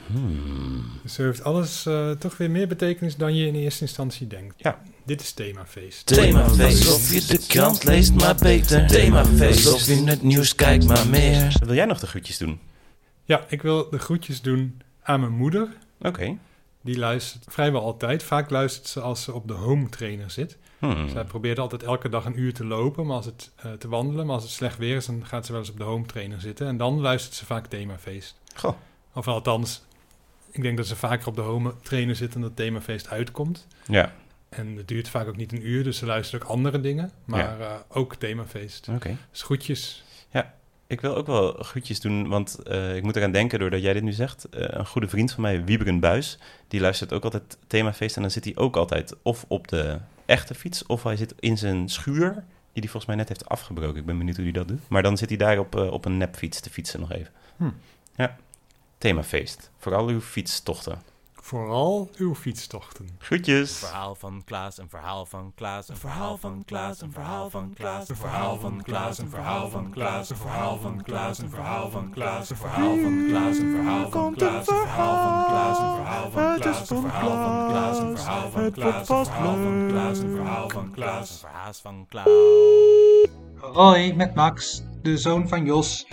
Dus 1.03 1.15
zo 1.15 1.23
heeft 1.23 1.45
alles 1.45 1.87
eh, 1.87 2.11
toch 2.11 2.37
weer 2.37 2.51
meer 2.51 2.69
betekenis 2.69 3.17
dan 3.17 3.35
je 3.35 3.47
in 3.47 3.55
eerste 3.55 3.81
instantie 3.83 4.27
denkt. 4.27 4.55
Ja. 4.57 4.79
Dit 5.07 5.21
is 5.21 5.33
themafeest. 5.33 6.07
Themafeest, 6.07 6.93
of 6.95 7.13
je 7.13 7.27
de 7.27 7.47
krant 7.47 7.85
leest 7.85 8.15
maar 8.15 8.35
beter. 8.35 8.87
Themafeest, 8.87 9.73
of 9.73 9.87
je 9.87 10.03
het 10.05 10.23
nieuws 10.23 10.55
kijkt 10.55 10.87
maar 10.87 11.07
meer. 11.09 11.55
Wil 11.65 11.75
jij 11.75 11.85
nog 11.85 11.99
de 12.01 12.07
groetjes 12.07 12.39
doen? 12.39 12.61
Ja, 13.25 13.45
ik 13.49 13.63
wil 13.63 13.91
de 13.91 13.99
groetjes 13.99 14.43
doen 14.43 14.83
aan 15.03 15.21
mijn 15.21 15.33
moeder. 15.33 15.69
Oké. 16.01 16.39
Die 16.81 16.99
luistert 16.99 17.45
vrijwel 17.49 17.83
altijd. 17.83 18.23
Vaak 18.23 18.51
luistert 18.51 18.87
ze 18.87 19.01
als 19.01 19.23
ze 19.23 19.33
op 19.33 19.49
de 19.49 19.55
home 19.55 19.89
trainer 19.89 20.31
zit. 20.31 20.59
Hmm. 20.79 21.09
Zij 21.09 21.25
probeert 21.25 21.59
altijd 21.59 21.83
elke 21.83 22.09
dag 22.09 22.25
een 22.25 22.39
uur 22.39 22.55
te 22.55 22.65
lopen, 22.65 23.07
maar 23.07 23.17
als 23.17 23.27
het 23.27 23.51
eh, 23.57 23.73
te 23.73 23.89
wandelen. 23.89 24.27
Maar 24.27 24.35
als 24.35 24.45
het 24.45 24.53
slecht 24.53 24.79
weer 24.79 24.97
is, 24.97 25.07
dan 25.07 25.27
gaat 25.27 25.47
ze 25.47 25.53
wel 25.53 25.61
eens 25.61 25.71
op 25.71 25.77
de 25.77 25.85
home 25.85 26.07
trainer 26.07 26.41
zitten. 26.41 26.67
En 26.67 26.77
dan 26.77 27.01
luistert 27.01 27.35
ze 27.35 27.47
vaak 27.47 27.67
themafeest. 27.67 28.37
Goh. 28.55 28.77
Of 29.13 29.29
althans, 29.29 29.83
ik 30.51 30.63
denk 30.63 30.77
dat 30.77 30.87
ze 30.87 30.97
vaker 30.97 31.27
op 31.27 31.35
de 31.35 31.41
home 31.41 31.75
trainer 31.83 32.17
zit 32.17 32.35
en 32.35 32.41
dat 32.41 32.57
themafeest 32.57 33.09
uitkomt. 33.09 33.67
Ja. 33.87 34.13
En 34.49 34.77
het 34.77 34.89
duurt 34.89 35.09
vaak 35.09 35.29
ook 35.29 35.37
niet 35.37 35.53
een 35.53 35.67
uur, 35.67 35.85
dus 35.85 35.99
ze 35.99 36.07
luistert 36.07 36.43
ook 36.43 36.49
andere 36.49 36.81
dingen. 36.81 37.11
Maar 37.25 37.61
eh, 37.61 37.75
ook 37.89 38.15
themafeest. 38.15 38.89
Oké. 38.89 39.17
Dus 39.31 39.43
groetjes. 39.43 40.05
Ja, 40.31 40.55
ik 40.93 41.01
wil 41.01 41.17
ook 41.17 41.27
wel 41.27 41.53
groetjes 41.53 42.01
doen, 42.01 42.29
want 42.29 42.59
eh, 42.59 42.97
ik 42.97 43.03
moet 43.03 43.17
eraan 43.17 43.33
denken 43.33 43.59
doordat 43.59 43.83
jij 43.83 43.93
dit 43.93 44.03
nu 44.03 44.13
zegt. 44.13 44.49
Eh, 44.49 44.65
een 44.69 44.87
goede 44.87 45.09
vriend 45.09 45.33
van 45.33 45.43
mij, 45.43 45.65
Wieberen 45.65 46.01
Buis, 46.01 46.39
die 46.69 46.81
luistert 46.81 47.13
ook 47.13 47.25
altijd 47.25 47.59
themafeest. 47.67 48.17
En 48.17 48.23
dan 48.23 48.31
zit 48.31 48.45
hij 48.45 48.57
ook 48.57 48.77
altijd 48.77 49.15
of 49.23 49.45
op 49.49 49.69
de 49.69 49.99
echte 50.27 50.55
fiets, 50.55 50.87
of 50.87 51.03
hij 51.03 51.17
zit 51.17 51.35
in 51.39 51.59
zijn 51.59 51.89
schuur, 51.89 52.33
die 52.33 52.83
hij 52.83 52.83
volgens 52.83 53.07
mij 53.07 53.17
net 53.17 53.29
heeft 53.29 53.49
afgebroken. 53.49 54.01
Ik 54.01 54.07
ben 54.07 54.19
benieuwd 54.19 54.37
hoe 54.37 54.45
hij 54.45 54.55
dat 54.55 54.69
doet. 54.69 54.89
Maar 54.89 55.03
dan 55.03 55.17
zit 55.17 55.29
hij 55.29 55.39
daar 55.39 55.59
op, 55.59 55.77
eh, 55.77 55.93
op 55.93 56.05
een 56.05 56.17
nepfiets 56.17 56.61
te 56.61 56.71
fietsen 56.71 57.01
nog 57.01 57.13
even. 57.13 57.33
Hm. 57.57 57.71
Ja, 58.17 58.37
themafeest. 58.99 59.71
Vooral 59.79 60.09
uw 60.09 60.21
fietstochten. 60.21 61.03
Vooral 61.45 62.11
uw 62.17 62.35
fietstochten. 62.35 63.09
Groetjes. 63.19 63.79
verhaal 63.79 64.15
van 64.15 64.43
Klaas, 64.45 64.79
een 64.79 64.89
verhaal 64.89 65.27
van 65.27 65.53
Klaas, 65.55 65.89
een 65.89 65.97
verhaal 65.97 66.37
van 66.39 66.65
Klaas, 66.65 67.01
een 67.01 67.13
verhaal 67.13 67.51
van 67.51 67.75
Klaas, 67.75 68.09
een 68.09 68.17
verhaal 68.17 68.59
van 68.59 68.83
Klaas, 68.83 69.19
een 69.19 69.29
verhaal 69.29 69.69
van 69.69 69.91
Klaas, 69.91 70.31
een 70.31 70.37
verhaal 70.39 70.79
van 70.79 71.03
Klaas, 71.03 71.39
een 71.41 71.49
verhaal 71.49 71.91
van 71.91 72.13
Klaas, 72.13 72.51
een 72.51 72.57
verhaal 72.57 72.59
van 72.59 72.59
Klaas, 72.59 72.59
een 72.59 72.59
verhaal 72.59 73.01
van 73.01 73.25
Klaas, 73.27 73.59
een 73.59 73.71
verhaal 73.71 74.11
van 74.11 74.35
Klaas, 74.35 74.59
een 74.59 74.77
verhaal 74.77 76.31
van 76.31 76.57
Klaas, 76.57 76.79
een 76.79 77.07
verhaal 77.07 77.31
van 77.31 77.67
Klaas, 77.69 77.99
een 77.99 78.17
verhaal 78.17 78.51
van 78.51 78.73
Klaas, 78.73 78.99
een 78.99 79.19
verhaal 79.21 79.61
van 79.61 79.87
Klaas, 79.89 80.19
een 80.19 80.31
verhaal 80.37 80.69
van 80.69 80.91
Klaas, 80.91 81.31
een 81.31 81.39
verhaal 81.39 81.73
van 81.83 82.07
Klaas. 82.09 82.29
Hoi, 83.75 84.15
met 84.15 84.35
Max, 84.35 84.83
de 85.03 85.17
zoon 85.17 85.49
van 85.49 85.65
Jos. 85.65 86.07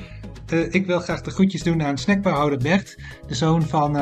Eh, 0.48 0.74
ik 0.74 0.86
wil 0.86 1.00
graag 1.00 1.22
de 1.22 1.32
groetjes 1.32 1.64
doen 1.64 1.84
aan 1.84 1.98
snackbarhouder 1.98 2.58
Bert, 2.58 2.98
de 3.28 3.36
zoon 3.36 3.64
van... 3.64 3.96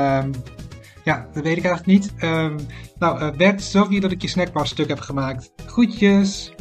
ja, 1.07 1.27
dat 1.33 1.43
weet 1.43 1.57
ik 1.57 1.65
eigenlijk 1.65 1.85
niet. 1.85 2.13
Ehm, 2.17 2.59
nou, 2.99 3.19
eh, 3.19 3.31
Bert, 3.37 3.61
sorry 3.61 3.99
dat 3.99 4.11
ik 4.11 4.21
je 4.21 4.27
snackbar 4.27 4.67
stuk 4.67 4.87
heb 4.87 4.99
gemaakt. 4.99 5.51
Groetjes! 5.65 6.53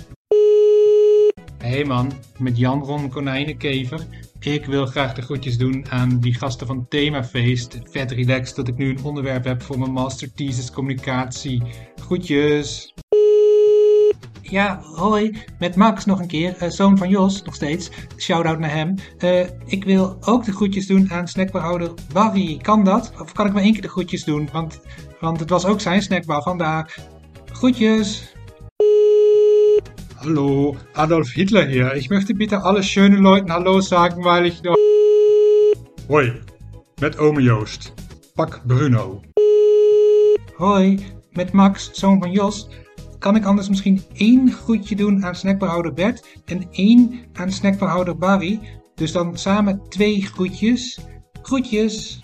Hey 1.58 1.84
man, 1.84 2.12
met 2.38 2.58
Jan 2.58 2.82
Ron 2.82 3.08
Konijnenkever. 3.08 4.06
Ik 4.40 4.64
wil 4.64 4.86
graag 4.86 5.14
de 5.14 5.22
groetjes 5.22 5.58
doen 5.58 5.90
aan 5.90 6.20
die 6.20 6.34
gasten 6.34 6.66
van 6.66 6.88
Themafeest. 6.88 7.78
Vet 7.84 8.10
relaxed 8.10 8.56
dat 8.56 8.68
ik 8.68 8.76
nu 8.76 8.90
een 8.90 9.04
onderwerp 9.04 9.44
heb 9.44 9.62
voor 9.62 9.78
mijn 9.78 9.92
master 9.92 10.32
thesis 10.34 10.70
communicatie. 10.70 11.62
Groetjes! 11.96 12.94
Ja, 14.50 14.80
hoi, 14.82 15.42
met 15.58 15.76
Max 15.76 16.04
nog 16.04 16.20
een 16.20 16.26
keer, 16.26 16.56
eh, 16.56 16.68
zoon 16.68 16.98
van 16.98 17.08
Jos, 17.08 17.42
nog 17.42 17.54
steeds. 17.54 17.90
Shout-out 18.16 18.58
naar 18.58 18.70
hem. 18.70 18.94
Eh, 19.18 19.40
ik 19.64 19.84
wil 19.84 20.16
ook 20.20 20.44
de 20.44 20.52
groetjes 20.52 20.86
doen 20.86 21.10
aan 21.10 21.28
snackbarhouder 21.28 21.90
Barry. 22.12 22.56
Kan 22.56 22.84
dat? 22.84 23.12
Of 23.20 23.32
kan 23.32 23.46
ik 23.46 23.52
maar 23.52 23.62
één 23.62 23.72
keer 23.72 23.82
de 23.82 23.88
groetjes 23.88 24.24
doen? 24.24 24.48
Want, 24.52 24.80
want 25.20 25.40
het 25.40 25.50
was 25.50 25.64
ook 25.64 25.80
zijn 25.80 26.02
snackbar 26.02 26.42
vandaag. 26.42 26.96
Groetjes! 27.52 28.34
Hallo, 30.14 30.76
Adolf 30.92 31.32
Hitler 31.32 31.66
hier. 31.66 31.94
Ich 31.94 32.08
möchte 32.08 32.34
bitte 32.34 32.60
alle 32.60 32.82
schönen 32.82 33.22
Leuten 33.22 33.50
Hallo 33.50 33.80
sagen, 33.80 34.22
weil 34.22 34.44
ich 34.44 34.62
noch... 34.62 34.76
Hoi, 36.08 36.42
met 37.00 37.18
ome 37.18 37.42
Joost. 37.42 37.92
Pak 38.34 38.60
Bruno. 38.66 39.20
Hoi, 40.56 40.98
met 41.32 41.52
Max, 41.52 41.90
zoon 41.92 42.18
van 42.20 42.30
Jos. 42.30 42.68
Kan 43.18 43.36
ik 43.36 43.44
anders 43.44 43.68
misschien 43.68 44.02
één 44.12 44.52
groetje 44.52 44.96
doen 44.96 45.24
aan 45.24 45.34
snackbarhouder 45.34 45.92
Bert 45.92 46.40
en 46.44 46.66
één 46.70 47.20
aan 47.32 47.52
snackbarhouder 47.52 48.18
Barry? 48.18 48.60
Dus 48.94 49.12
dan 49.12 49.38
samen 49.38 49.80
twee 49.88 50.22
groetjes. 50.22 51.00
Groetjes! 51.42 52.20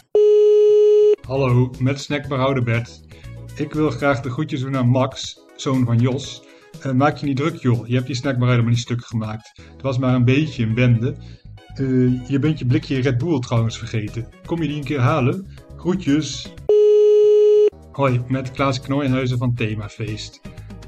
Hallo, 1.26 1.70
met 1.78 2.00
snackbarhouder 2.00 2.62
Bert. 2.62 3.00
Ik 3.56 3.72
wil 3.72 3.90
graag 3.90 4.20
de 4.20 4.30
groetjes 4.30 4.60
doen 4.60 4.76
aan 4.76 4.88
Max, 4.88 5.40
zoon 5.56 5.84
van 5.84 5.98
Jos. 5.98 6.42
Eh, 6.80 6.92
maak 6.92 7.16
je 7.16 7.26
niet 7.26 7.36
druk 7.36 7.56
joh, 7.56 7.86
je 7.86 7.94
hebt 7.94 8.06
die 8.06 8.16
snackbarhouder 8.16 8.64
maar 8.64 8.72
niet 8.72 8.82
stuk 8.82 9.04
gemaakt. 9.04 9.60
Het 9.72 9.82
was 9.82 9.98
maar 9.98 10.14
een 10.14 10.24
beetje 10.24 10.62
een 10.62 10.74
bende. 10.74 11.16
Eh, 11.74 12.28
je 12.28 12.38
bent 12.38 12.58
je 12.58 12.66
blikje 12.66 13.00
Red 13.00 13.18
Bull 13.18 13.38
trouwens 13.38 13.78
vergeten. 13.78 14.28
Kom 14.46 14.62
je 14.62 14.68
die 14.68 14.76
een 14.76 14.84
keer 14.84 15.00
halen? 15.00 15.46
Groetjes! 15.76 16.52
Hoi, 17.92 18.20
met 18.28 18.50
Klaas 18.50 18.80
Knooihuizen 18.80 19.38
van 19.38 19.54
Themafeest. 19.54 20.40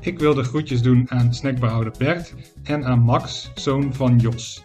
Ik 0.04 0.18
wil 0.18 0.34
de 0.34 0.42
groetjes 0.42 0.82
doen 0.82 1.10
aan 1.10 1.34
snackbarhouder 1.34 1.92
Bert 1.98 2.34
en 2.62 2.84
aan 2.84 3.00
Max, 3.00 3.50
zoon 3.54 3.94
van 3.94 4.18
Jos. 4.18 4.64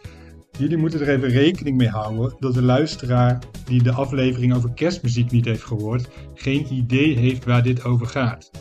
Jullie 0.57 0.77
moeten 0.77 1.01
er 1.01 1.09
even 1.09 1.29
rekening 1.29 1.77
mee 1.77 1.89
houden 1.89 2.35
dat 2.39 2.53
de 2.53 2.61
luisteraar 2.61 3.39
die 3.65 3.83
de 3.83 3.91
aflevering 3.91 4.55
over 4.55 4.73
kerstmuziek 4.73 5.31
niet 5.31 5.45
heeft 5.45 5.63
gehoord, 5.63 6.09
geen 6.33 6.73
idee 6.73 7.17
heeft 7.17 7.45
waar 7.45 7.63
dit 7.63 7.83
over 7.83 8.07
gaat. 8.07 8.51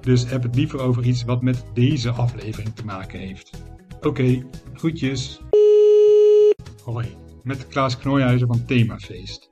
Dus 0.00 0.30
heb 0.30 0.42
het 0.42 0.54
liever 0.54 0.80
over 0.80 1.04
iets 1.04 1.24
wat 1.24 1.42
met 1.42 1.64
deze 1.74 2.10
aflevering 2.10 2.74
te 2.74 2.84
maken 2.84 3.18
heeft. 3.18 3.62
Oké, 4.00 4.42
groetjes. 4.72 5.40
Hoi, 6.84 7.06
met 7.42 7.68
Klaas 7.68 7.98
Knooihuizen 7.98 8.46
van 8.46 8.64
Themafeest. 8.64 9.48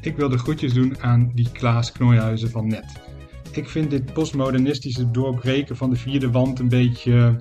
Ik 0.00 0.16
wil 0.16 0.28
de 0.28 0.38
groetjes 0.38 0.72
doen 0.72 1.02
aan 1.02 1.30
die 1.34 1.50
Klaas 1.52 1.92
Knooihuizen 1.92 2.50
van 2.50 2.66
net. 2.66 3.09
Ik 3.52 3.68
vind 3.68 3.90
dit 3.90 4.12
postmodernistische 4.12 5.10
doorbreken 5.10 5.76
van 5.76 5.90
de 5.90 5.96
vierde 5.96 6.30
wand 6.30 6.58
een 6.58 6.68
beetje. 6.68 7.40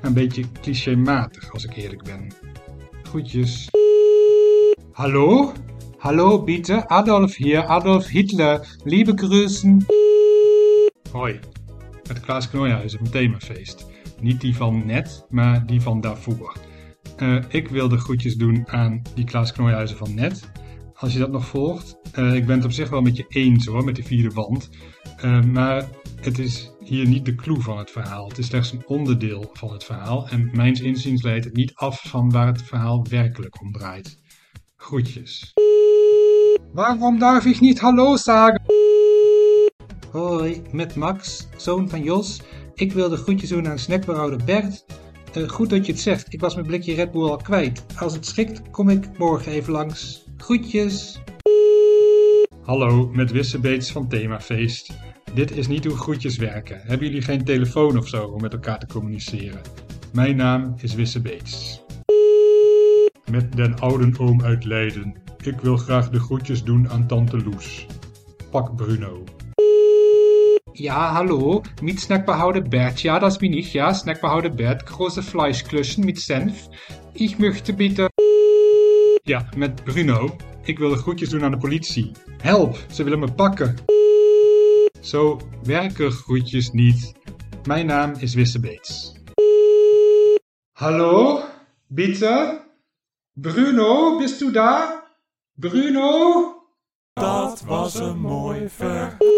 een 0.00 0.12
beetje 0.12 0.44
clichématig, 0.60 1.52
als 1.52 1.64
ik 1.64 1.76
eerlijk 1.76 2.02
ben. 2.02 2.32
Groetjes. 3.02 3.68
Hallo? 4.92 5.52
Hallo, 5.98 6.42
bitte. 6.44 6.88
Adolf 6.88 7.36
hier, 7.36 7.64
Adolf 7.64 8.06
Hitler. 8.06 8.76
Liebe 8.84 9.12
Grüßen. 9.14 9.86
Hoi, 11.12 11.38
met 12.08 12.20
Klaas 12.20 12.50
Knooihuizen 12.50 12.98
van 12.98 13.10
Themafeest. 13.10 13.86
Niet 14.20 14.40
die 14.40 14.56
van 14.56 14.86
net, 14.86 15.24
maar 15.28 15.66
die 15.66 15.80
van 15.80 16.00
daarvoor. 16.00 16.56
Eh, 17.16 17.36
ik 17.48 17.68
wil 17.68 17.88
de 17.88 17.98
groetjes 17.98 18.36
doen 18.36 18.68
aan 18.68 19.02
die 19.14 19.24
Klaas 19.24 19.52
Knooihuizen 19.52 19.96
van 19.96 20.14
net. 20.14 20.50
Als 21.00 21.12
je 21.12 21.18
dat 21.18 21.30
nog 21.30 21.46
volgt. 21.46 21.96
Eh, 22.12 22.34
ik 22.34 22.46
ben 22.46 22.56
het 22.56 22.64
op 22.64 22.72
zich 22.72 22.88
wel 22.90 23.00
met 23.00 23.16
je 23.16 23.24
eens 23.28 23.66
hoor, 23.66 23.84
met 23.84 23.94
die 23.94 24.04
vierde 24.04 24.34
wand. 24.34 24.68
Eh, 25.16 25.42
maar 25.42 25.88
het 26.20 26.38
is 26.38 26.70
hier 26.84 27.06
niet 27.06 27.24
de 27.24 27.34
clue 27.34 27.60
van 27.60 27.78
het 27.78 27.90
verhaal. 27.90 28.28
Het 28.28 28.38
is 28.38 28.46
slechts 28.46 28.72
een 28.72 28.86
onderdeel 28.86 29.50
van 29.52 29.72
het 29.72 29.84
verhaal. 29.84 30.28
En 30.28 30.50
mijns 30.52 30.80
inziens 30.80 31.22
leidt 31.22 31.44
het 31.44 31.54
niet 31.54 31.74
af 31.74 32.02
van 32.08 32.30
waar 32.30 32.46
het 32.46 32.62
verhaal 32.62 33.06
werkelijk 33.10 33.60
om 33.60 33.72
draait. 33.72 34.18
Groetjes. 34.76 35.52
Waarom 36.72 37.18
darf 37.18 37.44
ik 37.44 37.60
niet 37.60 37.80
hallo 37.80 38.16
zeggen? 38.16 38.62
Hoi, 40.10 40.62
met 40.72 40.94
Max, 40.94 41.48
zoon 41.56 41.88
van 41.88 42.02
Jos. 42.02 42.40
Ik 42.74 42.92
wil 42.92 43.08
de 43.08 43.16
groetjes 43.16 43.48
doen 43.48 43.68
aan 43.68 43.78
snackbarhouder 43.78 44.44
Bert. 44.44 44.84
Eh, 45.32 45.48
goed 45.48 45.70
dat 45.70 45.86
je 45.86 45.92
het 45.92 46.00
zegt, 46.00 46.32
ik 46.32 46.40
was 46.40 46.54
mijn 46.54 46.66
blikje 46.66 46.94
Red 46.94 47.12
Bull 47.12 47.28
al 47.28 47.36
kwijt. 47.36 47.84
Als 47.96 48.12
het 48.12 48.26
schikt, 48.26 48.70
kom 48.70 48.88
ik 48.88 49.18
morgen 49.18 49.52
even 49.52 49.72
langs. 49.72 50.28
Groetjes. 50.40 51.20
Hallo, 52.62 53.10
met 53.12 53.30
Wissebeets 53.30 53.92
van 53.92 54.08
Themafeest. 54.08 54.92
Dit 55.34 55.56
is 55.56 55.66
niet 55.66 55.84
hoe 55.84 55.96
groetjes 55.96 56.36
werken. 56.36 56.80
Hebben 56.82 57.06
jullie 57.06 57.22
geen 57.22 57.44
telefoon 57.44 57.98
of 57.98 58.08
zo 58.08 58.24
om 58.24 58.40
met 58.40 58.52
elkaar 58.52 58.78
te 58.78 58.86
communiceren? 58.86 59.60
Mijn 60.12 60.36
naam 60.36 60.74
is 60.78 60.94
Wissebeets. 60.94 61.82
Met 63.30 63.56
den 63.56 63.78
ouden 63.78 64.18
oom 64.18 64.42
uit 64.42 64.64
Leiden. 64.64 65.14
Ik 65.44 65.60
wil 65.60 65.76
graag 65.76 66.10
de 66.10 66.20
groetjes 66.20 66.64
doen 66.64 66.88
aan 66.90 67.06
tante 67.06 67.42
Loes. 67.44 67.86
Pak 68.50 68.76
Bruno. 68.76 69.24
Ja, 70.72 71.12
hallo, 71.12 71.62
mit 71.82 72.00
Snackbehauder 72.00 72.62
Bert. 72.62 73.00
Ja, 73.00 73.18
das 73.18 73.36
bin 73.36 73.52
ich, 73.52 73.72
ja, 73.72 73.94
Snackbehauder 73.94 74.54
Bert. 74.54 74.82
Große 74.82 75.22
Fleischklöschen 75.22 76.04
mit 76.04 76.20
Senf. 76.20 76.68
Ich 77.12 77.38
möchte 77.38 77.72
bitte... 77.72 78.08
Ja, 79.22 79.48
met 79.56 79.84
Bruno. 79.84 80.36
Ik 80.62 80.78
wil 80.78 80.88
de 80.88 80.96
groetjes 80.96 81.28
doen 81.28 81.44
aan 81.44 81.50
de 81.50 81.58
politie. 81.58 82.12
Help, 82.42 82.76
ze 82.92 83.04
willen 83.04 83.18
me 83.18 83.32
pakken. 83.32 83.76
Zo 85.00 85.40
werken 85.62 86.12
groetjes 86.12 86.70
niet. 86.70 87.12
Mijn 87.66 87.86
naam 87.86 88.12
is 88.18 88.34
Wissebeets. 88.34 89.12
Hallo, 90.72 91.42
bitte? 91.86 92.60
Bruno, 93.32 94.18
bist 94.18 94.38
du 94.38 94.50
da? 94.52 95.04
Bruno? 95.54 96.54
Dat 97.12 97.62
was 97.66 97.94
een 97.94 98.18
mooi 98.18 98.68
verhaal. 98.68 99.29